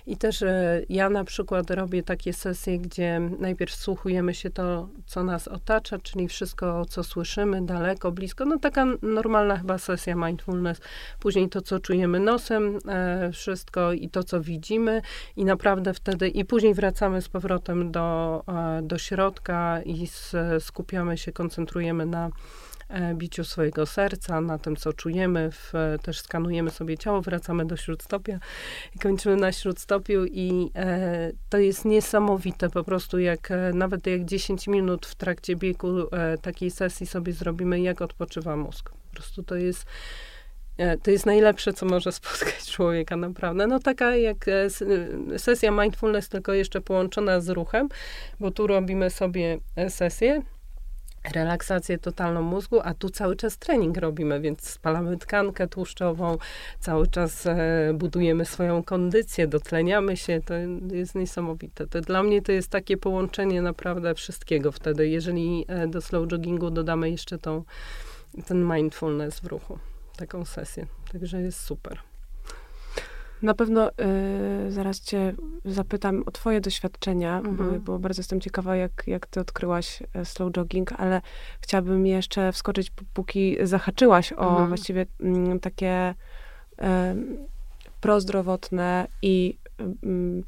I 0.08 0.17
też 0.17 0.41
e, 0.41 0.82
ja 0.89 1.10
na 1.10 1.23
przykład 1.23 1.71
robię 1.71 2.04
takie 2.04 2.34
sesje, 2.34 2.80
gdzie 2.80 3.19
najpierw 3.39 3.76
słuchujemy 3.76 4.34
się 4.34 4.50
to, 4.50 4.89
co 5.06 5.23
nas 5.23 5.47
otacza, 5.47 6.00
czyli 6.00 6.28
wszystko, 6.28 6.86
co 6.86 7.04
słyszymy, 7.04 7.65
daleko, 7.65 8.12
blisko. 8.12 8.45
No 8.45 8.60
taka 8.60 8.86
normalna 9.02 9.58
chyba 9.58 9.78
sesja 9.78 10.15
mindfulness 10.15 10.82
później 11.19 11.50
to, 11.50 11.62
co 11.62 11.80
czujemy 11.80 12.19
nosem, 12.19 12.80
e, 12.88 13.32
wszystko 13.32 13.93
i 13.93 14.10
to, 14.10 14.23
co 14.23 14.41
widzimy 14.41 15.02
i 15.36 15.45
naprawdę 15.45 15.93
wtedy, 15.93 16.30
i 16.30 16.45
później 16.45 16.73
wracamy 16.73 17.21
z 17.21 17.30
powrotem 17.30 17.91
do, 17.91 18.43
e, 18.47 18.82
do 18.82 18.97
środka 18.97 19.82
i 19.86 20.08
skupiamy 20.60 21.17
się, 21.17 21.32
koncentrujemy 21.32 22.06
na 22.06 22.30
biciu 23.15 23.43
swojego 23.43 23.86
serca, 23.86 24.41
na 24.41 24.58
tym, 24.58 24.76
co 24.76 24.93
czujemy, 24.93 25.52
w, 25.52 25.73
też 26.02 26.19
skanujemy 26.19 26.69
sobie 26.69 26.97
ciało, 26.97 27.21
wracamy 27.21 27.65
do 27.65 27.78
śródstopia 27.78 28.39
i 28.95 29.00
kończymy 29.00 29.36
na 29.36 29.52
śródstopiu 29.52 30.26
i 30.26 30.71
e, 30.76 31.32
to 31.50 31.58
jest 31.58 31.86
niesamowite, 31.86 32.69
po 32.69 32.84
prostu 32.84 33.19
jak 33.19 33.52
e, 33.52 33.71
nawet 33.73 34.08
jak 34.08 34.26
10 34.26 34.67
minut 34.67 35.06
w 35.06 35.15
trakcie 35.15 35.56
biegu 35.56 36.08
e, 36.12 36.38
takiej 36.38 36.71
sesji 36.71 37.08
sobie 37.08 37.34
zrobimy, 37.34 37.82
jak 37.82 38.02
odpoczywa 38.02 38.56
mózg. 38.56 38.89
Po 38.89 39.15
prostu 39.15 39.43
to 39.43 39.56
jest 39.56 39.86
E, 40.78 40.97
to 40.97 41.12
jest 41.12 41.26
najlepsze, 41.26 41.73
co 41.73 41.86
może 41.86 42.12
spotkać 42.12 42.71
człowieka, 42.71 43.15
naprawdę. 43.15 43.67
No 43.67 43.80
taka 43.80 44.15
jak 44.15 44.47
e, 44.47 44.67
e, 45.34 45.39
sesja 45.39 45.71
mindfulness, 45.71 46.30
tylko 46.30 46.54
jeszcze 46.54 46.82
połączona 46.82 47.39
z 47.39 47.50
ruchem, 47.50 47.89
bo 48.39 48.52
tu 48.52 48.67
robimy 48.67 49.10
sobie 49.10 49.58
sesję, 49.89 50.41
relaksację 51.33 51.97
totalną 51.97 52.41
mózgu, 52.41 52.79
a 52.83 52.93
tu 52.93 53.09
cały 53.09 53.35
czas 53.35 53.57
trening 53.57 53.97
robimy, 53.97 54.41
więc 54.41 54.69
spalamy 54.69 55.17
tkankę 55.17 55.67
tłuszczową, 55.67 56.37
cały 56.79 57.07
czas 57.07 57.47
budujemy 57.93 58.45
swoją 58.45 58.83
kondycję, 58.83 59.47
dotleniamy 59.47 60.17
się, 60.17 60.41
to 60.45 60.53
jest 60.95 61.15
niesamowite. 61.15 61.87
To 61.87 62.01
dla 62.01 62.23
mnie 62.23 62.41
to 62.41 62.51
jest 62.51 62.69
takie 62.69 62.97
połączenie 62.97 63.61
naprawdę 63.61 64.15
wszystkiego 64.15 64.71
wtedy, 64.71 65.07
jeżeli 65.07 65.65
do 65.87 66.01
slow 66.01 66.31
joggingu 66.31 66.71
dodamy 66.71 67.09
jeszcze 67.09 67.37
tą, 67.37 67.63
ten 68.45 68.73
mindfulness 68.73 69.39
w 69.39 69.45
ruchu 69.45 69.79
taką 70.17 70.45
sesję. 70.45 70.85
Także 71.11 71.41
jest 71.41 71.59
super. 71.61 71.99
Na 73.41 73.54
pewno 73.54 73.89
y, 73.89 74.71
zaraz 74.71 75.02
cię 75.02 75.34
zapytam 75.65 76.23
o 76.26 76.32
twoje 76.32 76.62
doświadczenia, 76.62 77.38
mhm. 77.38 77.82
bo, 77.82 78.00
bardzo 78.00 78.19
jestem 78.19 78.41
ciekawa, 78.41 78.76
jak, 78.76 79.04
jak 79.08 79.28
ty 79.28 79.39
odkryłaś 79.39 80.04
e, 80.13 80.26
slow 80.26 80.52
jogging, 80.52 80.91
ale 80.91 81.21
chciałabym 81.62 82.06
jeszcze 82.06 82.52
wskoczyć, 82.52 82.91
póki 83.13 83.58
zahaczyłaś 83.63 84.34
o 84.34 84.50
mhm. 84.50 84.67
właściwie 84.67 85.06
m, 85.19 85.36
mm, 85.36 85.60
takie 85.60 86.15
y, 86.80 86.84
prozdrowotne 88.02 89.08
i 89.21 89.58
y, 89.82 90.43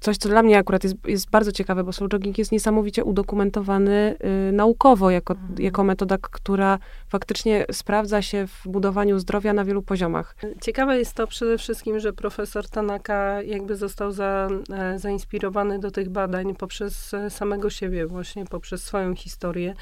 coś, 0.00 0.16
co 0.16 0.28
dla 0.28 0.42
mnie 0.42 0.58
akurat 0.58 0.84
jest, 0.84 0.96
jest 1.06 1.30
bardzo 1.30 1.52
ciekawe, 1.52 1.84
bo 1.84 1.92
slow 1.92 2.10
jogging 2.10 2.38
jest 2.38 2.52
niesamowicie 2.52 3.04
udokumentowany 3.04 4.16
y, 4.48 4.52
naukowo 4.52 5.10
jako, 5.10 5.34
mhm. 5.34 5.62
jako 5.62 5.84
metoda, 5.84 6.18
która 6.18 6.78
faktycznie 7.08 7.66
sprawdza 7.72 8.22
się 8.22 8.46
w 8.46 8.68
budowaniu 8.68 9.18
zdrowia 9.18 9.52
na 9.52 9.64
wielu 9.64 9.82
poziomach. 9.82 10.36
Ciekawe 10.60 10.98
jest 10.98 11.14
to 11.14 11.26
przede 11.26 11.58
wszystkim, 11.58 12.00
że 12.00 12.12
profesor 12.12 12.68
Tanaka 12.68 13.42
jakby 13.42 13.76
został 13.76 14.12
za, 14.12 14.48
e, 14.72 14.98
zainspirowany 14.98 15.78
do 15.78 15.90
tych 15.90 16.08
badań 16.08 16.54
poprzez 16.54 17.14
e, 17.14 17.30
samego 17.30 17.70
siebie, 17.70 18.06
właśnie 18.06 18.44
poprzez 18.44 18.82
swoją 18.82 19.14
historię 19.14 19.74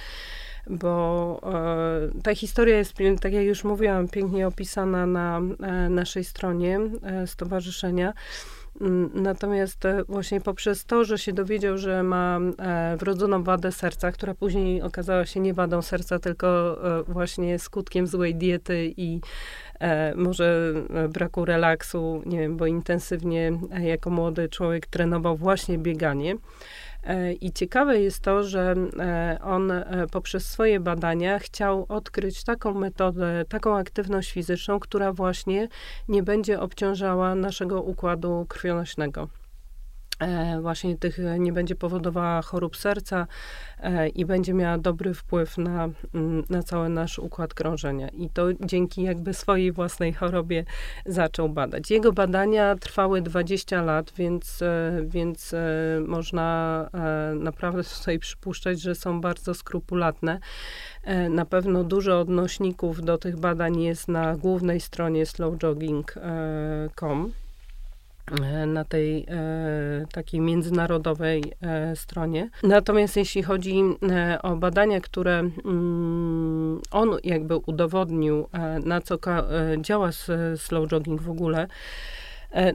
bo 0.70 1.40
e, 2.16 2.22
ta 2.22 2.34
historia 2.34 2.76
jest, 2.76 2.94
tak 3.20 3.32
jak 3.32 3.44
już 3.44 3.64
mówiłam, 3.64 4.08
pięknie 4.08 4.46
opisana 4.46 5.06
na 5.06 5.40
e, 5.62 5.88
naszej 5.88 6.24
stronie 6.24 6.80
e, 7.02 7.26
stowarzyszenia. 7.26 8.12
Mm, 8.80 9.10
natomiast 9.14 9.84
e, 9.84 10.04
właśnie 10.08 10.40
poprzez 10.40 10.84
to, 10.84 11.04
że 11.04 11.18
się 11.18 11.32
dowiedział, 11.32 11.78
że 11.78 12.02
ma 12.02 12.38
e, 12.58 12.96
wrodzoną 12.96 13.42
wadę 13.42 13.72
serca, 13.72 14.12
która 14.12 14.34
później 14.34 14.82
okazała 14.82 15.26
się 15.26 15.40
nie 15.40 15.54
wadą 15.54 15.82
serca, 15.82 16.18
tylko 16.18 16.78
e, 17.00 17.02
właśnie 17.02 17.58
skutkiem 17.58 18.06
złej 18.06 18.34
diety 18.34 18.94
i 18.96 19.20
może 20.16 20.72
braku 21.08 21.44
relaksu, 21.44 22.22
nie 22.26 22.38
wiem, 22.38 22.56
bo 22.56 22.66
intensywnie 22.66 23.52
jako 23.80 24.10
młody 24.10 24.48
człowiek 24.48 24.86
trenował 24.86 25.36
właśnie 25.36 25.78
bieganie. 25.78 26.36
E, 27.06 27.32
I 27.32 27.52
ciekawe 27.52 28.00
jest 28.00 28.20
to, 28.20 28.42
że 28.44 28.74
e, 28.98 29.38
on 29.42 29.70
e, 29.70 30.06
poprzez 30.12 30.46
swoje 30.46 30.80
badania 30.80 31.38
chciał 31.38 31.86
odkryć 31.88 32.44
taką 32.44 32.74
metodę, 32.74 33.44
taką 33.48 33.76
aktywność 33.76 34.32
fizyczną, 34.32 34.80
która 34.80 35.12
właśnie 35.12 35.68
nie 36.08 36.22
będzie 36.22 36.60
obciążała 36.60 37.34
naszego 37.34 37.82
układu 37.82 38.46
krwionośnego. 38.48 39.28
E, 40.18 40.60
właśnie 40.60 40.96
tych 40.96 41.18
e, 41.18 41.38
nie 41.38 41.52
będzie 41.52 41.74
powodowała 41.74 42.42
chorób 42.42 42.76
serca 42.76 43.26
e, 43.80 44.08
i 44.08 44.24
będzie 44.24 44.54
miała 44.54 44.78
dobry 44.78 45.14
wpływ 45.14 45.58
na, 45.58 45.88
mm, 46.14 46.44
na 46.50 46.62
cały 46.62 46.88
nasz 46.88 47.18
układ 47.18 47.54
krążenia. 47.54 48.08
I 48.08 48.30
to 48.30 48.46
dzięki 48.60 49.02
jakby 49.02 49.34
swojej 49.34 49.72
własnej 49.72 50.12
chorobie 50.12 50.64
zaczął 51.06 51.48
badać. 51.48 51.90
Jego 51.90 52.12
badania 52.12 52.76
trwały 52.76 53.22
20 53.22 53.82
lat, 53.82 54.12
więc, 54.16 54.64
więc 55.02 55.54
można 56.06 56.90
naprawdę 57.34 57.84
tutaj 57.84 58.18
przypuszczać, 58.18 58.80
że 58.80 58.94
są 58.94 59.20
bardzo 59.20 59.54
skrupulatne. 59.54 60.38
Na 61.30 61.44
pewno 61.44 61.84
dużo 61.84 62.20
odnośników 62.20 63.04
do 63.04 63.18
tych 63.18 63.36
badań 63.36 63.80
jest 63.80 64.08
na 64.08 64.36
głównej 64.36 64.80
stronie 64.80 65.26
slowjogging.com. 65.26 67.32
E, 68.30 68.66
na 68.66 68.84
tej 68.84 69.26
e, 69.28 70.06
takiej 70.12 70.40
międzynarodowej 70.40 71.44
e, 71.62 71.96
stronie. 71.96 72.50
Natomiast 72.62 73.16
jeśli 73.16 73.42
chodzi 73.42 73.82
o 74.42 74.56
badania, 74.56 75.00
które 75.00 75.38
mm, 75.64 76.80
on 76.90 77.16
jakby 77.24 77.56
udowodnił, 77.56 78.48
na 78.84 79.00
co 79.00 79.18
działa 79.80 80.10
slow 80.56 80.88
jogging 80.88 81.22
w 81.22 81.30
ogóle, 81.30 81.66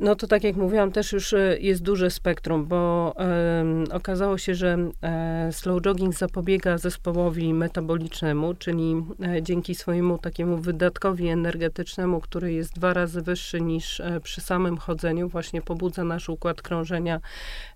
no 0.01 0.15
to 0.15 0.27
tak 0.27 0.43
jak 0.43 0.55
mówiłam, 0.55 0.91
też 0.91 1.11
już 1.11 1.33
e, 1.33 1.57
jest 1.59 1.81
duże 1.83 2.11
spektrum, 2.11 2.65
bo 2.65 3.13
um, 3.17 3.83
okazało 3.91 4.37
się, 4.37 4.55
że 4.55 4.77
e, 5.01 5.49
slow 5.51 5.81
jogging 5.81 6.13
zapobiega 6.13 6.77
zespołowi 6.77 7.53
metabolicznemu, 7.53 8.53
czyli 8.53 8.95
e, 9.23 9.41
dzięki 9.41 9.75
swojemu 9.75 10.17
takiemu 10.17 10.57
wydatkowi 10.57 11.27
energetycznemu, 11.27 12.19
który 12.19 12.53
jest 12.53 12.73
dwa 12.73 12.93
razy 12.93 13.21
wyższy 13.21 13.61
niż 13.61 13.99
e, 13.99 14.19
przy 14.19 14.41
samym 14.41 14.77
chodzeniu, 14.77 15.29
właśnie 15.29 15.61
pobudza 15.61 16.03
nasz 16.03 16.29
układ 16.29 16.61
krążenia, 16.61 17.19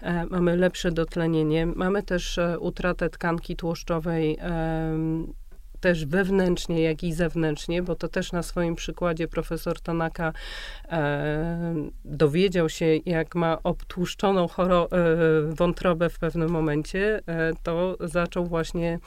e, 0.01 0.25
mamy 0.25 0.55
lepsze 0.55 0.91
dotlenienie, 0.91 1.65
mamy 1.65 2.03
też 2.03 2.39
utratę 2.59 3.09
tkanki 3.09 3.55
tłuszczowej 3.55 4.37
też 5.85 6.05
wewnętrznie, 6.05 6.81
jak 6.81 7.03
i 7.03 7.13
zewnętrznie, 7.13 7.83
bo 7.83 7.95
to 7.95 8.07
też 8.07 8.31
na 8.31 8.43
swoim 8.43 8.75
przykładzie 8.75 9.27
profesor 9.27 9.81
Tanaka 9.81 10.33
e, 10.89 11.75
dowiedział 12.05 12.69
się, 12.69 12.85
jak 13.05 13.35
ma 13.35 13.63
obtłuszczoną 13.63 14.47
choro, 14.47 14.91
e, 14.91 14.97
wątrobę 15.53 16.09
w 16.09 16.19
pewnym 16.19 16.49
momencie, 16.49 17.21
e, 17.27 17.53
to 17.63 17.97
zaczął 17.99 18.45
właśnie 18.45 18.99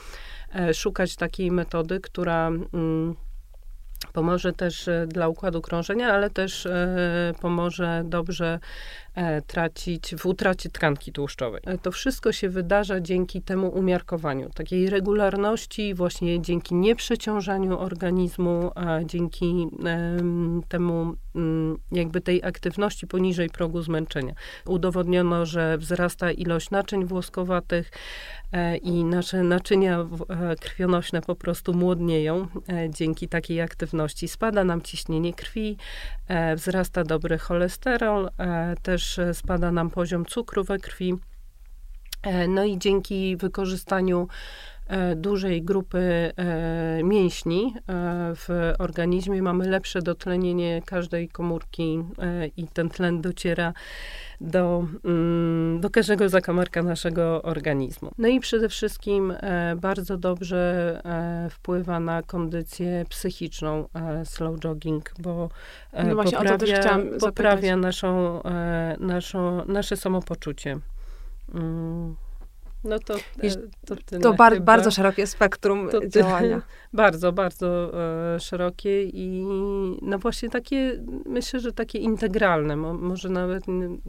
e, 0.54 0.74
szukać 0.74 1.16
takiej 1.16 1.50
metody, 1.50 2.00
która 2.00 2.46
mm, 2.46 3.14
Pomoże 4.12 4.52
też 4.52 4.88
e, 4.88 5.06
dla 5.06 5.28
układu 5.28 5.60
krążenia, 5.60 6.12
ale 6.12 6.30
też 6.30 6.66
e, 6.66 7.34
pomoże 7.40 8.02
dobrze 8.04 8.58
e, 9.14 9.42
tracić, 9.42 10.14
w 10.18 10.26
utracie 10.26 10.70
tkanki 10.70 11.12
tłuszczowej. 11.12 11.62
To 11.82 11.92
wszystko 11.92 12.32
się 12.32 12.48
wydarza 12.48 13.00
dzięki 13.00 13.42
temu 13.42 13.68
umiarkowaniu, 13.68 14.50
takiej 14.50 14.90
regularności, 14.90 15.94
właśnie 15.94 16.42
dzięki 16.42 16.74
nieprzeciążaniu 16.74 17.78
organizmu, 17.78 18.70
a 18.74 19.04
dzięki 19.04 19.68
temu 20.68 21.14
mm, 21.34 21.78
jakby 21.92 22.20
tej 22.20 22.44
aktywności 22.44 23.06
poniżej 23.06 23.50
progu 23.50 23.82
zmęczenia. 23.82 24.34
Udowodniono, 24.66 25.46
że 25.46 25.78
wzrasta 25.78 26.32
ilość 26.32 26.70
naczyń 26.70 27.04
włoskowatych 27.04 27.90
i 28.82 29.04
nasze 29.04 29.42
naczynia 29.42 30.06
krwionośne 30.60 31.20
po 31.20 31.34
prostu 31.34 31.74
młodnieją 31.74 32.46
dzięki 32.88 33.28
takiej 33.28 33.60
aktywności. 33.60 34.28
Spada 34.28 34.64
nam 34.64 34.82
ciśnienie 34.82 35.34
krwi, 35.34 35.76
wzrasta 36.56 37.04
dobry 37.04 37.38
cholesterol, 37.38 38.30
też 38.82 39.20
spada 39.32 39.72
nam 39.72 39.90
poziom 39.90 40.26
cukru 40.26 40.64
we 40.64 40.78
krwi. 40.78 41.14
E, 42.22 42.48
no 42.48 42.64
i 42.64 42.78
dzięki 42.78 43.36
wykorzystaniu 43.36 44.28
e, 44.28 44.28
dużej 45.16 45.62
grupy 45.62 45.98
e, 46.36 47.00
mięśni 47.04 47.74
w 48.34 48.72
organizmie 48.78 49.42
mamy 49.42 49.68
lepsze 49.68 50.02
dotlenienie 50.02 50.82
każdej 50.86 51.28
komórki 51.28 52.04
i 52.56 52.68
ten 52.68 52.88
tlen 52.88 53.20
dociera 53.20 53.72
do, 54.40 54.86
mm, 55.04 55.80
do 55.80 55.90
każdego 55.90 56.28
zakamarka 56.28 56.82
naszego 56.82 57.42
organizmu. 57.42 58.10
No 58.18 58.28
i 58.28 58.40
przede 58.40 58.68
wszystkim 58.68 59.34
bardzo 59.76 60.16
dobrze 60.16 61.02
wpływa 61.50 62.00
na 62.00 62.22
kondycję 62.22 63.04
psychiczną 63.08 63.88
slow 64.24 64.60
jogging, 64.60 65.12
bo 65.18 65.48
no 66.04 66.14
właśnie, 66.14 66.38
poprawia, 66.38 66.98
poprawia 67.20 67.76
naszą, 67.76 68.42
naszą, 68.98 69.64
nasze 69.66 69.96
samopoczucie. 69.96 70.78
No 72.84 72.98
to, 72.98 73.14
e, 73.16 73.50
to, 73.86 73.96
to 74.22 74.34
bar, 74.34 74.60
bardzo 74.60 74.90
szerokie 74.90 75.26
spektrum 75.26 75.88
to 75.90 76.08
działania. 76.08 76.62
bardzo, 76.92 77.32
bardzo 77.32 77.92
e, 78.34 78.40
szerokie 78.40 79.04
i 79.04 79.46
no 80.02 80.18
właśnie 80.18 80.50
takie, 80.50 81.04
myślę, 81.26 81.60
że 81.60 81.72
takie 81.72 81.98
integralne, 81.98 82.76
mo, 82.76 82.94
może 82.94 83.28
nawet 83.28 83.64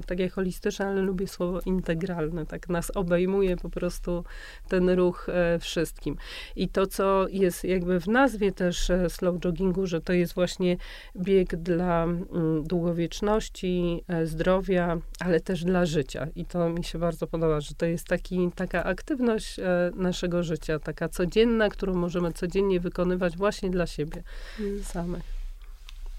takie 0.05 0.29
holistyczne, 0.29 0.87
ale 0.87 1.01
lubię 1.01 1.27
słowo 1.27 1.59
integralne, 1.65 2.45
tak 2.45 2.69
nas 2.69 2.91
obejmuje 2.95 3.57
po 3.57 3.69
prostu 3.69 4.23
ten 4.67 4.89
ruch 4.89 5.29
e, 5.29 5.59
wszystkim. 5.59 6.15
I 6.55 6.69
to, 6.69 6.87
co 6.87 7.25
jest 7.29 7.63
jakby 7.63 7.99
w 7.99 8.07
nazwie 8.07 8.51
też 8.51 8.89
e, 8.89 9.09
slow 9.09 9.35
joggingu, 9.45 9.87
że 9.87 10.01
to 10.01 10.13
jest 10.13 10.33
właśnie 10.33 10.77
bieg 11.17 11.55
dla 11.55 12.03
m, 12.03 12.25
długowieczności, 12.63 14.03
e, 14.07 14.25
zdrowia, 14.25 14.97
ale 15.19 15.39
też 15.39 15.63
dla 15.63 15.85
życia. 15.85 16.27
I 16.35 16.45
to 16.45 16.69
mi 16.69 16.83
się 16.83 16.99
bardzo 16.99 17.27
podoba, 17.27 17.61
że 17.61 17.75
to 17.75 17.85
jest 17.85 18.07
taki, 18.07 18.51
taka 18.59 18.83
aktywność 18.83 19.59
e, 19.59 19.91
naszego 19.95 20.43
życia, 20.43 20.79
taka 20.79 21.09
codzienna, 21.09 21.69
którą 21.69 21.93
możemy 21.93 22.33
codziennie 22.33 22.79
wykonywać 22.79 23.37
właśnie 23.37 23.69
dla 23.69 23.87
siebie 23.87 24.23
hmm. 24.57 24.83
samych. 24.83 25.23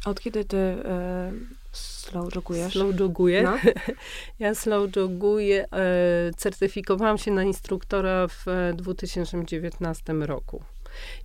Od 0.05 0.21
kiedy 0.21 0.45
ty 0.45 0.57
e, 0.57 1.33
slow 1.73 2.35
jogujesz? 2.35 2.73
Slow 2.73 3.01
joguję. 3.01 3.43
No. 3.43 3.59
ja 4.39 4.55
slow 4.55 4.97
joguję. 4.97 5.67
E, 5.73 6.31
certyfikowałam 6.37 7.19
się 7.19 7.31
na 7.31 7.43
instruktora 7.43 8.29
w 8.29 8.45
2019 8.75 10.13
e, 10.13 10.27
roku. 10.27 10.63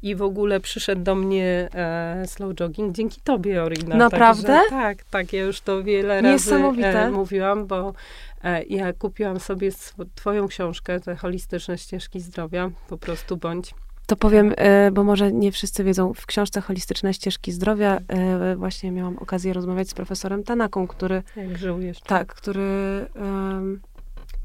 I 0.01 0.15
w 0.15 0.21
ogóle 0.21 0.59
przyszedł 0.59 1.03
do 1.03 1.15
mnie 1.15 1.69
e, 1.73 2.23
slow 2.27 2.55
jogging 2.55 2.95
dzięki 2.95 3.21
tobie, 3.21 3.63
Orina. 3.63 3.95
Naprawdę? 3.95 4.47
Także, 4.47 4.69
tak, 4.69 5.03
tak. 5.03 5.33
Ja 5.33 5.41
już 5.41 5.61
to 5.61 5.83
wiele 5.83 6.21
razy 6.21 6.55
e, 6.55 7.11
mówiłam, 7.11 7.67
bo 7.67 7.93
ja 8.69 8.93
kupiłam 8.93 9.39
sobie 9.39 9.71
twoją 10.15 10.47
książkę, 10.47 10.99
te 10.99 11.15
holistyczne 11.15 11.77
ścieżki 11.77 12.19
zdrowia. 12.19 12.71
Po 12.89 12.97
prostu 12.97 13.37
bądź. 13.37 13.73
To 14.05 14.15
powiem, 14.15 14.53
e, 14.57 14.91
bo 14.91 15.03
może 15.03 15.31
nie 15.31 15.51
wszyscy 15.51 15.83
wiedzą, 15.83 16.13
w 16.13 16.25
książce 16.25 16.61
Holistyczne 16.61 17.13
ścieżki 17.13 17.51
zdrowia 17.51 17.99
e, 18.07 18.55
właśnie 18.55 18.91
miałam 18.91 19.17
okazję 19.17 19.53
rozmawiać 19.53 19.89
z 19.89 19.93
profesorem 19.93 20.43
Tanaką, 20.43 20.87
który... 20.87 21.23
Jak 21.35 21.57
żył 21.57 21.81
jeszcze. 21.81 22.05
Tak, 22.05 22.35
który 22.35 23.05
um, 23.15 23.81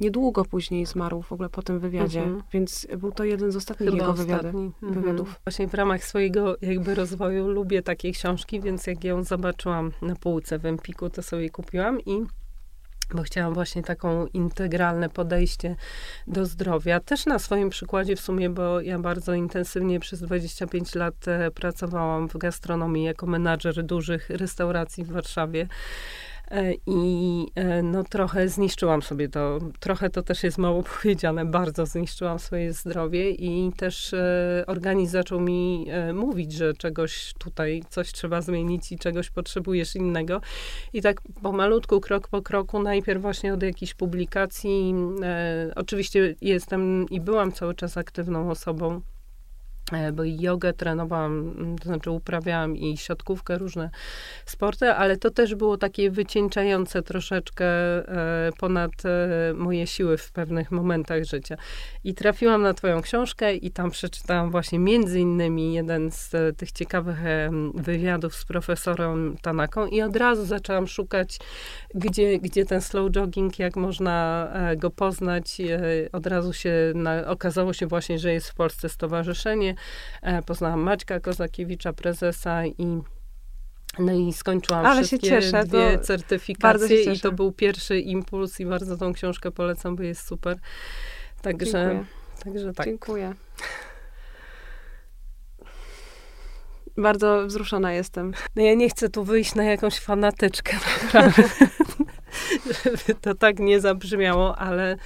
niedługo 0.01 0.45
później 0.45 0.87
zmarł 0.87 1.23
w 1.23 1.33
ogóle 1.33 1.49
po 1.49 1.63
tym 1.63 1.81
wywiadzie, 1.81 2.23
mhm. 2.23 2.43
więc 2.53 2.87
był 2.99 3.13
to 3.13 3.25
jeden 3.25 3.53
z 3.53 3.57
ostatnich 3.57 3.91
Chyba 3.91 4.03
jego 4.03 4.13
wywiady, 4.13 4.49
mhm. 4.49 4.73
wywiadów. 4.83 5.41
Właśnie 5.45 5.69
w 5.69 5.75
ramach 5.75 6.05
swojego 6.05 6.57
jakby 6.63 6.95
rozwoju 6.95 7.49
lubię 7.49 7.83
takie 7.83 8.13
książki, 8.13 8.61
więc 8.61 8.87
jak 8.87 9.05
ją 9.05 9.25
zobaczyłam 9.25 9.93
na 10.03 10.17
półce 10.17 10.59
w 10.59 10.67
Empiku, 10.67 11.11
to 11.11 11.23
sobie 11.23 11.51
kupiłam 11.51 12.01
i 12.01 12.23
bo 13.15 13.23
chciałam 13.23 13.55
właśnie 13.55 13.83
taką 13.83 14.27
integralne 14.27 15.09
podejście 15.09 15.77
do 16.27 16.47
zdrowia. 16.47 17.01
Też 17.01 17.27
na 17.27 17.39
swoim 17.39 17.71
przykładzie 17.71 18.17
w 18.17 18.21
sumie, 18.21 18.51
bo 18.51 18.81
ja 18.81 18.99
bardzo 18.99 19.35
intensywnie 19.35 20.01
przez 20.01 20.23
25 20.23 20.95
lat 20.95 21.29
e, 21.29 21.51
pracowałam 21.51 22.29
w 22.29 22.37
gastronomii 22.37 23.05
jako 23.05 23.27
menadżer 23.27 23.83
dużych 23.83 24.31
restauracji 24.31 25.05
w 25.05 25.13
Warszawie. 25.13 25.67
E, 26.51 26.75
I 26.87 27.47
e, 27.55 27.83
no 27.83 28.05
trochę 28.05 28.49
zniszczyłam 28.49 29.03
sobie 29.03 29.29
to, 29.29 29.59
trochę 29.81 30.11
to 30.11 30.23
też 30.23 30.43
jest 30.43 30.59
mało 30.59 30.83
powiedziane, 31.03 31.45
bardzo 31.45 31.87
zniszczyłam 31.87 32.39
swoje 32.39 32.73
zdrowie 32.73 33.31
i 33.31 33.73
też 33.77 34.15
e, 34.15 34.65
organizm 34.67 35.13
zaczął 35.13 35.41
mi 35.41 35.87
mówić, 36.15 36.53
że 36.53 36.75
czegoś 36.75 37.35
tutaj, 37.39 37.83
coś 37.89 38.13
trzeba 38.13 38.41
zmienić 38.41 38.93
i 38.93 38.99
czegoś 38.99 39.31
potrzebujesz 39.31 39.97
innego. 39.97 40.41
I 40.93 41.03
tak 41.03 41.21
pomalutku, 41.43 42.01
krok 42.01 42.29
po 42.29 42.43
kroku, 42.43 42.83
najpierw 42.83 43.23
właśnie 43.23 43.55
od 43.55 43.63
jakichś 43.63 43.95
publikacji. 43.95 44.95
Oczywiście 45.77 46.35
jestem 46.41 47.07
i 47.11 47.21
byłam 47.21 47.53
cały 47.53 47.75
czas 47.75 47.97
aktywną 47.97 48.51
osobą 48.51 49.01
bo 50.13 50.25
i 50.25 50.41
jogę 50.41 50.73
trenowałam, 50.73 51.55
mm, 51.59 51.79
to 51.79 51.85
znaczy 51.85 52.11
uprawiałam 52.11 52.77
i 52.77 52.97
siatkówkę, 52.97 53.59
różne 53.59 53.91
sporty, 54.47 54.91
ale 54.91 55.17
to 55.17 55.31
też 55.31 55.55
było 55.55 55.77
takie 55.77 56.11
wycieńczające 56.11 57.03
troszeczkę 57.03 57.67
e, 57.67 58.51
ponad 58.59 58.91
e, 59.05 59.55
moje 59.55 59.87
siły 59.87 60.17
w 60.17 60.33
pewnych 60.33 60.71
momentach 60.71 61.25
życia. 61.25 61.57
I 62.05 62.15
trafiłam 62.15 62.63
na 62.63 62.75
twoją 62.75 63.03
książkę 63.03 63.55
i 63.55 63.71
tam 63.71 63.91
przeczytałam 63.91 64.51
właśnie 64.51 64.79
między 64.79 65.21
innymi 65.21 65.75
jeden 65.75 66.11
z 66.11 66.57
tych 66.57 66.73
ciekawych 66.73 67.19
wywiadów 67.75 68.35
z 68.35 68.45
profesorem 68.45 69.37
Tanaką 69.43 69.87
i 69.87 70.03
od 70.03 70.17
razu 70.17 70.45
zaczęłam 70.45 70.87
szukać, 70.87 71.39
gdzie, 71.95 72.39
gdzie 72.39 72.65
ten 72.65 72.81
slow 72.81 73.11
jogging, 73.11 73.59
jak 73.59 73.77
można 73.77 74.49
go 74.77 74.91
poznać. 74.91 75.59
Od 76.13 76.27
razu 76.27 76.53
się 76.53 76.73
na, 76.95 77.27
okazało 77.27 77.73
się 77.73 77.87
właśnie, 77.87 78.19
że 78.19 78.33
jest 78.33 78.51
w 78.51 78.55
Polsce 78.55 78.89
stowarzyszenie, 78.89 79.71
E, 79.71 79.75
poznałam 80.47 80.81
Maćka 80.81 81.21
Kozakiewicza, 81.21 81.93
prezesa 81.93 82.67
i 82.67 83.03
no 83.99 84.13
i 84.13 84.33
skończyłam 84.33 84.87
Ale 84.87 85.05
wszystkie 85.05 85.29
się 85.29 85.41
cieszę, 85.41 85.65
dwie 85.65 85.99
certyfikacje 85.99 87.13
i 87.13 87.21
to 87.21 87.33
był 87.33 87.53
pierwszy 87.53 87.99
impuls 87.99 88.61
i 88.61 88.67
bardzo 88.67 88.97
tą 88.97 89.13
książkę 89.13 89.51
polecam, 89.51 89.97
bo 89.97 90.03
jest 90.03 90.27
super. 90.27 90.59
Także, 91.43 91.73
Dziękuję. 91.73 92.05
także 92.45 92.73
tak. 92.73 92.87
Dziękuję. 92.87 93.35
Bardzo 96.97 97.47
wzruszona 97.47 97.93
jestem. 97.93 98.33
No 98.57 98.63
ja 98.63 98.75
nie 98.75 98.89
chcę 98.89 99.09
tu 99.09 99.25
wyjść 99.25 99.55
na 99.55 99.65
jakąś 99.65 99.99
fanatyczkę, 99.99 100.77
naprawdę. 101.03 101.43
żeby 102.85 103.21
to 103.21 103.35
tak 103.35 103.59
nie 103.59 103.81
zabrzmiało, 103.81 104.59
ale 104.59 104.97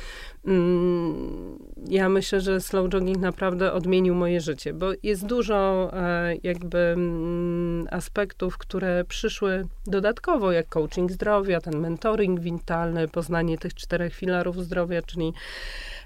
ja 1.88 2.08
myślę, 2.08 2.40
że 2.40 2.60
slow 2.60 2.88
jogging 2.88 3.18
naprawdę 3.18 3.72
odmienił 3.72 4.14
moje 4.14 4.40
życie, 4.40 4.72
bo 4.72 4.86
jest 5.02 5.26
dużo 5.26 5.90
e, 5.92 6.34
jakby 6.42 6.78
mm, 6.78 7.86
aspektów, 7.90 8.58
które 8.58 9.04
przyszły 9.04 9.66
dodatkowo, 9.86 10.52
jak 10.52 10.68
coaching 10.68 11.12
zdrowia, 11.12 11.60
ten 11.60 11.78
mentoring 11.78 12.40
witalny, 12.40 13.08
poznanie 13.08 13.58
tych 13.58 13.74
czterech 13.74 14.14
filarów 14.14 14.64
zdrowia, 14.64 15.02
czyli 15.02 15.32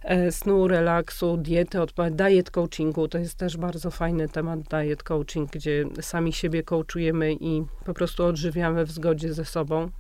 e, 0.04 0.32
snu, 0.32 0.68
relaksu, 0.68 1.36
diety, 1.36 1.78
diet 2.10 2.50
coachingu. 2.50 3.08
To 3.08 3.18
jest 3.18 3.34
też 3.34 3.56
bardzo 3.56 3.90
fajny 3.90 4.28
temat 4.28 4.60
diet 4.60 5.02
coaching, 5.02 5.50
gdzie 5.50 5.84
sami 6.00 6.32
siebie 6.32 6.62
coachujemy 6.62 7.32
i 7.32 7.62
po 7.84 7.94
prostu 7.94 8.24
odżywiamy 8.24 8.84
w 8.84 8.90
zgodzie 8.90 9.32
ze 9.32 9.44
sobą. 9.44 9.90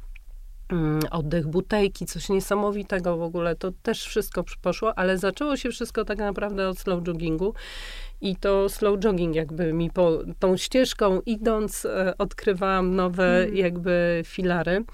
Mm, 0.72 1.00
oddech 1.10 1.46
butejki, 1.46 2.06
coś 2.06 2.28
niesamowitego 2.28 3.16
w 3.16 3.22
ogóle. 3.22 3.56
To 3.56 3.72
też 3.82 4.04
wszystko 4.04 4.44
poszło, 4.62 4.98
ale 4.98 5.18
zaczęło 5.18 5.56
się 5.56 5.70
wszystko 5.70 6.04
tak 6.04 6.18
naprawdę 6.18 6.68
od 6.68 6.78
slow 6.78 7.06
joggingu. 7.06 7.54
I 8.20 8.36
to 8.36 8.68
slow 8.68 8.98
jogging 8.98 9.34
jakby 9.34 9.72
mi 9.72 9.90
po 9.90 10.18
tą 10.38 10.56
ścieżką 10.56 11.20
idąc 11.26 11.84
e, 11.84 12.14
odkrywałam 12.18 12.96
nowe 12.96 13.42
mm. 13.42 13.56
jakby 13.56 14.22
filary. 14.26 14.84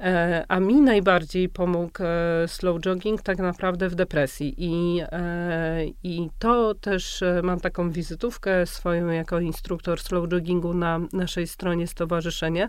E, 0.00 0.44
a 0.48 0.60
mi 0.60 0.80
najbardziej 0.80 1.48
pomógł 1.48 2.02
e, 2.02 2.48
slow 2.48 2.80
jogging 2.80 3.22
tak 3.22 3.38
naprawdę 3.38 3.88
w 3.88 3.94
depresji. 3.94 4.54
I, 4.58 5.00
e, 5.12 5.84
i 6.02 6.30
to 6.38 6.74
też 6.74 7.24
mam 7.42 7.60
taką 7.60 7.90
wizytówkę 7.90 8.66
swoją 8.66 9.08
jako 9.08 9.40
instruktor 9.40 10.00
slow 10.00 10.32
joggingu 10.32 10.74
na 10.74 11.00
naszej 11.12 11.46
stronie 11.46 11.86
stowarzyszenia. 11.86 12.68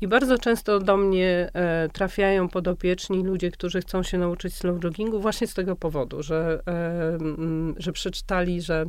I 0.00 0.08
bardzo 0.08 0.38
często 0.38 0.80
do 0.80 0.96
mnie 0.96 1.50
trafiają 1.92 2.48
podopieczni 2.48 3.24
ludzie, 3.24 3.50
którzy 3.50 3.80
chcą 3.80 4.02
się 4.02 4.18
nauczyć 4.18 4.54
slow 4.54 4.84
joggingu 4.84 5.20
właśnie 5.20 5.46
z 5.46 5.54
tego 5.54 5.76
powodu, 5.76 6.22
że, 6.22 6.62
że 7.76 7.92
przeczytali, 7.92 8.62
że 8.62 8.86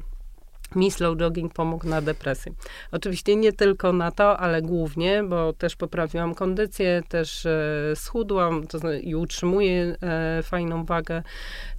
mi 0.75 0.91
slow 0.91 1.17
jogging 1.17 1.53
pomógł 1.53 1.87
na 1.87 2.01
depresję. 2.01 2.51
Oczywiście 2.91 3.35
nie 3.35 3.53
tylko 3.53 3.93
na 3.93 4.11
to, 4.11 4.37
ale 4.37 4.61
głównie, 4.61 5.23
bo 5.23 5.53
też 5.53 5.75
poprawiłam 5.75 6.35
kondycję, 6.35 7.03
też 7.09 7.45
e, 7.45 7.93
schudłam 7.95 8.67
to 8.67 8.93
i 8.93 9.15
utrzymuję 9.15 9.95
e, 10.01 10.43
fajną 10.43 10.85
wagę, 10.85 11.23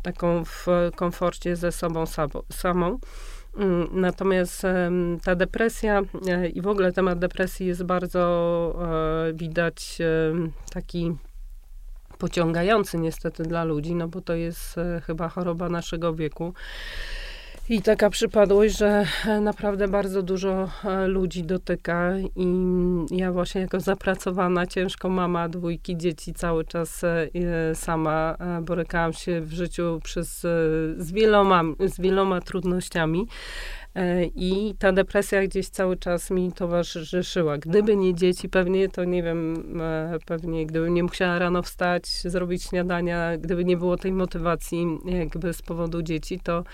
taką 0.03 0.45
w 0.45 0.67
komforcie 0.97 1.57
ze 1.57 1.73
sobą 1.73 2.05
samą. 2.53 2.99
Mm, 3.57 3.89
natomiast 3.93 4.63
ta 5.25 5.35
depresja 5.35 6.03
e, 6.29 6.49
i 6.49 6.61
w 6.61 6.69
ogóle 6.69 6.93
temat 6.93 7.19
depresji 7.19 7.67
jest 7.67 7.83
bardzo 7.83 8.21
widać 9.35 9.99
taki 10.73 11.17
pociągający 12.19 12.99
niestety 12.99 13.43
dla 13.43 13.65
ludzi, 13.65 13.95
no 13.95 14.09
bo 14.09 14.21
to 14.21 14.35
jest 14.35 14.77
chyba 15.07 15.29
choroba 15.29 15.69
naszego 15.69 16.15
wieku. 16.15 16.55
I 17.71 17.83
taka 17.83 18.11
przypadłość, 18.11 18.79
że 18.79 19.07
e, 19.27 19.41
naprawdę 19.41 19.89
bardzo 19.89 20.23
dużo 20.23 20.71
e, 20.85 21.07
ludzi 21.07 21.45
dotyka 21.45 22.13
i 22.37 22.47
ja 23.11 23.33
właśnie 23.33 23.61
jako 23.61 23.81
zapracowana, 23.81 24.67
ciężko 24.67 25.09
mama 25.09 25.49
dwójki 25.49 25.97
dzieci 25.97 26.35
cały 26.35 26.65
czas 26.65 27.05
e, 27.05 27.29
sama 27.75 28.37
borykałam 28.63 29.13
się 29.13 29.41
w 29.41 29.53
życiu 29.53 30.01
przez, 30.05 30.41
z, 30.97 31.13
wieloma, 31.13 31.63
z 31.87 32.01
wieloma 32.01 32.41
trudnościami. 32.41 33.27
I 34.35 34.75
ta 34.79 34.93
depresja 34.93 35.47
gdzieś 35.47 35.69
cały 35.69 35.97
czas 35.97 36.31
mi 36.31 36.53
towarzyszyła. 36.53 37.59
Gdyby 37.59 37.97
nie 37.97 38.15
dzieci, 38.15 38.49
pewnie 38.49 38.89
to 38.89 39.05
nie 39.05 39.23
wiem, 39.23 39.73
pewnie 40.27 40.67
gdybym 40.67 40.95
nie 40.95 41.03
musiała 41.03 41.39
rano 41.39 41.63
wstać, 41.63 42.07
zrobić 42.07 42.63
śniadania, 42.63 43.39
gdyby 43.39 43.65
nie 43.65 43.77
było 43.77 43.97
tej 43.97 44.13
motywacji 44.13 44.87
jakby 45.05 45.53
z 45.53 45.63
powodu 45.63 46.03
dzieci, 46.03 46.41
to 46.41 46.65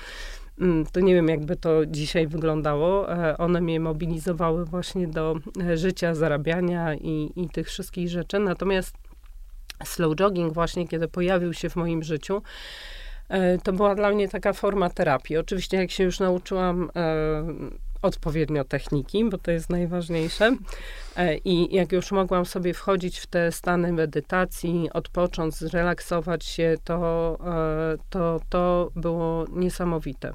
to 0.92 1.00
nie 1.00 1.14
wiem, 1.14 1.28
jakby 1.28 1.56
to 1.56 1.86
dzisiaj 1.86 2.26
wyglądało. 2.26 3.12
E, 3.12 3.38
one 3.38 3.60
mnie 3.60 3.80
mobilizowały 3.80 4.64
właśnie 4.64 5.08
do 5.08 5.34
e, 5.62 5.76
życia, 5.76 6.14
zarabiania 6.14 6.94
i, 6.94 7.32
i 7.36 7.48
tych 7.48 7.66
wszystkich 7.66 8.08
rzeczy. 8.08 8.38
Natomiast 8.38 8.94
slow 9.84 10.16
jogging 10.16 10.52
właśnie, 10.52 10.88
kiedy 10.88 11.08
pojawił 11.08 11.52
się 11.52 11.70
w 11.70 11.76
moim 11.76 12.02
życiu, 12.02 12.42
to 13.62 13.72
była 13.72 13.94
dla 13.94 14.10
mnie 14.10 14.28
taka 14.28 14.52
forma 14.52 14.90
terapii. 14.90 15.36
Oczywiście, 15.36 15.76
jak 15.76 15.90
się 15.90 16.04
już 16.04 16.20
nauczyłam 16.20 16.90
odpowiednio 18.02 18.64
techniki, 18.64 19.24
bo 19.24 19.38
to 19.38 19.50
jest 19.50 19.70
najważniejsze. 19.70 20.56
E, 21.16 21.36
I 21.36 21.74
jak 21.74 21.92
już 21.92 22.12
mogłam 22.12 22.46
sobie 22.46 22.74
wchodzić 22.74 23.18
w 23.18 23.26
te 23.26 23.52
stany 23.52 23.92
medytacji, 23.92 24.90
odpocząć, 24.92 25.54
zrelaksować 25.54 26.44
się, 26.44 26.74
to, 26.84 27.38
e, 27.46 27.96
to, 28.10 28.40
to 28.48 28.90
było 28.96 29.46
niesamowite. 29.52 30.32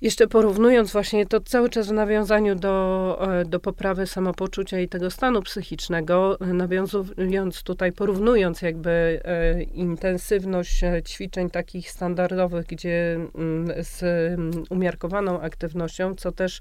Jeszcze 0.00 0.26
porównując 0.26 0.92
właśnie 0.92 1.26
to 1.26 1.40
cały 1.40 1.68
czas 1.68 1.88
w 1.88 1.92
nawiązaniu 1.92 2.54
do, 2.54 3.18
e, 3.40 3.44
do 3.44 3.60
poprawy 3.60 4.06
samopoczucia 4.06 4.80
i 4.80 4.88
tego 4.88 5.10
stanu 5.10 5.42
psychicznego, 5.42 6.38
nawiązując 6.40 7.62
tutaj, 7.62 7.92
porównując 7.92 8.62
jakby 8.62 8.90
e, 9.24 9.62
intensywność 9.62 10.84
e, 10.84 11.02
ćwiczeń 11.02 11.50
takich 11.50 11.90
standardowych, 11.90 12.66
gdzie 12.66 13.14
mm, 13.14 13.84
z 13.84 14.02
mm, 14.02 14.64
umiarkowaną 14.70 15.40
aktywnością, 15.40 16.14
co 16.14 16.32
też 16.32 16.60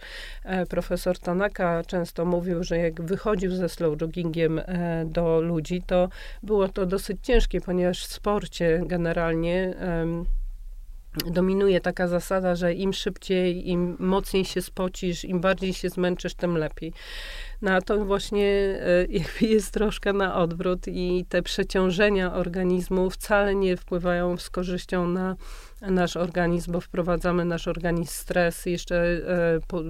profesor 0.69 1.19
Tanaka 1.19 1.83
często 1.87 2.25
mówił, 2.25 2.63
że 2.63 2.77
jak 2.77 3.01
wychodził 3.01 3.51
ze 3.51 3.69
slow 3.69 4.01
joggingiem 4.01 4.61
do 5.05 5.41
ludzi, 5.41 5.83
to 5.87 6.09
było 6.43 6.67
to 6.67 6.85
dosyć 6.85 7.17
ciężkie, 7.21 7.61
ponieważ 7.61 8.07
w 8.07 8.13
sporcie 8.13 8.81
generalnie 8.85 9.73
dominuje 11.25 11.81
taka 11.81 12.07
zasada, 12.07 12.55
że 12.55 12.73
im 12.73 12.93
szybciej, 12.93 13.69
im 13.69 13.97
mocniej 13.99 14.45
się 14.45 14.61
spocisz, 14.61 15.25
im 15.25 15.41
bardziej 15.41 15.73
się 15.73 15.89
zmęczysz, 15.89 16.33
tym 16.33 16.57
lepiej. 16.57 16.93
No 17.61 17.81
to 17.81 18.05
właśnie 18.05 18.47
e, 19.41 19.45
jest 19.47 19.73
troszkę 19.73 20.13
na 20.13 20.35
odwrót 20.35 20.87
i 20.87 21.25
te 21.29 21.41
przeciążenia 21.41 22.33
organizmu 22.33 23.09
wcale 23.09 23.55
nie 23.55 23.77
wpływają 23.77 24.37
z 24.37 24.49
korzyścią 24.49 25.07
na 25.07 25.35
nasz 25.81 26.17
organizm, 26.17 26.71
bo 26.71 26.81
wprowadzamy 26.81 27.45
nasz 27.45 27.67
organizm 27.67 28.11
stres, 28.11 28.65
jeszcze 28.65 28.95
e, 28.95 29.59
po, 29.67 29.81
e, 29.81 29.83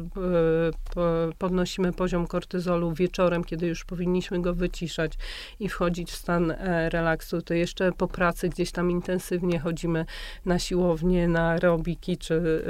po, 0.94 1.04
podnosimy 1.38 1.94
poziom 1.94 2.28
kortyzolu 2.28 2.94
wieczorem, 2.94 3.44
kiedy 3.44 3.68
już 3.68 3.86
powinniśmy 3.86 4.42
go 4.42 4.54
wyciszać 4.54 5.14
i 5.60 5.70
wchodzić 5.70 6.12
w 6.12 6.16
stan 6.16 6.52
e, 6.52 6.90
relaksu, 6.90 7.42
to 7.42 7.54
jeszcze 7.54 7.92
po 7.92 8.08
pracy 8.08 8.50
gdzieś 8.50 8.72
tam 8.72 8.92
intensywnie 8.92 9.60
chodzimy 9.60 10.06
na 10.46 10.60
siłownię, 10.60 11.28
na 11.28 11.50
aerobiki, 11.50 12.18
czy 12.18 12.64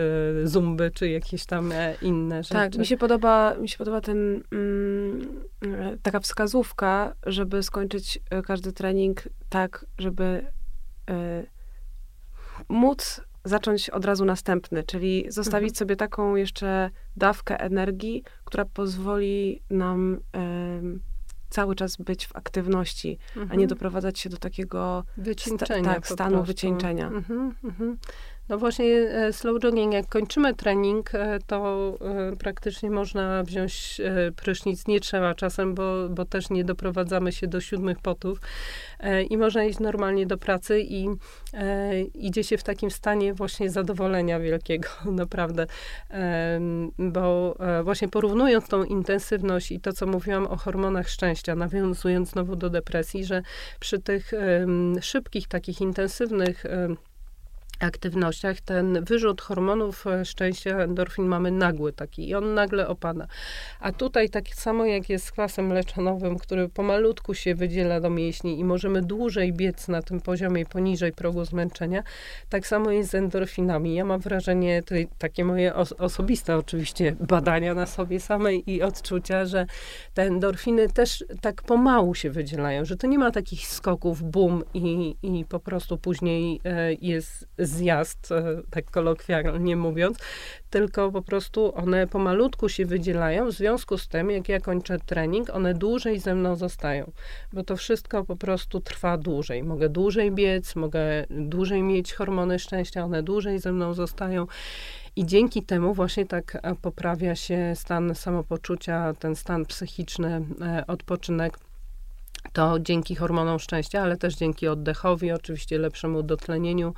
zumby, 0.44 0.92
czy 0.92 1.10
jakieś 1.10 1.46
tam 1.46 1.74
inne 2.02 2.44
rzeczy. 2.44 2.54
Tak, 2.54 2.78
mi 2.78 2.86
się 2.86 2.98
podoba, 2.98 3.56
mi 3.62 3.70
się 3.70 3.78
podoba 3.78 4.02
ten... 4.02 4.44
Mm 4.52 5.48
taka 6.04 6.20
wskazówka, 6.20 7.14
żeby 7.26 7.64
skończyć 7.64 8.20
każdy 8.46 8.74
trening 8.74 9.24
tak, 9.50 9.86
żeby 9.98 10.46
móc 12.70 13.22
zacząć 13.46 13.90
od 13.90 14.06
razu 14.06 14.26
następny, 14.26 14.84
czyli 14.84 15.26
zostawić 15.30 15.70
mhm. 15.70 15.76
sobie 15.76 15.96
taką 15.96 16.36
jeszcze 16.36 16.90
dawkę 17.16 17.60
energii, 17.60 18.24
która 18.46 18.66
pozwoli 18.66 19.62
nam 19.70 20.20
cały 21.50 21.76
czas 21.76 21.98
być 21.98 22.28
w 22.28 22.36
aktywności, 22.36 23.18
mhm. 23.28 23.44
a 23.44 23.56
nie 23.56 23.64
mhm. 23.64 23.68
doprowadzać 23.68 24.20
się 24.20 24.30
do 24.30 24.38
takiego. 24.38 25.04
Sta, 25.84 25.94
tak, 25.94 26.08
stanu 26.08 26.32
prostu. 26.32 26.48
wycieńczenia. 26.48 27.08
Mhm, 27.08 27.56
mhm. 27.64 27.98
No 28.50 28.58
właśnie 28.58 28.86
e, 28.86 29.34
slow 29.34 29.60
jogging, 29.62 29.94
jak 29.94 30.08
kończymy 30.08 30.54
trening, 30.54 31.16
e, 31.16 31.40
to 31.48 31.94
e, 32.02 32.36
praktycznie 32.36 32.92
można 32.92 33.44
wziąć 33.44 34.02
prysznic. 34.36 34.88
Nie 34.88 35.00
trzeba 35.00 35.36
czasem, 35.36 35.76
bo, 35.76 36.10
bo 36.10 36.26
też 36.26 36.50
nie 36.50 36.64
doprowadzamy 36.64 37.32
się 37.32 37.48
do 37.48 37.62
siódmych 37.62 38.00
potów. 38.00 38.42
I 39.30 39.38
można 39.38 39.64
iść 39.64 39.80
normalnie 39.80 40.26
do 40.26 40.38
pracy 40.38 40.82
i 40.82 41.08
idzie 42.14 42.44
się 42.44 42.58
w 42.58 42.64
takim 42.64 42.92
stanie 42.92 43.34
właśnie 43.34 43.70
zadowolenia 43.70 44.40
wielkiego, 44.40 44.90
naprawdę. 45.12 45.68
Bo 46.98 47.58
właśnie 47.84 48.08
porównując 48.08 48.68
tą 48.68 48.84
intensywność 48.84 49.72
i 49.72 49.80
to, 49.80 49.94
co 49.94 50.06
mówiłam 50.06 50.48
o 50.48 50.58
hormonach 50.58 51.10
szczęścia, 51.10 51.56
nawiązując 51.56 52.30
znowu 52.30 52.56
do 52.56 52.70
depresji, 52.70 53.26
że 53.26 53.42
przy 53.80 54.00
tych 54.00 54.32
szybkich, 55.02 55.48
takich 55.48 55.82
intensywnych 55.82 56.64
aktywnościach 57.80 58.62
ten 58.62 59.06
wyrzut 59.06 59.42
hormonów 59.42 60.08
e, 60.08 60.26
szczęścia, 60.26 60.80
endorfin 60.80 61.26
mamy 61.26 61.52
nagły 61.52 61.94
taki 61.94 62.30
i 62.30 62.36
on 62.36 62.54
nagle 62.54 62.88
opada. 62.88 63.28
A 63.80 63.92
tutaj 63.92 64.30
tak 64.30 64.48
samo 64.48 64.86
jak 64.86 65.10
jest 65.10 65.26
z 65.26 65.32
kwasem 65.32 65.68
mleczanowym, 65.68 66.38
który 66.38 66.70
pomalutku 66.70 67.34
się 67.34 67.56
wydziela 67.56 68.00
do 68.00 68.10
mięśni 68.10 68.60
i 68.60 68.64
możemy 68.64 69.02
dłużej 69.02 69.54
biec 69.54 69.88
na 69.88 70.02
tym 70.02 70.22
poziomie 70.22 70.66
poniżej 70.66 71.12
progu 71.12 71.46
zmęczenia, 71.46 72.04
tak 72.50 72.68
samo 72.68 72.92
jest 72.92 73.10
z 73.10 73.16
endorfinami. 73.16 73.96
Ja 73.96 74.06
mam 74.06 74.20
wrażenie, 74.20 74.84
to 74.84 74.96
takie 75.18 75.46
moje 75.46 75.76
os 75.76 75.94
osobiste 75.94 76.58
oczywiście 76.58 77.16
badania 77.20 77.74
na 77.74 77.86
sobie 77.86 78.20
samej 78.20 78.72
i 78.72 78.82
odczucia, 78.82 79.46
że 79.46 79.66
te 80.14 80.24
endorfiny 80.24 80.90
też 80.90 81.26
tak 81.42 81.62
pomału 81.62 82.16
się 82.16 82.30
wydzielają, 82.30 82.86
że 82.86 82.98
to 82.98 83.08
nie 83.08 83.20
ma 83.20 83.32
takich 83.32 83.68
skoków, 83.68 84.24
bum 84.24 84.64
i, 84.74 85.16
i 85.24 85.46
po 85.46 85.60
prostu 85.60 85.98
później 85.98 86.62
e, 86.66 86.94
jest 86.94 87.48
zjazd, 87.68 88.32
e, 88.32 88.62
tak 88.70 88.92
kolokwialnie 88.92 89.76
mówiąc, 89.76 90.18
tylko 90.70 91.12
po 91.12 91.22
prostu 91.22 91.76
one 91.76 92.08
pomalutku 92.08 92.70
się 92.70 92.86
wydzielają. 92.86 93.46
W 93.46 93.52
związku 93.52 93.98
z 93.98 94.08
tym, 94.08 94.32
jak 94.32 94.50
ja 94.50 94.60
kończę 94.60 95.00
trening, 95.00 95.50
one 95.50 95.74
dłużej 95.74 96.20
ze 96.20 96.36
mną 96.36 96.56
zostają, 96.56 97.12
bo 97.54 97.64
to 97.64 97.78
wszystko 97.78 98.24
po 98.24 98.36
prostu 98.36 98.80
trwa 98.80 99.18
dłużej. 99.18 99.64
Mogę 99.64 99.90
dłużej 99.90 100.32
biec, 100.32 100.76
mogę 100.76 101.26
dłużej 101.30 101.84
mieć 101.84 102.14
hormony 102.14 102.60
szczęścia, 102.60 103.04
one 103.04 103.24
dłużej 103.24 103.60
ze 103.60 103.72
mną 103.72 103.94
zostają. 103.94 104.48
I 105.16 105.26
dzięki 105.26 105.64
temu 105.64 105.94
właśnie 105.94 106.26
tak 106.26 106.58
e, 106.62 106.76
poprawia 106.76 107.36
się 107.36 107.74
stan 107.76 108.16
samopoczucia, 108.16 109.14
ten 109.14 109.36
stan 109.36 109.66
psychiczny, 109.66 110.42
e, 110.62 110.84
odpoczynek 110.88 111.58
to 112.54 112.80
dzięki 112.80 113.16
hormonom 113.16 113.60
szczęścia, 113.60 114.02
ale 114.02 114.18
też 114.18 114.36
dzięki 114.36 114.68
oddechowi, 114.68 115.32
oczywiście 115.32 115.78
lepszemu 115.80 116.24
dotlenieniu 116.24 116.94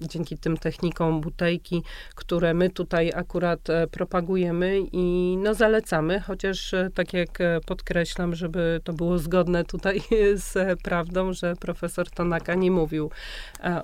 dzięki 0.00 0.38
tym 0.38 0.56
technikom 0.56 1.20
butejki, 1.20 1.82
które 2.14 2.54
my 2.54 2.70
tutaj 2.70 3.12
akurat 3.14 3.70
e, 3.70 3.86
propagujemy 3.86 4.80
i 4.92 5.36
no 5.42 5.54
zalecamy, 5.54 6.20
chociaż 6.20 6.74
e, 6.74 6.90
tak 6.94 7.12
jak 7.12 7.40
e, 7.40 7.60
podkreślam, 7.66 8.34
żeby 8.34 8.80
to 8.84 8.92
było 8.92 9.18
zgodne 9.18 9.64
tutaj 9.64 10.00
z 10.34 10.80
prawdą, 10.82 11.32
że 11.32 11.56
profesor 11.56 12.10
Tanaka 12.10 12.54
nie 12.54 12.70
mówił 12.70 13.10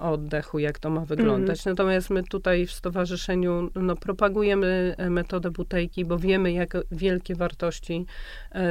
o 0.00 0.12
oddechu, 0.12 0.58
jak 0.58 0.78
to 0.78 0.90
ma 0.90 1.00
wyglądać. 1.00 1.66
Mm. 1.66 1.76
Natomiast 1.76 2.10
my 2.10 2.22
tutaj 2.22 2.66
w 2.66 2.72
stowarzyszeniu 2.72 3.70
no, 3.74 3.96
propagujemy 3.96 4.96
metodę 5.10 5.50
butejki, 5.50 6.04
bo 6.04 6.18
wiemy, 6.18 6.52
jak 6.52 6.76
wielkie 6.90 7.34
wartości 7.34 8.06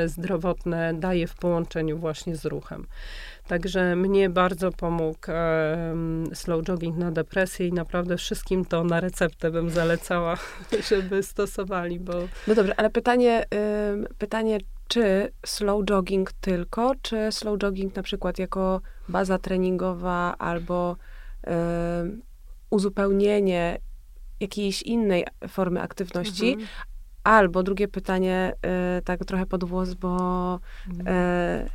zdrowotne 0.06 0.94
daje 0.94 1.28
w 1.28 1.36
połączeniu 1.36 1.98
właśnie 1.98 2.36
z 2.36 2.46
ruchem. 2.46 2.88
Także 3.48 3.96
mnie 3.96 4.30
bardzo 4.30 4.72
pomógł 4.72 5.20
slow 6.34 6.64
jogging 6.64 6.98
na 6.98 7.12
depresję 7.12 7.68
i 7.68 7.74
naprawdę 7.74 8.18
wszystkim 8.18 8.66
to 8.66 8.84
na 8.84 9.00
receptę 9.00 9.52
bym 9.52 9.70
zalecała, 9.70 10.38
żeby 10.90 11.24
stosowali, 11.24 12.00
bo... 12.00 12.14
No 12.48 12.56
dobrze, 12.56 12.80
ale 12.80 12.90
pytanie, 12.90 13.46
pytanie, 14.18 14.58
czy 14.88 15.32
slow 15.46 15.86
jogging 15.86 16.32
tylko, 16.32 16.92
czy 17.02 17.32
slow 17.32 17.60
jogging 17.60 17.96
na 17.96 18.04
przykład 18.04 18.40
jako 18.40 18.82
baza 19.10 19.38
treningowa 19.38 20.36
albo 20.38 20.96
uzupełnienie 22.70 23.78
jakiejś 24.40 24.82
innej 24.82 25.26
formy 25.48 25.82
aktywności, 25.82 26.50
mhm. 26.50 26.68
Albo 27.24 27.64
drugie 27.64 27.88
pytanie, 27.88 28.54
y, 29.00 29.02
tak 29.02 29.26
trochę 29.26 29.46
pod 29.46 29.64
włos, 29.64 29.94
bo 29.94 30.60
y, 30.90 31.70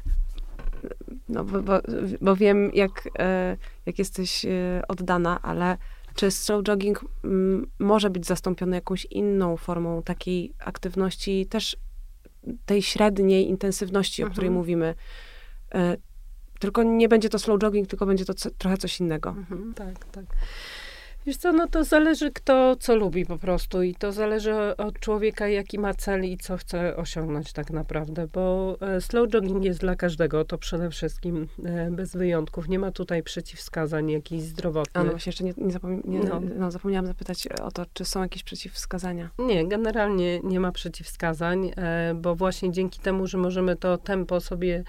no, 1.29 1.45
bo, 1.45 1.63
bo, 1.63 1.81
bo 2.21 2.37
wiem, 2.37 2.71
jak, 2.75 3.09
e, 3.19 3.57
jak 3.87 3.99
jesteś 3.99 4.45
e, 4.45 4.83
oddana, 4.89 5.43
ale 5.43 5.77
czy 6.15 6.31
slow 6.31 6.65
jogging 6.65 7.05
mm, 7.25 7.67
może 7.79 8.11
być 8.11 8.27
zastąpiony 8.27 8.77
jakąś 8.77 9.05
inną 9.05 9.57
formą 9.57 10.03
takiej 10.03 10.53
aktywności, 10.59 11.47
też 11.47 11.77
tej 12.67 12.83
średniej 12.83 13.49
intensywności, 13.49 14.23
mhm. 14.23 14.31
o 14.31 14.33
której 14.33 14.49
mhm. 14.49 14.59
mówimy? 14.59 14.95
E, 15.75 15.97
tylko 16.59 16.83
nie 16.83 17.09
będzie 17.09 17.29
to 17.29 17.39
slow 17.39 17.59
jogging, 17.59 17.89
tylko 17.89 18.07
będzie 18.07 18.25
to 18.25 18.35
co, 18.35 18.51
trochę 18.51 18.77
coś 18.77 19.01
innego. 19.01 19.31
Mhm, 19.31 19.75
tak, 19.75 20.05
tak. 20.05 20.25
Wiesz 21.27 21.37
co, 21.37 21.53
no 21.53 21.69
to 21.69 21.85
zależy 21.85 22.31
kto 22.31 22.77
co 22.77 22.97
lubi 22.97 23.27
po 23.27 23.39
prostu 23.39 23.83
i 23.83 23.95
to 23.95 24.13
zależy 24.13 24.77
od 24.77 25.01
człowieka, 25.01 25.49
jaki 25.49 25.79
ma 25.79 25.95
cel 25.95 26.25
i 26.25 26.37
co 26.37 26.57
chce 26.57 26.97
osiągnąć 26.97 27.53
tak 27.53 27.71
naprawdę, 27.71 28.27
bo 28.33 28.77
e, 28.81 29.01
slow 29.01 29.29
jogging 29.29 29.65
jest 29.65 29.81
dla 29.81 29.97
każdego, 29.97 30.45
to 30.45 30.59
przede 30.59 30.91
wszystkim 30.91 31.49
e, 31.65 31.91
bez 31.91 32.17
wyjątków. 32.17 32.69
Nie 32.69 32.79
ma 32.79 32.91
tutaj 32.91 33.23
przeciwwskazań 33.23 34.11
jakichś 34.11 34.43
zdrowotnych. 34.43 34.97
A 34.97 35.05
no 35.05 35.11
właśnie, 35.11 35.31
jeszcze 35.31 35.45
nie, 35.45 35.55
nie, 35.57 35.73
zapomni- 35.73 36.09
nie 36.09 36.21
no. 36.21 36.41
no. 36.59 36.71
zapomniałam 36.71 37.07
zapytać 37.07 37.47
o 37.47 37.71
to, 37.71 37.87
czy 37.93 38.05
są 38.05 38.23
jakieś 38.23 38.43
przeciwwskazania? 38.43 39.31
Nie, 39.39 39.69
generalnie 39.69 40.41
nie 40.41 40.61
ma 40.61 40.73
przeciwwskazań, 40.73 41.71
e, 41.77 42.15
bo 42.15 42.35
właśnie 42.35 42.73
dzięki 42.73 43.01
temu, 43.01 43.27
że 43.27 43.39
możemy 43.39 43.77
to 43.77 43.99
tempo 43.99 44.41
sobie 44.41 44.85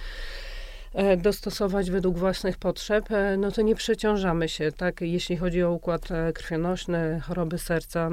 dostosować 1.18 1.92
według 1.92 2.18
własnych 2.18 2.58
potrzeb, 2.58 3.12
e, 3.12 3.38
no 3.38 3.52
to 3.52 3.62
nie 3.62 3.76
przeciążamy 3.76 4.50
się, 4.50 4.72
tak? 4.72 5.02
Jeśli 5.02 5.38
chodzi 5.38 5.64
o 5.64 5.72
układ 5.72 6.12
e, 6.12 6.34
krwionośny, 6.34 7.20
choroby 7.24 7.58
serca, 7.58 8.10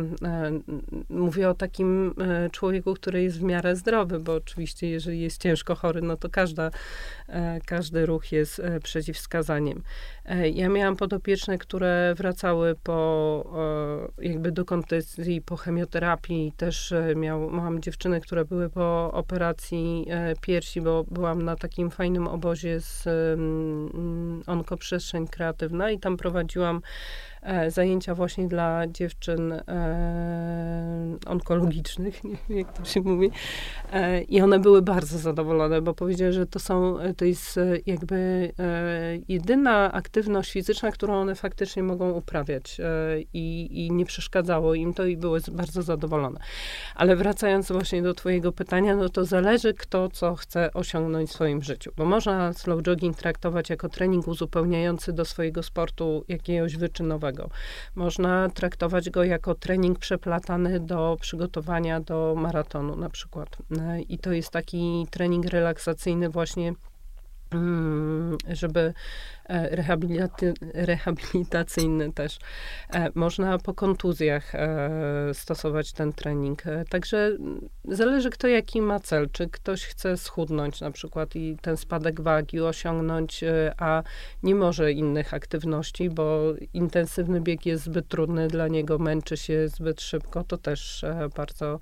mówię 1.09 1.51
o 1.51 1.55
takim 1.55 2.15
człowieku, 2.53 2.95
który 2.95 3.23
jest 3.23 3.39
w 3.39 3.43
miarę 3.43 3.77
zdrowy, 3.77 4.21
bo 4.21 4.35
oczywiście 4.35 4.91
jeżeli 4.91 5.21
jest 5.21 5.43
ciężko 5.43 5.75
chory, 5.75 6.03
no 6.03 6.17
to 6.17 6.29
każda, 6.29 6.71
każdy 7.67 8.07
ruch 8.07 8.33
jest 8.33 8.63
przeciwwskazaniem. 8.83 9.83
Ja 10.55 10.69
miałam 10.69 10.97
podopieczne, 10.97 11.59
które 11.59 12.15
wracały 12.17 12.75
po 12.83 14.15
jakby 14.19 14.53
do 14.53 14.65
kondycji, 14.65 15.43
po 15.43 15.57
chemioterapii. 15.57 16.53
Też 16.57 16.95
miał, 17.17 17.51
mam 17.51 17.83
dziewczyny, 17.83 18.21
które 18.21 18.45
były 18.45 18.71
po 18.71 19.13
operacji 19.13 20.07
piersi, 20.41 20.81
bo 20.81 21.05
byłam 21.05 21.43
na 21.43 21.57
takim 21.57 21.91
fajnym 21.91 22.29
obozie 22.29 22.68
jest 22.69 23.09
onkoprzestrzeń 24.47 25.29
kreatywna 25.29 25.91
i 25.91 25.99
tam 25.99 26.17
prowadziłam 26.17 26.83
zajęcia 27.69 28.15
właśnie 28.15 28.49
dla 28.49 28.87
dziewczyn 28.87 29.53
e, 29.53 31.19
onkologicznych, 31.27 32.25
nie 32.25 32.37
wiem 32.49 32.59
jak 32.59 32.73
to 32.73 32.85
się 32.85 33.01
mówi. 33.01 33.31
E, 33.93 34.23
I 34.23 34.41
one 34.41 34.59
były 34.59 34.83
bardzo 34.83 35.19
zadowolone, 35.19 35.83
bo 35.83 35.95
powiedziały, 35.95 36.33
że 36.33 36.47
to 36.47 36.59
są, 36.59 36.99
to 37.17 37.25
jest 37.25 37.61
jakby 37.87 38.53
jedyna 39.29 39.93
aktywność 39.93 40.53
fizyczna, 40.53 40.93
którą 40.93 41.15
one 41.15 41.35
faktycznie 41.35 41.83
mogą 41.83 42.11
uprawiać 42.11 42.81
i, 43.33 43.69
i 43.87 43.93
nie 43.93 44.05
przeszkadzało 44.05 44.75
im 44.75 44.95
to 44.95 45.05
i 45.07 45.17
były 45.17 45.41
bardzo 45.53 45.83
zadowolone. 45.83 46.41
Ale 46.95 47.17
wracając 47.17 47.73
właśnie 47.73 48.03
do 48.03 48.15
twojego 48.15 48.53
pytania, 48.53 48.97
no 48.97 49.09
to 49.09 49.25
zależy 49.25 49.75
kto 49.75 50.09
co 50.09 50.35
chce 50.35 50.73
osiągnąć 50.73 51.31
w 51.31 51.33
swoim 51.33 51.63
życiu, 51.63 51.93
bo 51.97 52.05
można 52.05 52.53
slow 52.53 52.83
jogging 52.83 53.17
traktować 53.17 53.71
jako 53.71 53.89
trening 53.89 54.29
uzupełniający 54.29 55.13
do 55.13 55.25
swojego 55.25 55.63
sportu 55.63 56.25
jakiegoś 56.29 56.77
wyczynowego 56.77 57.28
można 57.95 58.49
traktować 58.49 59.11
go 59.11 59.25
jako 59.25 59.55
trening 59.55 59.99
przeplatany 59.99 60.81
do 60.81 61.17
przygotowania 61.21 62.01
do 62.01 62.35
maratonu 62.37 62.97
na 62.97 63.11
przykład. 63.11 63.57
I 64.09 64.19
to 64.19 64.33
jest 64.33 64.51
taki 64.51 65.07
trening 65.11 65.47
relaksacyjny 65.47 66.29
właśnie 66.29 66.73
żeby 68.49 68.95
e, 69.45 69.77
rehabilitacyjny 70.75 72.13
też. 72.13 72.39
E, 72.95 73.11
można 73.15 73.59
po 73.59 73.75
kontuzjach 73.75 74.55
e, 74.55 74.91
stosować 75.33 75.93
ten 75.93 76.13
trening. 76.13 76.63
Także 76.89 77.37
zależy 77.85 78.31
kto 78.31 78.49
jaki 78.49 78.83
ma 78.83 79.01
cel. 79.01 79.31
Czy 79.33 79.49
ktoś 79.49 79.85
chce 79.85 80.17
schudnąć 80.17 80.81
na 80.81 80.91
przykład 80.91 81.37
i 81.37 81.57
ten 81.63 81.77
spadek 81.77 82.21
wagi 82.21 82.61
osiągnąć, 82.61 83.45
a 83.79 84.03
nie 84.43 84.55
może 84.55 84.93
innych 84.93 85.35
aktywności, 85.35 86.11
bo 86.11 86.55
intensywny 86.75 87.41
bieg 87.41 87.67
jest 87.67 87.85
zbyt 87.85 88.09
trudny 88.09 88.49
dla 88.49 88.69
niego, 88.69 88.99
męczy 88.99 89.37
się 89.37 89.69
zbyt 89.69 90.01
szybko, 90.01 90.45
to 90.45 90.59
też 90.59 91.05
bardzo 91.37 91.79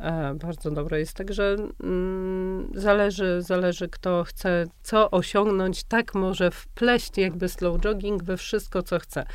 E, 0.00 0.34
bardzo 0.34 0.70
dobre 0.70 0.98
jest. 0.98 1.16
Także 1.16 1.56
mm, 1.82 2.70
zależy, 2.74 3.42
zależy, 3.42 3.88
kto 3.88 4.24
chce 4.24 4.66
co 4.82 5.10
osiągnąć, 5.10 5.84
tak 5.84 6.14
może 6.14 6.50
wpleść 6.50 7.18
jakby 7.18 7.48
slow 7.48 7.80
jogging 7.80 8.22
we 8.22 8.36
wszystko, 8.36 8.82
co 8.82 8.98
chce. 8.98 9.26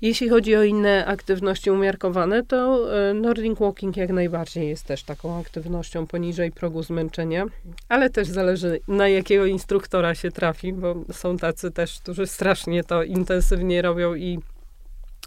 Jeśli 0.00 0.28
chodzi 0.28 0.56
o 0.56 0.62
inne 0.62 1.06
aktywności 1.06 1.70
umiarkowane, 1.70 2.42
to 2.42 2.88
e, 3.10 3.14
Nordic 3.14 3.58
Walking 3.58 3.96
jak 3.96 4.10
najbardziej 4.10 4.68
jest 4.68 4.84
też 4.84 5.02
taką 5.02 5.40
aktywnością 5.40 6.06
poniżej 6.06 6.52
progu 6.52 6.82
zmęczenia, 6.82 7.46
ale 7.88 8.10
też 8.10 8.28
zależy 8.28 8.80
na 8.88 9.08
jakiego 9.08 9.46
instruktora 9.46 10.14
się 10.14 10.30
trafi, 10.30 10.72
bo 10.72 10.94
są 11.12 11.36
tacy 11.36 11.70
też, 11.70 12.00
którzy 12.00 12.26
strasznie 12.26 12.84
to 12.84 13.02
intensywnie 13.02 13.82
robią 13.82 14.14
i, 14.14 14.38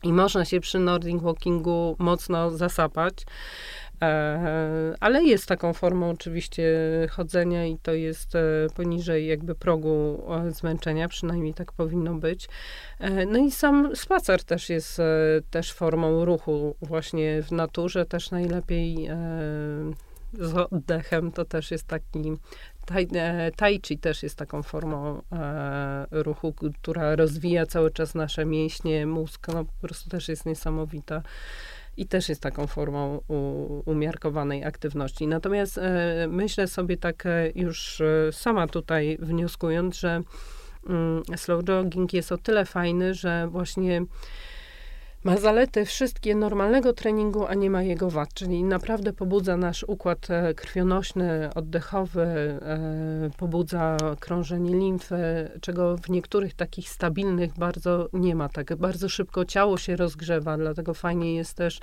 i 0.04 0.14
można 0.14 0.46
się 0.46 0.60
przy 0.60 0.80
Nordic 0.80 1.22
Walkingu 1.22 1.96
mocno 2.00 2.52
zasapać. 2.52 3.14
E, 4.02 4.96
ale 5.00 5.24
jest 5.24 5.46
taką 5.46 5.74
formą 5.74 6.10
oczywiście 6.10 6.64
chodzenia 7.12 7.66
i 7.66 7.78
to 7.78 7.94
jest 7.94 8.36
e, 8.36 8.42
poniżej 8.76 9.28
jakby 9.28 9.56
progu 9.56 10.24
zmęczenia, 10.50 11.08
przynajmniej 11.08 11.54
tak 11.54 11.72
powinno 11.72 12.16
być. 12.16 12.50
E, 13.00 13.26
no 13.26 13.38
i 13.38 13.52
sam 13.52 13.96
spacer 13.96 14.44
też 14.44 14.70
jest 14.70 15.02
też 15.52 15.74
formą 15.74 16.26
ruchu 16.26 16.76
właśnie 16.82 17.44
w 17.44 17.52
naturze, 17.52 18.06
też 18.06 18.32
najlepiej 18.32 19.10
z 20.34 20.54
oddechem, 20.72 21.32
to 21.32 21.46
też 21.46 21.72
jest 21.72 21.88
taki 21.88 22.38
Tai, 23.56 23.80
chi 23.88 23.98
też 23.98 24.24
jest 24.24 24.36
taką 24.36 24.64
formą 24.64 25.22
e, 25.32 26.06
ruchu, 26.12 26.54
która 26.54 27.16
rozwija 27.16 27.66
cały 27.66 27.92
czas 27.92 28.16
nasze 28.16 28.46
mięśnie, 28.46 29.06
mózg, 29.06 29.48
no 29.48 29.66
po 29.66 29.72
prostu 29.82 30.10
też 30.10 30.30
jest 30.30 30.46
niesamowita 30.46 31.22
i 32.00 32.06
też 32.06 32.30
jest 32.30 32.42
taką 32.42 32.68
formą 32.68 33.22
u, 33.28 33.82
umiarkowanej 33.86 34.64
aktywności. 34.64 35.28
Natomiast 35.28 35.78
e, 35.78 36.28
myślę 36.30 36.68
sobie 36.68 36.98
tak 36.98 37.26
e, 37.26 37.52
już 37.56 38.02
e, 38.02 38.32
sama 38.32 38.68
tutaj 38.68 39.18
wnioskując, 39.22 40.00
że 40.00 40.22
mm, 40.90 41.24
slow 41.38 41.64
jogging 41.64 42.14
jest 42.14 42.32
o 42.32 42.38
tyle 42.38 42.66
fajny, 42.66 43.14
że 43.14 43.48
właśnie 43.48 44.02
ma 45.24 45.38
zalety 45.38 45.86
wszystkie 45.86 46.36
normalnego 46.36 46.94
treningu, 46.94 47.46
a 47.46 47.54
nie 47.54 47.70
ma 47.70 47.84
jego 47.84 48.10
wad, 48.10 48.34
czyli 48.34 48.64
naprawdę 48.64 49.14
pobudza 49.14 49.58
nasz 49.58 49.84
układ 49.84 50.30
e, 50.30 50.54
krwionośny, 50.54 51.50
oddechowy, 51.56 52.22
e, 52.22 53.30
pobudza 53.38 53.98
krążenie 54.20 54.72
limfy, 54.72 55.52
czego 55.62 55.98
w 55.98 56.10
niektórych 56.10 56.54
takich 56.54 56.90
stabilnych 56.90 57.54
bardzo 57.54 58.10
nie 58.14 58.36
ma. 58.36 58.50
Tak 58.50 58.76
bardzo 58.76 59.10
szybko 59.10 59.46
ciało 59.46 59.78
się 59.78 59.96
rozgrzewa, 59.96 60.58
dlatego 60.58 60.94
fajnie 60.94 61.36
jest 61.36 61.54
też, 61.58 61.80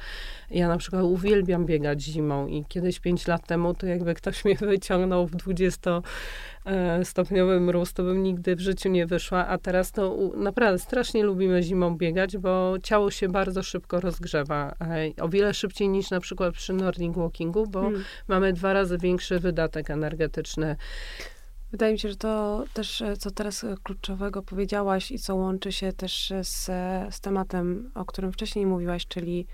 ja 0.51 0.68
na 0.68 0.76
przykład 0.76 1.03
uwielbiam 1.03 1.66
biegać 1.66 2.03
zimą 2.03 2.47
i 2.47 2.64
kiedyś 2.68 3.01
5 3.01 3.26
lat 3.26 3.47
temu 3.47 3.74
to 3.74 3.87
jakby 3.87 4.14
ktoś 4.14 4.45
mnie 4.45 4.55
wyciągnął 4.55 5.26
w 5.26 5.37
20 5.37 5.91
E, 5.91 6.03
stopniowy 7.04 7.60
mróz, 7.60 7.92
to 7.92 8.02
bym 8.02 8.22
nigdy 8.22 8.56
w 8.56 8.60
życiu 8.60 8.88
nie 8.88 9.06
wyszła, 9.06 9.46
a 9.46 9.58
teraz 9.58 9.92
to 9.92 10.16
naprawdę 10.36 10.78
strasznie 10.78 11.24
lubimy 11.24 11.62
zimą 11.62 11.96
biegać, 11.96 12.36
bo 12.36 12.74
ciało 12.82 13.10
się 13.10 13.28
bardzo 13.28 13.62
szybko 13.62 14.00
rozgrzewa. 14.00 14.74
E, 14.80 15.22
o 15.22 15.28
wiele 15.28 15.54
szybciej 15.54 15.88
niż 15.88 16.10
na 16.10 16.20
przykład 16.20 16.54
przy 16.54 16.72
Nordic 16.72 17.14
Walkingu, 17.14 17.66
bo 17.66 17.80
hmm. 17.80 18.04
mamy 18.28 18.52
dwa 18.52 18.72
razy 18.72 18.98
większy 18.98 19.38
wydatek 19.38 19.90
energetyczny. 19.90 20.76
Wydaje 21.70 21.92
mi 21.92 21.98
się, 21.98 22.08
że 22.08 22.16
to 22.16 22.64
też, 22.74 23.02
e, 23.02 23.16
co 23.16 23.30
teraz 23.30 23.66
kluczowego 23.82 24.42
powiedziałaś 24.42 25.10
i 25.10 25.18
co 25.18 25.34
łączy 25.34 25.72
się 25.72 25.92
też 25.92 26.32
z, 26.42 26.64
z 27.14 27.20
tematem, 27.20 27.90
o 27.94 28.04
którym 28.04 28.32
wcześniej 28.32 28.66
mówiłaś, 28.66 29.06
czyli 29.06 29.46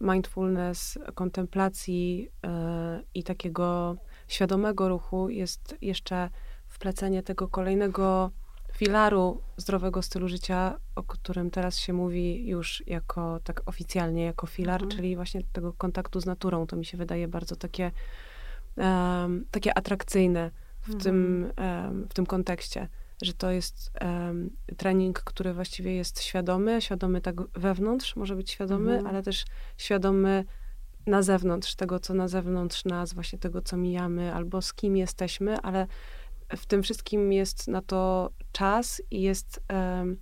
mindfulness, 0.00 0.98
kontemplacji 1.14 2.30
i 3.14 3.22
takiego 3.22 3.96
świadomego 4.34 4.88
ruchu 4.88 5.28
jest 5.28 5.76
jeszcze 5.80 6.30
wplecenie 6.66 7.22
tego 7.22 7.48
kolejnego 7.48 8.30
filaru 8.72 9.40
zdrowego 9.56 10.02
stylu 10.02 10.28
życia, 10.28 10.78
o 10.94 11.02
którym 11.02 11.50
teraz 11.50 11.78
się 11.78 11.92
mówi 11.92 12.46
już 12.46 12.82
jako 12.86 13.40
tak 13.44 13.62
oficjalnie 13.66 14.24
jako 14.24 14.46
filar, 14.46 14.82
mhm. 14.82 14.90
czyli 14.90 15.16
właśnie 15.16 15.40
tego 15.52 15.72
kontaktu 15.72 16.20
z 16.20 16.26
naturą. 16.26 16.66
To 16.66 16.76
mi 16.76 16.84
się 16.84 16.98
wydaje 16.98 17.28
bardzo 17.28 17.56
takie, 17.56 17.90
um, 18.76 19.44
takie 19.50 19.78
atrakcyjne 19.78 20.50
w, 20.80 20.86
mhm. 20.86 21.00
tym, 21.04 21.50
um, 21.58 22.06
w 22.08 22.14
tym 22.14 22.26
kontekście, 22.26 22.88
że 23.22 23.32
to 23.32 23.50
jest 23.50 23.92
um, 24.00 24.50
trening, 24.76 25.20
który 25.20 25.54
właściwie 25.54 25.94
jest 25.94 26.22
świadomy, 26.22 26.82
świadomy 26.82 27.20
tak 27.20 27.36
wewnątrz, 27.58 28.16
może 28.16 28.36
być 28.36 28.50
świadomy, 28.50 28.92
mhm. 28.92 29.06
ale 29.06 29.22
też 29.22 29.44
świadomy 29.76 30.44
na 31.06 31.22
zewnątrz, 31.22 31.74
tego, 31.74 32.00
co 32.00 32.14
na 32.14 32.28
zewnątrz 32.28 32.84
nas, 32.84 33.14
właśnie 33.14 33.38
tego, 33.38 33.62
co 33.62 33.76
mijamy, 33.76 34.34
albo 34.34 34.62
z 34.62 34.74
kim 34.74 34.96
jesteśmy, 34.96 35.60
ale 35.60 35.86
w 36.56 36.66
tym 36.66 36.82
wszystkim 36.82 37.32
jest 37.32 37.68
na 37.68 37.82
to 37.82 38.30
czas 38.52 39.02
i 39.10 39.22
jest 39.22 39.62
um, 39.72 40.16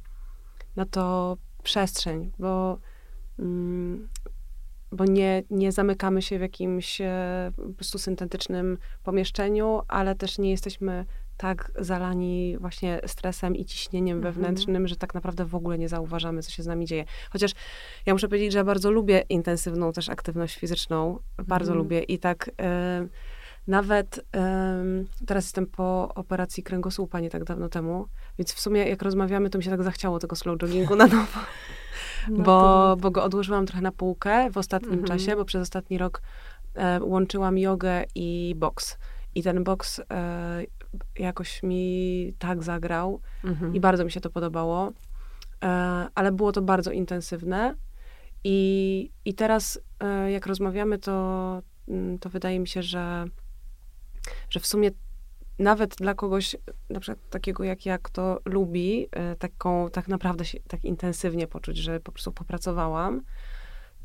na 0.76 0.86
to 0.86 1.36
przestrzeń, 1.62 2.32
bo, 2.38 2.78
um, 3.38 4.08
bo 4.92 5.04
nie, 5.04 5.42
nie 5.50 5.72
zamykamy 5.72 6.22
się 6.22 6.38
w 6.38 6.42
jakimś 6.42 7.00
e, 7.00 7.52
po 7.56 7.74
prostu 7.74 7.98
syntetycznym 7.98 8.78
pomieszczeniu, 9.02 9.82
ale 9.88 10.14
też 10.14 10.38
nie 10.38 10.50
jesteśmy 10.50 11.04
tak 11.36 11.72
zalani 11.78 12.56
właśnie 12.58 13.00
stresem 13.06 13.56
i 13.56 13.64
ciśnieniem 13.64 14.16
mhm. 14.16 14.34
wewnętrznym, 14.34 14.88
że 14.88 14.96
tak 14.96 15.14
naprawdę 15.14 15.44
w 15.44 15.54
ogóle 15.54 15.78
nie 15.78 15.88
zauważamy, 15.88 16.42
co 16.42 16.50
się 16.50 16.62
z 16.62 16.66
nami 16.66 16.86
dzieje. 16.86 17.04
Chociaż 17.30 17.52
ja 18.06 18.12
muszę 18.12 18.28
powiedzieć, 18.28 18.52
że 18.52 18.58
ja 18.58 18.64
bardzo 18.64 18.90
lubię 18.90 19.24
intensywną 19.28 19.92
też 19.92 20.08
aktywność 20.08 20.58
fizyczną. 20.58 21.18
Bardzo 21.38 21.72
mhm. 21.72 21.78
lubię 21.78 22.02
i 22.02 22.18
tak... 22.18 22.48
Y 22.48 23.32
nawet 23.66 24.18
y, 24.18 24.22
teraz 25.26 25.44
jestem 25.44 25.66
po 25.66 26.14
operacji 26.14 26.62
kręgosłupa 26.62 27.20
nie 27.20 27.30
tak 27.30 27.44
dawno 27.44 27.68
temu, 27.68 28.06
więc 28.38 28.52
w 28.52 28.60
sumie 28.60 28.88
jak 28.88 29.02
rozmawiamy, 29.02 29.50
to 29.50 29.58
mi 29.58 29.64
się 29.64 29.70
tak 29.70 29.82
zachciało 29.82 30.18
tego 30.18 30.36
slow 30.36 30.62
joggingu 30.62 30.96
na 30.96 31.06
nowo. 31.06 31.40
No 32.28 32.44
bo, 32.44 32.96
bo 33.00 33.10
go 33.10 33.24
odłożyłam 33.24 33.66
trochę 33.66 33.82
na 33.82 33.92
półkę 33.92 34.50
w 34.50 34.56
ostatnim 34.56 35.00
mhm. 35.00 35.08
czasie, 35.08 35.36
bo 35.36 35.44
przez 35.44 35.62
ostatni 35.62 35.98
rok 35.98 36.22
łączyłam 37.00 37.58
jogę 37.58 38.04
i 38.14 38.54
boks. 38.56 38.98
I 39.34 39.42
ten 39.42 39.64
boks 39.64 40.00
e, 40.10 40.62
jakoś 41.18 41.62
mi 41.62 42.34
tak 42.38 42.62
zagrał 42.62 43.20
mhm. 43.44 43.74
i 43.74 43.80
bardzo 43.80 44.04
mi 44.04 44.12
się 44.12 44.20
to 44.20 44.30
podobało. 44.30 44.92
E, 45.64 45.68
ale 46.14 46.32
było 46.32 46.52
to 46.52 46.62
bardzo 46.62 46.90
intensywne. 46.90 47.74
I, 48.44 49.10
i 49.24 49.34
teraz, 49.34 49.80
e, 50.00 50.30
jak 50.30 50.46
rozmawiamy, 50.46 50.98
to, 50.98 51.62
mm, 51.88 52.18
to 52.18 52.28
wydaje 52.28 52.60
mi 52.60 52.68
się, 52.68 52.82
że, 52.82 53.24
że 54.50 54.60
w 54.60 54.66
sumie 54.66 54.90
nawet 55.58 55.96
dla 55.96 56.14
kogoś, 56.14 56.56
na 56.90 57.00
przykład 57.00 57.30
takiego 57.30 57.64
jak 57.64 57.86
ja, 57.86 57.98
kto 57.98 58.40
lubi 58.44 59.08
e, 59.12 59.36
taką, 59.36 59.90
tak 59.90 60.08
naprawdę 60.08 60.44
się 60.44 60.58
tak 60.68 60.84
intensywnie 60.84 61.46
poczuć, 61.46 61.76
że 61.76 62.00
po 62.00 62.12
prostu 62.12 62.32
popracowałam, 62.32 63.22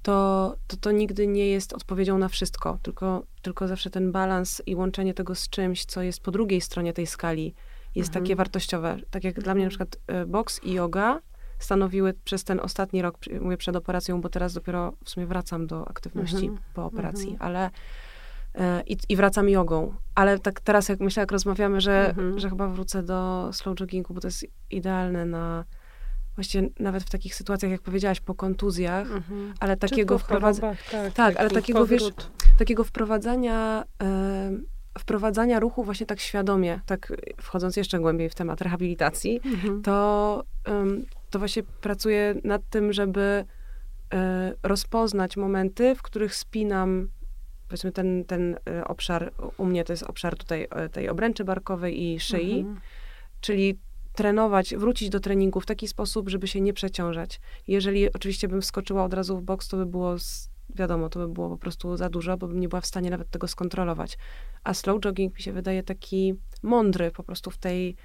to, 0.07 0.55
to 0.67 0.77
to 0.77 0.91
nigdy 0.91 1.27
nie 1.27 1.47
jest 1.47 1.73
odpowiedzią 1.73 2.17
na 2.17 2.27
wszystko, 2.27 2.79
tylko, 2.81 3.23
tylko 3.41 3.67
zawsze 3.67 3.89
ten 3.89 4.11
balans 4.11 4.61
i 4.65 4.75
łączenie 4.75 5.13
tego 5.13 5.35
z 5.35 5.49
czymś, 5.49 5.85
co 5.85 6.01
jest 6.01 6.21
po 6.21 6.31
drugiej 6.31 6.61
stronie 6.61 6.93
tej 6.93 7.07
skali, 7.07 7.53
jest 7.95 8.09
mhm. 8.09 8.25
takie 8.25 8.35
wartościowe. 8.35 8.97
Tak 9.11 9.23
jak 9.23 9.39
dla 9.39 9.55
mnie 9.55 9.63
na 9.63 9.69
przykład 9.69 9.97
e, 10.07 10.25
boks 10.25 10.63
i 10.63 10.73
yoga 10.73 11.21
stanowiły 11.59 12.13
przez 12.13 12.43
ten 12.43 12.59
ostatni 12.59 13.01
rok, 13.01 13.17
mówię 13.41 13.57
przed 13.57 13.75
operacją, 13.75 14.21
bo 14.21 14.29
teraz 14.29 14.53
dopiero 14.53 14.93
w 15.03 15.09
sumie 15.09 15.25
wracam 15.25 15.67
do 15.67 15.87
aktywności 15.87 16.45
mhm. 16.45 16.57
po 16.73 16.85
operacji, 16.85 17.29
mhm. 17.29 17.41
ale 17.41 17.69
e, 18.55 18.83
i, 18.83 18.97
i, 19.09 19.15
wracam 19.15 19.49
jogą. 19.49 19.93
Ale 20.15 20.39
tak 20.39 20.59
teraz, 20.59 20.89
jak 20.89 20.99
myślę, 20.99 21.21
jak 21.21 21.31
rozmawiamy, 21.31 21.81
że, 21.81 22.09
mhm. 22.09 22.39
że 22.39 22.49
chyba 22.49 22.67
wrócę 22.67 23.03
do 23.03 23.49
slow 23.53 23.79
joggingu, 23.79 24.13
bo 24.13 24.21
to 24.21 24.27
jest 24.27 24.45
idealne 24.71 25.25
na 25.25 25.65
właściwie 26.37 26.69
nawet 26.79 27.03
w 27.03 27.09
takich 27.09 27.35
sytuacjach, 27.35 27.71
jak 27.71 27.81
powiedziałaś, 27.81 28.19
po 28.19 28.35
kontuzjach, 28.35 29.11
mhm. 29.11 29.53
ale 29.59 29.77
takiego 29.77 30.19
wprowadzania. 30.19 30.75
Tak, 30.91 31.13
tak 31.13 31.37
ale 31.37 31.49
takiego, 31.49 31.79
powrót. 31.79 32.01
wiesz, 32.01 32.29
takiego 32.57 32.83
wprowadzania. 32.83 33.83
wprowadzania 34.99 35.59
ruchu 35.59 35.83
właśnie 35.83 36.05
tak 36.05 36.19
świadomie, 36.19 36.79
tak 36.85 37.13
wchodząc 37.41 37.77
jeszcze 37.77 37.99
głębiej 37.99 38.29
w 38.29 38.35
temat 38.35 38.61
rehabilitacji, 38.61 39.41
mhm. 39.45 39.81
to, 39.81 40.43
to 41.29 41.39
właśnie 41.39 41.63
pracuję 41.63 42.35
nad 42.43 42.61
tym, 42.69 42.93
żeby 42.93 43.45
e, 44.13 44.53
rozpoznać 44.63 45.37
momenty, 45.37 45.95
w 45.95 46.01
których 46.01 46.35
spinam 46.35 47.07
powiedzmy 47.67 47.91
ten, 47.91 48.25
ten 48.25 48.57
obszar, 48.85 49.31
u 49.57 49.65
mnie 49.65 49.83
to 49.83 49.93
jest 49.93 50.03
obszar 50.03 50.37
tutaj 50.37 50.67
tej 50.91 51.09
obręczy 51.09 51.43
barkowej 51.43 52.03
i 52.03 52.19
szyi, 52.19 52.59
mhm. 52.59 52.79
czyli 53.41 53.79
trenować, 54.17 54.75
wrócić 54.75 55.09
do 55.09 55.19
treningu 55.19 55.59
w 55.59 55.65
taki 55.65 55.87
sposób, 55.87 56.29
żeby 56.29 56.47
się 56.47 56.61
nie 56.61 56.73
przeciążać. 56.73 57.39
Jeżeli 57.67 58.13
oczywiście 58.13 58.47
bym 58.47 58.61
wskoczyła 58.61 59.03
od 59.03 59.13
razu 59.13 59.37
w 59.37 59.41
boks, 59.41 59.67
to 59.67 59.77
by 59.77 59.85
było, 59.85 60.15
wiadomo, 60.75 61.09
to 61.09 61.19
by 61.19 61.27
było 61.27 61.49
po 61.49 61.57
prostu 61.57 61.97
za 61.97 62.09
dużo, 62.09 62.37
bo 62.37 62.47
bym 62.47 62.59
nie 62.59 62.69
była 62.69 62.81
w 62.81 62.85
stanie 62.85 63.09
nawet 63.09 63.29
tego 63.29 63.47
skontrolować. 63.47 64.17
A 64.63 64.73
slow 64.73 65.01
jogging 65.01 65.35
mi 65.35 65.41
się 65.41 65.51
wydaje 65.51 65.83
taki 65.83 66.35
mądry 66.63 67.11
po 67.11 67.23
prostu 67.23 67.51
w 67.51 67.57
tej, 67.57 67.95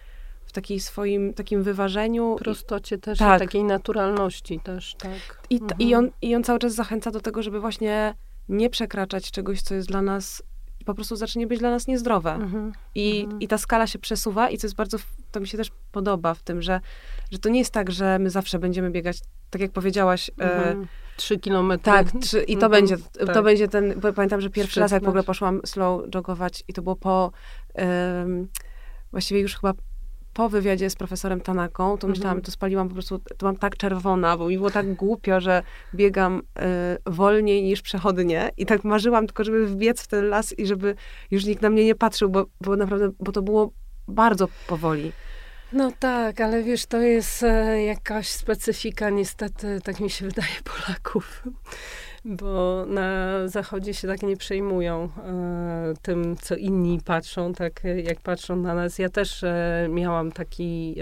w 0.47 0.53
takiej 0.53 0.81
swoim, 0.81 1.35
takim 1.35 1.63
wyważeniu. 1.63 2.37
Prostocie 2.39 2.99
też, 2.99 3.19
tak. 3.19 3.39
takiej 3.39 3.65
naturalności 3.65 4.61
też, 4.61 4.95
tak. 4.95 5.47
I, 5.51 5.55
mhm. 5.55 5.81
i, 5.81 5.95
on, 5.95 6.11
I 6.23 6.35
on 6.35 6.45
cały 6.45 6.59
czas 6.59 6.75
zachęca 6.75 7.11
do 7.11 7.21
tego, 7.21 7.43
żeby 7.43 7.61
właśnie 7.61 8.15
nie 8.49 8.71
przekraczać 8.71 9.31
czegoś, 9.31 9.63
co 9.63 9.75
jest 9.75 9.89
dla 9.89 10.03
nas 10.03 10.43
po 10.85 10.95
prostu 10.95 11.17
zacznie 11.17 11.47
być 11.47 11.59
dla 11.59 11.71
nas 11.71 11.87
niezdrowe. 11.87 12.33
Mhm. 12.33 12.73
I, 12.95 13.21
mhm. 13.25 13.41
I 13.41 13.49
ta 13.49 13.59
skala 13.59 13.87
się 13.87 13.99
przesuwa 13.99 14.51
i 14.51 14.59
co 14.59 14.67
jest 14.67 14.77
bardzo, 14.77 14.99
to 15.33 15.41
mi 15.41 15.49
się 15.49 15.59
też 15.59 15.70
podoba 15.93 16.35
w 16.35 16.43
tym, 16.43 16.62
że, 16.62 16.80
że 17.30 17.39
to 17.39 17.49
nie 17.49 17.59
jest 17.59 17.72
tak, 17.72 17.91
że 17.91 18.18
my 18.18 18.30
zawsze 18.30 18.59
będziemy 18.59 18.91
biegać, 18.91 19.20
tak 19.51 19.62
jak 19.62 19.72
powiedziałaś, 19.72 20.30
e, 20.41 20.43
mhm. 20.43 20.87
Trzy 21.16 21.39
kilometry. 21.39 21.85
Tak, 21.85 22.07
trzy, 22.20 22.43
i 22.43 22.57
to, 22.57 22.66
mhm. 22.66 22.72
będzie, 22.72 22.97
tak. 23.26 23.35
to 23.35 23.43
będzie 23.43 23.68
ten, 23.68 24.01
pamiętam, 24.14 24.41
że 24.41 24.51
pierwszy 24.51 24.80
raz 24.80 24.93
jak 24.93 25.05
w 25.05 25.09
ogóle 25.09 25.22
poszłam 25.22 25.61
slow 25.64 26.03
jogować 26.14 26.64
i 26.68 26.72
to 26.72 26.83
było 26.83 26.97
po, 26.97 27.33
um, 27.74 28.49
właściwie 29.12 29.41
już 29.41 29.55
chyba 29.55 29.74
po 30.33 30.49
wywiadzie 30.49 30.91
z 30.91 30.97
profesorem 30.97 31.41
Tanaką, 31.41 31.99
to 31.99 32.09
myślałam, 32.09 32.37
mhm. 32.37 32.45
to 32.45 32.51
spaliłam 32.51 32.89
po 32.89 32.95
prostu, 32.95 33.18
to 33.37 33.47
mam 33.47 33.57
tak 33.57 33.76
czerwona, 33.76 34.37
bo 34.37 34.49
mi 34.49 34.57
było 34.57 34.70
tak 34.70 34.95
głupio, 34.95 35.41
że 35.41 35.62
biegam 35.95 36.43
y, 37.07 37.12
wolniej 37.12 37.62
niż 37.62 37.83
przechodnie 37.83 38.51
i 38.57 38.66
tak 38.66 38.85
marzyłam 38.85 39.26
tylko, 39.26 39.45
żeby 39.45 39.66
wbiec 39.66 40.03
w 40.03 40.07
ten 40.07 40.28
las 40.28 40.59
i 40.59 40.66
żeby 40.66 40.95
już 41.30 41.45
nikt 41.45 41.62
na 41.62 41.70
mnie 41.70 41.85
nie 41.85 41.95
patrzył, 41.95 42.28
bo, 42.28 42.47
bo 42.61 42.76
naprawdę, 42.76 43.11
bo 43.20 43.33
to 43.33 43.43
było 43.43 43.72
bardzo 44.09 44.48
powoli. 44.66 45.12
No 45.72 45.92
tak, 45.98 46.40
ale 46.40 46.62
wiesz, 46.62 46.86
to 46.86 47.00
jest 47.00 47.42
e, 47.42 47.82
jakaś 47.82 48.28
specyfika 48.28 49.11
niestety, 49.11 49.80
tak 49.84 50.00
mi 50.00 50.11
się 50.11 50.26
wydaje, 50.26 50.53
Polaków 50.76 51.42
bo 52.24 52.84
na 52.86 53.09
zachodzie 53.48 53.94
się 53.94 54.09
tak 54.09 54.22
nie 54.22 54.36
przejmują 54.36 55.05
e, 55.05 55.94
tym, 56.03 56.36
co 56.36 56.57
inni 56.57 57.00
patrzą, 57.05 57.53
tak 57.53 57.82
jak 58.05 58.20
patrzą 58.20 58.57
na 58.57 58.74
nas. 58.74 58.98
Ja 58.98 59.09
też 59.09 59.44
e, 59.44 59.86
miałam 59.90 60.32
taki, 60.32 60.96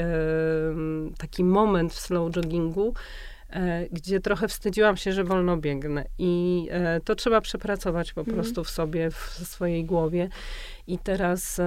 taki 1.19 1.45
moment 1.45 1.93
w 1.93 2.01
slow 2.01 2.37
joggingu, 2.37 2.95
gdzie 3.93 4.21
trochę 4.21 4.49
wstydziłam 4.49 4.97
się, 4.97 5.13
że 5.13 5.25
wolno 5.25 5.57
biegnę. 5.57 6.05
I 6.19 6.67
e, 6.71 7.01
to 7.01 7.15
trzeba 7.15 7.41
przepracować 7.41 8.13
po 8.13 8.21
mhm. 8.21 8.37
prostu 8.37 8.65
w 8.65 8.71
sobie, 8.71 9.11
w 9.11 9.41
swojej 9.45 9.85
głowie. 9.85 10.29
I 10.87 10.99
teraz, 10.99 11.61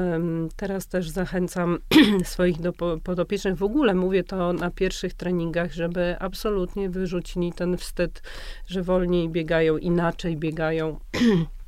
teraz 0.55 0.88
też 0.88 1.09
zachęcam 1.09 1.79
swoich 2.23 2.61
do, 2.61 2.73
podopiecznych, 3.03 3.55
w 3.55 3.63
ogóle 3.63 3.93
mówię 3.93 4.23
to 4.23 4.53
na 4.53 4.71
pierwszych 4.71 5.13
treningach, 5.13 5.73
żeby 5.73 6.15
absolutnie 6.19 6.89
wyrzucili 6.89 7.53
ten 7.53 7.77
wstyd, 7.77 8.21
że 8.67 8.81
wolniej 8.81 9.29
biegają, 9.29 9.77
inaczej 9.77 10.38
biegają. 10.38 10.99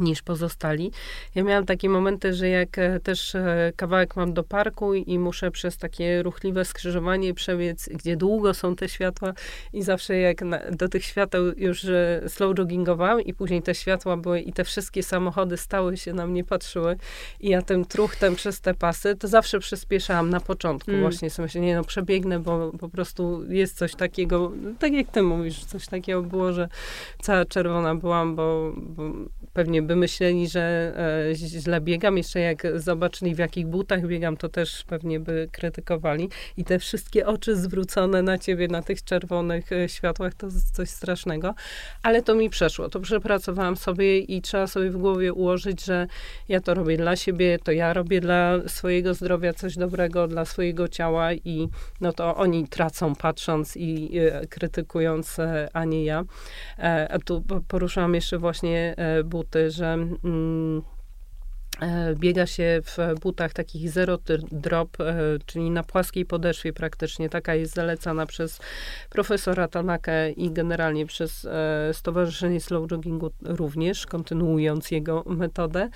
niż 0.00 0.22
pozostali. 0.22 0.90
Ja 1.34 1.44
miałam 1.44 1.66
takie 1.66 1.88
momenty, 1.88 2.34
że 2.34 2.48
jak 2.48 2.78
e, 2.78 3.00
też 3.00 3.34
e, 3.34 3.72
kawałek 3.76 4.16
mam 4.16 4.32
do 4.32 4.42
parku 4.42 4.94
i 4.94 5.18
muszę 5.18 5.50
przez 5.50 5.78
takie 5.78 6.22
ruchliwe 6.22 6.64
skrzyżowanie 6.64 7.34
przebiec, 7.34 7.88
gdzie 7.88 8.16
długo 8.16 8.54
są 8.54 8.76
te 8.76 8.88
światła 8.88 9.32
i 9.72 9.82
zawsze 9.82 10.16
jak 10.16 10.42
na, 10.42 10.58
do 10.70 10.88
tych 10.88 11.04
świateł 11.04 11.52
już 11.56 11.84
e, 11.84 12.22
slow 12.28 12.58
joggingowałam 12.58 13.20
i 13.20 13.34
później 13.34 13.62
te 13.62 13.74
światła 13.74 14.16
były 14.16 14.40
i 14.40 14.52
te 14.52 14.64
wszystkie 14.64 15.02
samochody 15.02 15.56
stały 15.56 15.96
się 15.96 16.12
na 16.12 16.26
mnie, 16.26 16.44
patrzyły 16.44 16.96
i 17.40 17.48
ja 17.48 17.62
tym 17.62 17.84
truchtem 17.84 18.34
przez 18.34 18.60
te 18.60 18.74
pasy, 18.74 19.16
to 19.16 19.28
zawsze 19.28 19.58
przyspieszałam 19.58 20.30
na 20.30 20.40
początku. 20.40 20.90
Mm. 20.90 21.02
Właśnie 21.02 21.30
sobie 21.30 21.44
myślę, 21.44 21.60
nie 21.60 21.76
no, 21.76 21.84
przebiegnę, 21.84 22.38
bo 22.38 22.72
po 22.80 22.88
prostu 22.88 23.52
jest 23.52 23.76
coś 23.76 23.94
takiego, 23.94 24.52
tak 24.78 24.92
jak 24.92 25.10
ty 25.10 25.22
mówisz, 25.22 25.64
coś 25.64 25.86
takiego 25.86 26.22
było, 26.22 26.52
że 26.52 26.68
cała 27.22 27.44
czerwona 27.44 27.94
byłam, 27.94 28.36
bo, 28.36 28.72
bo 28.76 29.02
pewnie 29.52 29.77
by 29.82 29.96
myśleli, 29.96 30.48
że 30.48 30.92
e, 31.30 31.34
źle 31.34 31.80
biegam. 31.80 32.16
Jeszcze 32.16 32.40
jak 32.40 32.62
zobaczyli, 32.74 33.34
w 33.34 33.38
jakich 33.38 33.66
butach 33.66 34.06
biegam, 34.06 34.36
to 34.36 34.48
też 34.48 34.84
pewnie 34.86 35.20
by 35.20 35.48
krytykowali. 35.52 36.28
I 36.56 36.64
te 36.64 36.78
wszystkie 36.78 37.26
oczy 37.26 37.56
zwrócone 37.56 38.22
na 38.22 38.38
ciebie, 38.38 38.68
na 38.68 38.82
tych 38.82 39.04
czerwonych 39.04 39.72
e, 39.72 39.88
światłach, 39.88 40.34
to 40.34 40.46
coś 40.72 40.90
strasznego. 40.90 41.54
Ale 42.02 42.22
to 42.22 42.34
mi 42.34 42.50
przeszło. 42.50 42.88
To 42.88 43.00
przepracowałam 43.00 43.76
sobie 43.76 44.18
i 44.18 44.42
trzeba 44.42 44.66
sobie 44.66 44.90
w 44.90 44.96
głowie 44.96 45.32
ułożyć, 45.32 45.84
że 45.84 46.06
ja 46.48 46.60
to 46.60 46.74
robię 46.74 46.96
dla 46.96 47.16
siebie, 47.16 47.58
to 47.58 47.72
ja 47.72 47.92
robię 47.92 48.20
dla 48.20 48.68
swojego 48.68 49.14
zdrowia 49.14 49.52
coś 49.52 49.76
dobrego, 49.76 50.28
dla 50.28 50.44
swojego 50.44 50.88
ciała 50.88 51.32
i 51.32 51.68
no 52.00 52.12
to 52.12 52.36
oni 52.36 52.68
tracą 52.68 53.14
patrząc 53.14 53.76
i 53.76 54.18
e, 54.18 54.46
krytykując, 54.46 55.38
e, 55.38 55.68
a 55.72 55.84
nie 55.84 56.04
ja. 56.04 56.24
E, 56.78 57.08
a 57.12 57.18
tu 57.18 57.44
poruszyłam 57.68 58.14
jeszcze 58.14 58.38
właśnie 58.38 58.94
e, 58.96 59.24
buty, 59.24 59.67
że 59.70 59.92
mm, 60.24 60.82
e, 61.80 62.14
biega 62.14 62.46
się 62.46 62.80
w 62.84 63.20
butach 63.20 63.52
takich 63.52 63.90
zero 63.90 64.18
drop, 64.52 65.00
e, 65.00 65.14
czyli 65.46 65.70
na 65.70 65.82
płaskiej 65.82 66.24
podeszwie 66.24 66.72
praktycznie. 66.72 67.28
Taka 67.28 67.54
jest 67.54 67.74
zalecana 67.74 68.26
przez 68.26 68.60
profesora 69.10 69.68
Tanakę 69.68 70.30
i 70.30 70.50
generalnie 70.50 71.06
przez 71.06 71.48
Stowarzyszenie 71.92 72.60
Slow 72.60 72.90
Joggingu 72.90 73.30
również, 73.42 74.06
kontynuując 74.06 74.90
jego 74.90 75.24
metodę. 75.26 75.90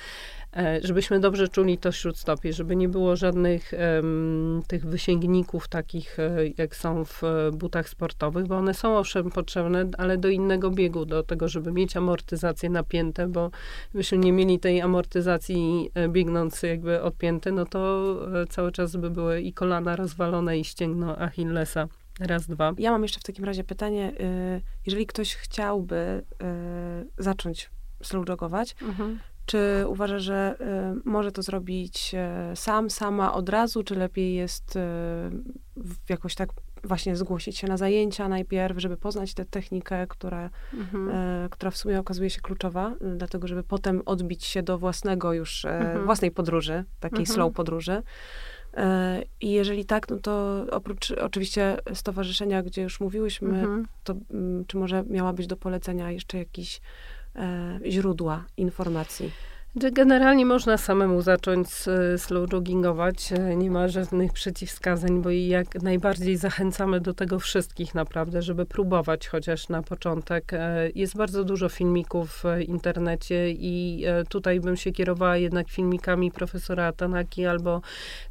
E, 0.57 0.81
żebyśmy 0.83 1.21
dobrze 1.21 1.49
czuli 1.49 1.79
to 1.79 1.93
śródstopie, 1.93 2.53
żeby 2.53 2.77
nie 2.77 2.89
było 2.89 3.17
żadnych 3.17 3.73
um, 3.97 4.63
tych 4.67 4.87
wysięgników 4.87 5.69
takich, 5.69 6.19
e, 6.19 6.49
jak 6.59 6.77
są 6.77 7.05
w 7.05 7.25
e, 7.25 7.51
butach 7.53 7.89
sportowych, 7.89 8.47
bo 8.47 8.57
one 8.57 8.75
są 8.75 8.99
owszem 8.99 9.31
potrzebne, 9.31 9.89
ale 9.99 10.19
do 10.19 10.29
innego 10.29 10.71
biegu, 10.71 11.05
do 11.05 11.23
tego, 11.23 11.49
żeby 11.49 11.73
mieć 11.73 11.97
amortyzację 11.97 12.71
napięte, 12.71 13.29
bo 13.29 13.51
gdybyśmy 13.91 14.19
nie 14.19 14.33
mieli 14.33 14.59
tej 14.59 14.81
amortyzacji 14.81 15.91
biegnąc 16.09 16.63
jakby 16.63 17.03
odpięte, 17.03 17.53
no 17.53 17.67
to 17.67 18.15
cały 18.51 18.73
czas 18.73 18.97
by 18.97 19.11
były 19.11 19.41
i 19.41 19.53
kolana 19.53 19.97
rozwalone 19.97 20.59
i 20.59 20.65
ścięgno 20.65 21.19
Achillesa. 21.19 21.89
Raz, 22.21 22.47
dwa. 22.47 22.73
Ja 22.79 22.91
mam 22.91 23.03
jeszcze 23.03 23.21
w 23.21 23.23
takim 23.23 23.45
razie 23.45 23.65
pytanie, 23.65 24.13
y, 24.21 24.63
jeżeli 24.87 25.07
ktoś 25.07 25.35
chciałby 25.35 26.23
y, 26.33 27.23
zacząć 27.23 27.71
slow 28.03 28.29
jogować, 28.29 28.75
mhm. 28.83 29.19
Czy 29.47 29.85
uważasz, 29.87 30.23
że 30.23 30.57
y, 30.61 31.01
może 31.11 31.33
to 31.33 31.43
zrobić 31.43 32.15
y, 32.53 32.57
sam, 32.57 32.91
sama 32.91 33.35
od 33.35 33.49
razu, 33.49 33.83
czy 33.83 33.95
lepiej 33.95 34.35
jest 34.35 34.77
y, 34.77 34.81
jakoś 36.09 36.35
tak 36.35 36.49
właśnie 36.85 37.17
zgłosić 37.17 37.59
się 37.59 37.67
na 37.67 37.77
zajęcia 37.77 38.29
najpierw, 38.29 38.79
żeby 38.79 38.97
poznać 38.97 39.35
tę 39.35 39.45
technikę, 39.45 40.07
która, 40.07 40.51
mhm. 40.75 41.09
która 41.49 41.71
w 41.71 41.77
sumie 41.77 42.01
okazuje 42.01 42.31
się 42.31 42.41
kluczowa, 42.41 42.95
dlatego 43.17 43.47
żeby 43.47 43.63
potem 43.63 44.03
odbić 44.07 44.45
się 44.45 44.63
do 44.63 44.79
własnego 44.79 45.33
już, 45.33 45.65
mhm. 45.65 46.05
własnej 46.05 46.31
podróży, 46.31 46.85
takiej 47.01 47.19
mhm. 47.19 47.35
slow 47.35 47.53
podróży. 47.53 48.03
I 49.41 49.51
jeżeli 49.51 49.85
tak, 49.85 50.11
no 50.11 50.19
to 50.19 50.65
oprócz 50.71 51.11
oczywiście 51.11 51.77
stowarzyszenia, 51.95 52.63
gdzie 52.63 52.83
już 52.83 53.01
mówiłyśmy, 53.01 53.49
mhm. 53.49 53.87
to 54.05 54.15
mm, 54.31 54.65
czy 54.65 54.77
może 54.77 55.05
miała 55.07 55.33
być 55.33 55.47
do 55.47 55.57
polecenia 55.57 56.11
jeszcze 56.11 56.39
jakiś 56.39 56.81
źródła 57.87 58.45
informacji. 58.57 59.31
Generalnie 59.77 60.47
można 60.47 60.79
samemu 60.79 61.23
zacząć 61.23 61.69
slow 62.17 62.53
joggingować, 62.53 63.33
e, 63.33 63.57
nie 63.57 63.71
ma 63.71 63.89
żadnych 63.89 64.33
przeciwwskazań, 64.33 65.23
bo 65.23 65.31
jak 65.31 65.83
najbardziej 65.83 66.37
zachęcamy 66.37 67.01
do 67.01 67.15
tego 67.15 67.39
wszystkich 67.39 67.95
naprawdę, 67.95 68.43
żeby 68.43 68.67
próbować 68.67 69.29
chociaż 69.29 69.69
na 69.69 69.83
początek. 69.83 70.53
E, 70.53 70.91
jest 70.95 71.17
bardzo 71.17 71.45
dużo 71.45 71.69
filmików 71.69 72.43
w 72.43 72.61
internecie 72.69 73.51
i 73.51 74.05
e, 74.07 74.25
tutaj 74.25 74.61
bym 74.61 74.77
się 74.77 74.93
kierowała 74.93 75.37
jednak 75.37 75.71
filmikami 75.71 76.31
profesora 76.31 76.87
Atanaki 76.87 77.47
albo 77.47 77.81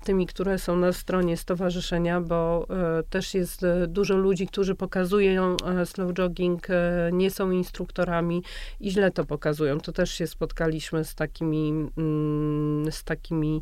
tymi, 0.03 0.27
które 0.27 0.59
są 0.59 0.75
na 0.75 0.93
stronie 0.93 1.37
stowarzyszenia, 1.37 2.21
bo 2.21 2.67
też 3.09 3.33
jest 3.33 3.61
dużo 3.87 4.17
ludzi, 4.17 4.47
którzy 4.47 4.75
pokazują 4.75 5.57
slow 5.85 6.13
jogging, 6.13 6.67
nie 7.11 7.31
są 7.31 7.51
instruktorami 7.51 8.43
i 8.79 8.91
źle 8.91 9.11
to 9.11 9.25
pokazują. 9.25 9.79
To 9.79 9.91
też 9.91 10.11
się 10.11 10.27
spotkaliśmy 10.27 11.05
z 11.05 11.15
takim 11.15 11.30
takimi, 11.31 11.89
mm, 11.97 12.91
z 12.91 13.03
takimi 13.03 13.61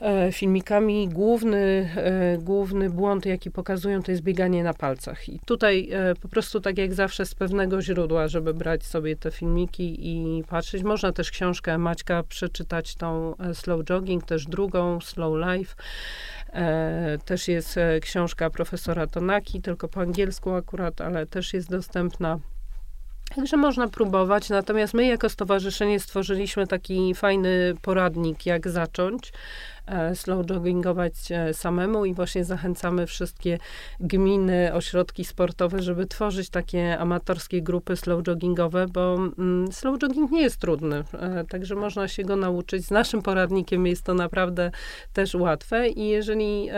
e, 0.00 0.32
filmikami. 0.32 1.08
Główny, 1.08 1.90
e, 1.96 2.38
główny 2.38 2.90
błąd, 2.90 3.26
jaki 3.26 3.50
pokazują, 3.50 4.02
to 4.02 4.10
jest 4.10 4.22
bieganie 4.22 4.64
na 4.64 4.74
palcach. 4.74 5.28
I 5.28 5.40
tutaj 5.44 5.88
e, 5.92 6.14
po 6.14 6.28
prostu 6.28 6.60
tak 6.60 6.78
jak 6.78 6.94
zawsze 6.94 7.26
z 7.26 7.34
pewnego 7.34 7.82
źródła, 7.82 8.28
żeby 8.28 8.54
brać 8.54 8.84
sobie 8.84 9.16
te 9.16 9.30
filmiki 9.30 9.96
i 10.00 10.44
patrzeć. 10.44 10.82
Można 10.82 11.12
też 11.12 11.30
książkę 11.30 11.78
Maćka 11.78 12.22
przeczytać, 12.22 12.94
tą 12.94 13.34
Slow 13.52 13.84
Jogging, 13.84 14.24
też 14.24 14.46
drugą, 14.46 15.00
Slow 15.00 15.34
Life. 15.46 15.74
Też 17.24 17.48
jest 17.48 17.78
książka 18.00 18.50
profesora 18.50 19.06
Tonaki, 19.06 19.62
tylko 19.62 19.88
po 19.88 20.00
angielsku 20.00 20.50
akurat, 20.54 21.00
ale 21.00 21.26
też 21.26 21.54
jest 21.54 21.70
dostępna 21.70 22.38
Także 23.34 23.56
można 23.56 23.88
próbować, 23.88 24.50
natomiast 24.50 24.94
my 24.94 25.06
jako 25.06 25.28
stowarzyszenie 25.28 26.00
stworzyliśmy 26.00 26.66
taki 26.66 27.14
fajny 27.14 27.74
poradnik, 27.82 28.46
jak 28.46 28.68
zacząć. 28.68 29.32
E, 29.86 30.14
slow 30.14 30.46
joggingować 30.50 31.12
e, 31.30 31.54
samemu 31.54 32.04
i 32.04 32.14
właśnie 32.14 32.44
zachęcamy 32.44 33.06
wszystkie 33.06 33.58
gminy, 34.00 34.74
ośrodki 34.74 35.24
sportowe, 35.24 35.82
żeby 35.82 36.06
tworzyć 36.06 36.50
takie 36.50 36.98
amatorskie 36.98 37.62
grupy 37.62 37.96
slow 37.96 38.26
joggingowe, 38.26 38.86
bo 38.86 39.14
mm, 39.14 39.72
slow 39.72 39.98
jogging 39.98 40.30
nie 40.30 40.42
jest 40.42 40.56
trudny, 40.56 41.04
e, 41.12 41.44
także 41.44 41.74
można 41.74 42.08
się 42.08 42.22
go 42.22 42.36
nauczyć. 42.36 42.86
Z 42.86 42.90
naszym 42.90 43.22
poradnikiem 43.22 43.86
jest 43.86 44.02
to 44.02 44.14
naprawdę 44.14 44.70
też 45.12 45.34
łatwe 45.34 45.88
i 45.88 46.08
jeżeli 46.08 46.68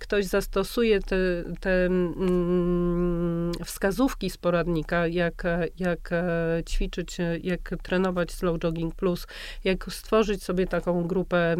ktoś 0.00 0.24
zastosuje 0.24 1.00
te, 1.00 1.16
te 1.60 1.86
mm, 1.86 3.52
wskazówki 3.64 4.30
z 4.30 4.36
poradnika, 4.36 5.06
jak, 5.06 5.42
jak 5.78 6.10
ćwiczyć, 6.68 7.16
jak 7.42 7.74
trenować 7.82 8.32
slow 8.32 8.58
jogging 8.58 8.94
plus, 8.94 9.26
jak 9.64 9.92
stworzyć 9.92 10.42
sobie 10.44 10.66
taką 10.66 11.06
grupę 11.06 11.56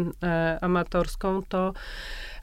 amatorów, 0.61 0.96
amatorską, 0.97 1.43
to 1.49 1.73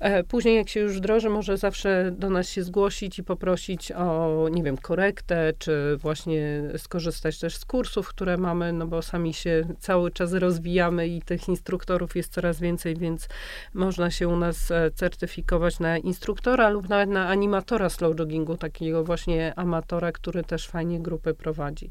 e, 0.01 0.25
później 0.25 0.57
jak 0.57 0.69
się 0.69 0.81
już 0.81 0.97
wdroży, 0.97 1.31
może 1.31 1.57
zawsze 1.57 2.11
do 2.13 2.31
nas 2.31 2.49
się 2.49 2.63
zgłosić 2.63 3.19
i 3.19 3.25
poprosić 3.25 3.93
o, 3.93 4.49
nie 4.51 4.63
wiem, 4.63 4.77
korektę, 4.77 5.53
czy 5.59 5.97
właśnie 5.97 6.63
skorzystać 6.77 7.39
też 7.39 7.57
z 7.57 7.65
kursów, 7.65 8.09
które 8.09 8.37
mamy, 8.37 8.73
no 8.73 8.87
bo 8.87 9.03
sami 9.03 9.35
się 9.35 9.65
cały 9.79 10.11
czas 10.11 10.33
rozwijamy 10.33 11.09
i 11.09 11.23
tych 11.23 11.49
instruktorów 11.49 12.17
jest 12.17 12.33
coraz 12.33 12.61
więcej, 12.61 12.97
więc 12.97 13.29
można 13.75 14.11
się 14.11 14.29
u 14.29 14.37
nas 14.37 14.71
e, 14.71 14.91
certyfikować 14.91 15.81
na 15.81 15.99
instruktora 15.99 16.69
lub 16.69 16.89
nawet 16.89 17.09
na 17.09 17.29
animatora 17.29 17.89
slow 17.89 18.17
joggingu, 18.19 18.57
takiego 18.57 19.05
właśnie 19.05 19.53
amatora, 19.57 20.13
który 20.13 20.45
też 20.45 20.69
fajnie 20.69 21.01
grupy 21.01 21.35
prowadzi. 21.35 21.91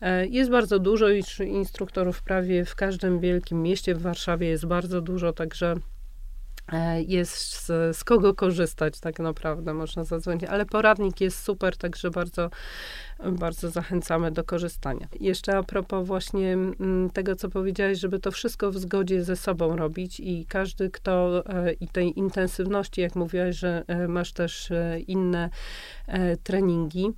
E, 0.00 0.26
jest 0.26 0.50
bardzo 0.50 0.78
dużo 0.78 1.06
instruktorów 1.44 2.22
prawie 2.22 2.64
w 2.64 2.74
każdym 2.74 3.20
wielkim 3.20 3.62
mieście. 3.62 3.94
W 3.94 4.02
Warszawie 4.02 4.48
jest 4.48 4.66
bardzo 4.66 5.00
dużo, 5.00 5.32
także 5.32 5.74
e, 6.72 7.02
jest 7.02 7.32
z, 7.32 7.96
z, 7.96 8.04
kogo 8.04 8.34
korzystać 8.34 9.00
tak 9.00 9.18
naprawdę, 9.18 9.74
można 9.74 10.04
zadzwonić. 10.04 10.44
Ale 10.44 10.66
poradnik 10.66 11.20
jest 11.20 11.42
super, 11.42 11.76
także 11.76 12.10
bardzo, 12.10 12.50
bardzo 13.32 13.70
zachęcamy 13.70 14.30
do 14.30 14.44
korzystania. 14.44 15.08
Jeszcze 15.20 15.56
a 15.56 15.62
propos 15.62 16.06
właśnie 16.06 16.52
mm, 16.52 17.10
tego, 17.10 17.36
co 17.36 17.48
powiedziałeś, 17.48 17.98
żeby 17.98 18.18
to 18.18 18.30
wszystko 18.30 18.70
w 18.70 18.78
zgodzie 18.78 19.24
ze 19.24 19.36
sobą 19.36 19.76
robić 19.76 20.20
i 20.20 20.46
każdy, 20.48 20.90
kto 20.90 21.44
e, 21.46 21.72
i 21.72 21.88
tej 21.88 22.18
intensywności, 22.18 23.00
jak 23.00 23.16
mówiłaś, 23.16 23.56
że 23.56 23.84
masz 24.08 24.32
też 24.32 24.72
inne 25.06 25.50
treningi, 26.42 27.12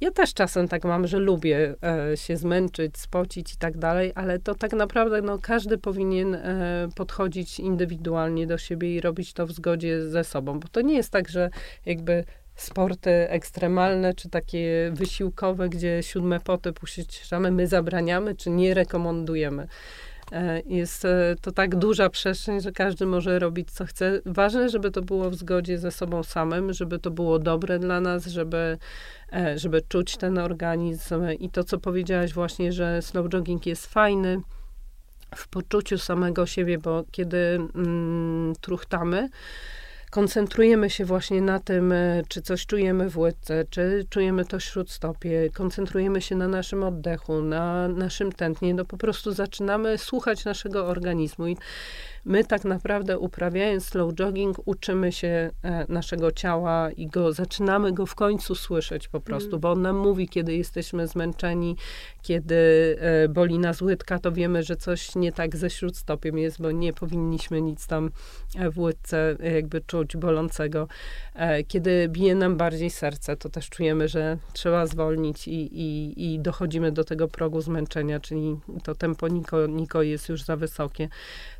ja 0.00 0.10
też 0.10 0.34
czasem 0.34 0.68
tak 0.68 0.84
mam, 0.84 1.06
że 1.06 1.18
lubię 1.18 1.74
e, 2.12 2.16
się 2.16 2.36
zmęczyć, 2.36 2.98
spocić 2.98 3.54
i 3.54 3.56
tak 3.56 3.78
dalej, 3.78 4.12
ale 4.14 4.38
to 4.38 4.54
tak 4.54 4.72
naprawdę 4.72 5.22
no, 5.22 5.38
każdy 5.38 5.78
powinien 5.78 6.34
e, 6.34 6.88
podchodzić 6.96 7.60
indywidualnie 7.60 8.46
do 8.46 8.58
siebie 8.58 8.94
i 8.94 9.00
robić 9.00 9.32
to 9.32 9.46
w 9.46 9.52
zgodzie 9.52 10.02
ze 10.08 10.24
sobą, 10.24 10.60
bo 10.60 10.68
to 10.68 10.80
nie 10.80 10.96
jest 10.96 11.12
tak, 11.12 11.28
że 11.28 11.50
jakby 11.86 12.24
sporty 12.56 13.10
ekstremalne, 13.10 14.14
czy 14.14 14.28
takie 14.28 14.90
wysiłkowe, 14.92 15.68
gdzie 15.68 16.02
siódme 16.02 16.40
poty 16.40 16.72
puściszamy, 16.72 17.50
my 17.50 17.66
zabraniamy, 17.66 18.34
czy 18.34 18.50
nie 18.50 18.74
rekomendujemy. 18.74 19.68
Jest 20.66 21.06
to 21.40 21.52
tak 21.52 21.76
duża 21.76 22.10
przestrzeń, 22.10 22.60
że 22.60 22.72
każdy 22.72 23.06
może 23.06 23.38
robić 23.38 23.70
co 23.70 23.84
chce. 23.84 24.20
Ważne, 24.26 24.68
żeby 24.68 24.90
to 24.90 25.02
było 25.02 25.30
w 25.30 25.34
zgodzie 25.34 25.78
ze 25.78 25.90
sobą 25.90 26.22
samym, 26.22 26.72
żeby 26.72 26.98
to 26.98 27.10
było 27.10 27.38
dobre 27.38 27.78
dla 27.78 28.00
nas, 28.00 28.26
żeby 28.26 28.78
E, 29.32 29.58
żeby 29.58 29.82
czuć 29.88 30.16
ten 30.16 30.38
organizm. 30.38 31.30
I 31.38 31.50
to, 31.50 31.64
co 31.64 31.78
powiedziałaś 31.78 32.32
właśnie, 32.32 32.72
że 32.72 33.02
slow 33.02 33.28
jogging 33.28 33.66
jest 33.66 33.86
fajny 33.86 34.40
w 35.36 35.48
poczuciu 35.48 35.98
samego 35.98 36.46
siebie, 36.46 36.78
bo 36.78 37.04
kiedy 37.10 37.58
mm, 37.74 38.52
truchtamy, 38.60 39.28
koncentrujemy 40.10 40.90
się 40.90 41.04
właśnie 41.04 41.42
na 41.42 41.60
tym, 41.60 41.92
e, 41.92 42.22
czy 42.28 42.42
coś 42.42 42.66
czujemy 42.66 43.10
w 43.10 43.18
łydce, 43.18 43.64
czy 43.70 44.06
czujemy 44.10 44.44
to 44.44 44.60
śródstopie, 44.60 45.50
koncentrujemy 45.54 46.20
się 46.20 46.36
na 46.36 46.48
naszym 46.48 46.82
oddechu, 46.82 47.42
na 47.42 47.88
naszym 47.88 48.32
tętnie, 48.32 48.74
no 48.74 48.84
po 48.84 48.96
prostu 48.96 49.32
zaczynamy 49.32 49.98
słuchać 49.98 50.44
naszego 50.44 50.86
organizmu 50.86 51.46
i 51.46 51.56
My 52.28 52.44
tak 52.44 52.64
naprawdę 52.64 53.18
uprawiając 53.18 53.84
slow 53.84 54.14
jogging 54.14 54.56
uczymy 54.64 55.12
się 55.12 55.50
e, 55.62 55.86
naszego 55.88 56.32
ciała 56.32 56.90
i 56.90 57.06
go 57.06 57.32
zaczynamy 57.32 57.92
go 57.92 58.06
w 58.06 58.14
końcu 58.14 58.54
słyszeć 58.54 59.08
po 59.08 59.20
prostu, 59.20 59.48
mm. 59.48 59.60
bo 59.60 59.72
on 59.72 59.82
nam 59.82 59.96
mówi, 59.96 60.28
kiedy 60.28 60.56
jesteśmy 60.56 61.06
zmęczeni, 61.06 61.76
kiedy 62.22 62.56
e, 63.00 63.28
boli 63.28 63.58
nas 63.58 63.82
łydka, 63.82 64.18
to 64.18 64.32
wiemy, 64.32 64.62
że 64.62 64.76
coś 64.76 65.14
nie 65.14 65.32
tak 65.32 65.56
ze 65.56 65.70
śródstopiem 65.70 66.38
jest, 66.38 66.62
bo 66.62 66.70
nie 66.70 66.92
powinniśmy 66.92 67.62
nic 67.62 67.86
tam 67.86 68.10
w 68.72 68.78
łydce 68.78 69.36
jakby 69.54 69.80
czuć 69.80 69.97
bolącego. 70.16 70.88
Kiedy 71.68 72.08
bije 72.08 72.34
nam 72.34 72.56
bardziej 72.56 72.90
serce, 72.90 73.36
to 73.36 73.48
też 73.48 73.68
czujemy, 73.70 74.08
że 74.08 74.38
trzeba 74.52 74.86
zwolnić 74.86 75.48
i, 75.48 75.80
i, 75.80 76.14
i 76.34 76.40
dochodzimy 76.40 76.92
do 76.92 77.04
tego 77.04 77.28
progu 77.28 77.60
zmęczenia, 77.60 78.20
czyli 78.20 78.56
to 78.82 78.94
tempo 78.94 79.28
niko, 79.28 79.66
niko 79.66 80.02
jest 80.02 80.28
już 80.28 80.42
za 80.42 80.56
wysokie. 80.56 81.08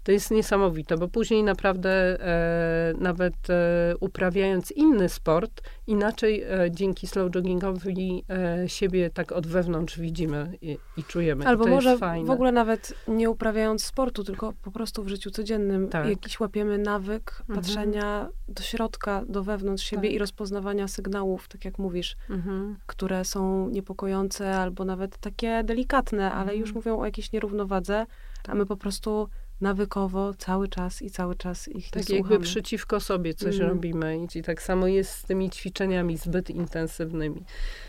To 0.09 0.13
jest 0.13 0.31
niesamowite, 0.31 0.97
bo 0.97 1.09
później 1.09 1.43
naprawdę 1.43 1.91
e, 1.91 2.95
nawet 2.99 3.35
e, 3.51 3.95
uprawiając 4.01 4.73
inny 4.73 5.09
sport, 5.09 5.63
inaczej 5.87 6.43
e, 6.43 6.71
dzięki 6.71 7.07
slow 7.07 7.35
joggingowi 7.35 8.25
e, 8.29 8.69
siebie 8.69 9.11
tak 9.11 9.33
od 9.33 9.47
wewnątrz 9.47 9.99
widzimy 9.99 10.59
i, 10.63 10.79
i 10.97 11.05
czujemy. 11.05 11.47
Albo 11.47 11.67
może 11.67 11.99
w 12.25 12.31
ogóle 12.31 12.53
nawet 12.53 12.95
nie 13.09 13.31
uprawiając 13.31 13.85
sportu, 13.85 14.25
tylko 14.25 14.53
po 14.63 14.71
prostu 14.71 15.05
w 15.05 15.09
życiu 15.09 15.31
codziennym 15.31 15.89
tak. 15.89 16.09
jakiś 16.09 16.41
łapiemy 16.41 16.79
nawyk 16.79 17.37
mhm. 17.41 17.59
patrzenia 17.59 18.29
do 18.49 18.63
środka, 18.63 19.25
do 19.29 19.45
wewnątrz 19.45 19.85
siebie 19.85 20.09
tak. 20.09 20.13
i 20.13 20.19
rozpoznawania 20.19 20.89
sygnałów, 20.89 21.49
tak 21.49 21.65
jak 21.65 21.79
mówisz, 21.79 22.17
mhm. 22.31 22.77
które 22.87 23.25
są 23.25 23.69
niepokojące 23.69 24.57
albo 24.57 24.85
nawet 24.85 25.19
takie 25.19 25.65
delikatne, 25.65 26.33
ale 26.33 26.57
już 26.57 26.69
mhm. 26.69 26.75
mówią 26.75 27.01
o 27.01 27.05
jakiejś 27.05 27.33
nierównowadze, 27.33 28.07
a 28.49 28.55
my 28.55 28.67
po 28.67 28.77
prostu 28.77 29.29
nawykowo 29.61 30.35
cały 30.35 30.69
czas 30.69 31.03
i 31.03 31.11
cały 31.11 31.35
czas 31.35 31.69
ich 31.69 31.91
Tak 31.91 32.11
jakby 32.11 32.41
przeciwko 32.41 33.01
sobie 33.01 33.35
coś 33.35 33.57
mm. 33.57 33.69
robimy. 33.69 34.27
I 34.35 34.43
tak 34.43 34.63
samo 34.63 34.87
jest 34.87 35.11
z 35.11 35.23
tymi 35.23 35.51
ćwiczeniami 35.51 36.17
zbyt 36.17 36.51
intensywnymi. 36.51 37.45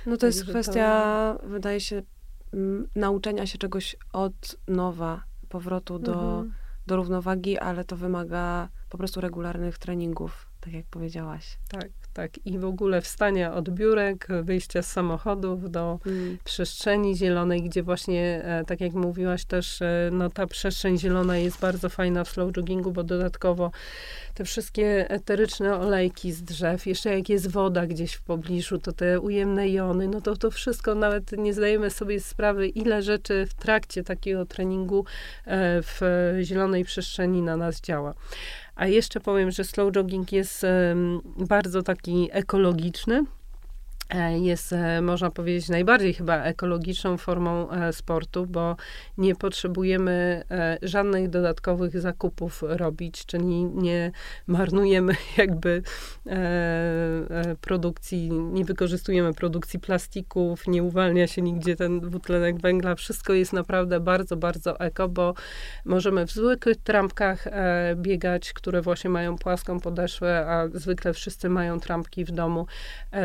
No 0.06 0.18
to 0.18 0.26
jest 0.26 0.46
kwestia, 0.46 1.36
to... 1.42 1.48
wydaje 1.48 1.80
się, 1.80 2.02
m, 2.54 2.88
nauczenia 2.96 3.46
się 3.46 3.58
czegoś 3.58 3.96
od 4.14 4.56
nowa, 4.68 5.24
powrotu 5.50 6.00
do, 6.00 6.40
mm. 6.40 6.54
do 6.88 6.96
równowagi, 6.96 7.58
ale 7.58 7.86
to 7.86 7.96
wymaga 7.96 8.70
po 8.90 8.98
prostu 8.98 9.22
regularnych 9.22 9.78
treningów, 9.78 10.50
tak 10.62 10.74
jak 10.74 10.86
powiedziałaś. 10.86 11.58
Tak 11.70 11.99
tak. 12.14 12.45
I 12.45 12.60
w 12.60 12.66
ogóle 12.66 13.01
wstania 13.01 13.53
od 13.53 13.70
biurek, 13.70 14.28
wyjścia 14.43 14.82
z 14.82 14.91
samochodów 14.91 15.72
do 15.72 15.99
mm. 16.05 16.38
przestrzeni 16.43 17.16
zielonej, 17.16 17.64
gdzie 17.64 17.84
właśnie, 17.84 18.41
e, 18.43 18.66
tak 18.66 18.82
jak 18.82 18.93
mówiłaś 18.93 19.45
też, 19.45 19.82
e, 19.82 20.10
no 20.12 20.30
ta 20.30 20.47
przestrzeń 20.47 20.99
zielona 20.99 21.38
jest 21.38 21.60
bardzo 21.60 21.89
fajna 21.89 22.24
w 22.24 22.30
slow 22.30 22.57
joggingu, 22.57 22.91
bo 22.91 23.03
dodatkowo 23.03 23.72
te 24.34 24.45
wszystkie 24.45 25.10
eteryczne 25.10 25.80
olejki 25.80 26.32
z 26.32 26.43
drzew, 26.43 26.86
jeszcze 26.86 27.18
jak 27.18 27.30
jest 27.30 27.51
woda 27.51 27.88
gdzieś 27.88 28.14
w 28.14 28.22
pobliżu, 28.22 28.80
to 28.80 28.91
te 28.91 29.20
ujemne 29.20 29.70
jony, 29.70 30.07
no 30.07 30.22
to 30.22 30.36
to 30.36 30.51
wszystko 30.51 30.95
nawet 30.95 31.32
nie 31.32 31.53
zdajemy 31.53 31.89
sobie 31.89 32.20
sprawy, 32.20 32.68
ile 32.68 33.01
rzeczy 33.01 33.45
w 33.45 33.53
trakcie 33.53 34.03
takiego 34.03 34.45
treningu 34.45 35.05
e, 35.45 35.82
w 35.82 36.01
zielonej 36.41 36.86
przestrzeni 36.86 37.41
na 37.41 37.57
nas 37.57 37.82
działa. 37.82 38.14
A 38.80 38.88
jeszcze 38.88 39.20
powiem, 39.20 39.52
że 39.52 39.64
slow 39.64 39.92
jogging 39.92 40.32
jest 40.32 40.66
bardzo 41.38 41.84
taki 41.84 42.30
ekologiczny. 42.32 43.24
E, 44.10 44.39
jest, 44.39 44.74
e, 44.74 45.01
można 45.01 45.32
powiedzieć, 45.32 45.70
najbardziej 45.70 46.14
chyba 46.14 46.43
ekologiczną 46.43 47.18
formą 47.18 47.72
e, 47.72 47.93
sportu, 47.93 48.45
bo 48.45 48.76
nie 49.18 49.36
potrzebujemy 49.36 50.43
żadnych 50.82 51.30
dodatkowych 51.30 51.99
zakupów 51.99 52.64
robić, 52.68 53.26
czyli 53.26 53.64
nie 53.66 54.12
marnujemy 54.47 55.14
jakby 55.38 55.84
produkcji, 57.62 58.32
nie 58.32 58.66
wykorzystujemy 58.66 59.34
produkcji 59.34 59.80
plastików, 59.80 60.68
nie 60.68 60.84
uwalnia 60.84 61.28
się 61.28 61.41
nigdzie 61.41 61.76
ten 61.76 61.99
dwutlenek 61.99 62.62
węgla. 62.62 62.95
Wszystko 62.95 63.34
jest 63.34 63.53
naprawdę 63.53 63.99
bardzo, 63.99 64.38
bardzo 64.38 64.80
eko, 64.80 65.10
bo 65.10 65.34
możemy 65.86 66.26
w 66.28 66.32
zwykłych 66.32 66.78
trampkach 66.78 67.45
biegać, 67.95 68.53
które 68.53 68.82
właśnie 68.82 69.10
mają 69.10 69.38
płaską 69.38 69.80
podeszwę, 69.80 70.45
a 70.47 70.68
zwykle 70.74 71.14
wszyscy 71.14 71.49
mają 71.49 71.80
trampki 71.80 72.26
w 72.26 72.32
domu. 72.32 72.66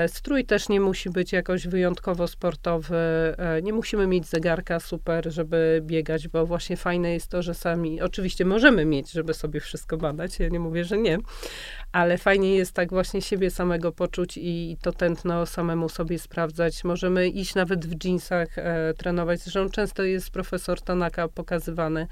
Strój 0.06 0.44
też 0.44 0.68
nie 0.68 0.73
nie 0.74 0.80
musi 0.80 1.10
być 1.10 1.32
jakoś 1.32 1.68
wyjątkowo 1.68 2.28
sportowy, 2.28 2.96
e, 3.38 3.62
nie 3.62 3.72
musimy 3.72 4.06
mieć 4.06 4.26
zegarka 4.26 4.80
super, 4.80 5.32
żeby 5.32 5.80
biegać, 5.82 6.28
bo 6.28 6.46
właśnie 6.46 6.76
fajne 6.76 7.12
jest 7.12 7.28
to, 7.28 7.42
że 7.42 7.54
sami, 7.54 8.00
oczywiście 8.02 8.44
możemy 8.44 8.84
mieć, 8.84 9.10
żeby 9.10 9.34
sobie 9.34 9.60
wszystko 9.60 9.96
badać, 9.96 10.38
ja 10.38 10.48
nie 10.48 10.60
mówię, 10.60 10.84
że 10.84 10.98
nie, 10.98 11.18
ale 11.92 12.18
fajnie 12.18 12.56
jest 12.56 12.72
tak 12.72 12.90
właśnie 12.90 13.22
siebie 13.22 13.50
samego 13.50 13.92
poczuć 13.92 14.36
i 14.36 14.76
to 14.82 14.92
tętno 14.92 15.46
samemu 15.46 15.88
sobie 15.88 16.18
sprawdzać. 16.18 16.84
Możemy 16.84 17.28
iść 17.28 17.54
nawet 17.54 17.86
w 17.86 18.04
jeansach, 18.04 18.58
e, 18.58 18.94
trenować. 18.94 19.40
Zresztą 19.40 19.70
często 19.70 20.02
jest 20.02 20.30
profesor 20.30 20.80
Tanaka 20.80 21.28
pokazywany 21.28 22.06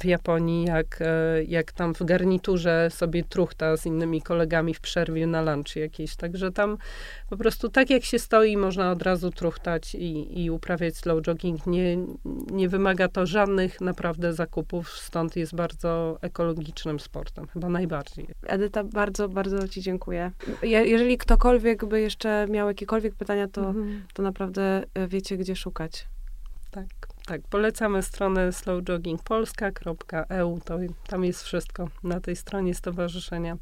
w 0.00 0.04
Japonii, 0.04 0.64
jak, 0.64 0.98
e, 1.00 1.44
jak 1.44 1.72
tam 1.72 1.94
w 1.94 2.04
garniturze 2.04 2.88
sobie 2.90 3.24
truchta 3.24 3.76
z 3.76 3.86
innymi 3.86 4.22
kolegami 4.22 4.74
w 4.74 4.80
przerwie 4.80 5.26
na 5.26 5.42
lunch 5.42 5.76
jakiejś. 5.76 6.16
Także 6.16 6.52
tam 6.52 6.78
po 7.28 7.36
prostu 7.36 7.68
tak 7.68 7.90
jak 7.90 8.04
się 8.04 8.18
stoi, 8.18 8.56
można 8.56 8.90
od 8.90 9.02
razu 9.02 9.30
truchtać 9.30 9.94
i, 9.94 10.42
i 10.44 10.50
uprawiać 10.50 10.96
slow 10.96 11.22
jogging. 11.22 11.66
Nie, 11.66 11.98
nie 12.50 12.68
wymaga 12.68 13.08
to 13.08 13.26
żadnych 13.26 13.80
naprawdę 13.80 14.32
zakupów, 14.32 14.88
stąd 14.88 15.36
jest 15.36 15.54
bardzo 15.54 16.18
ekologicznym 16.20 17.00
sportem, 17.00 17.46
chyba 17.46 17.68
najbardziej. 17.68 18.26
Edyta, 18.46 18.84
bardzo, 18.84 19.28
bardzo 19.28 19.68
Ci 19.68 19.82
dziękuję. 19.82 20.30
Je, 20.62 20.86
jeżeli 20.86 21.18
ktokolwiek 21.18 21.84
by 21.84 22.00
jeszcze 22.00 22.46
miał 22.50 22.68
jakiekolwiek 22.68 23.14
pytania, 23.14 23.48
to, 23.48 23.60
mhm. 23.60 24.02
to 24.14 24.22
naprawdę 24.22 24.84
e, 24.94 25.08
wiecie, 25.08 25.36
gdzie 25.36 25.56
szukać. 25.56 26.06
Tak, 26.70 26.86
tak. 27.28 27.40
Polecamy 27.50 28.02
stronę 28.02 28.52
slowjoggingpolska.eu. 28.52 30.60
To, 30.64 30.78
tam 31.08 31.24
jest 31.24 31.42
wszystko 31.42 31.88
na 32.04 32.20
tej 32.20 32.36
stronie 32.36 32.74
stowarzyszenia. 32.74 33.56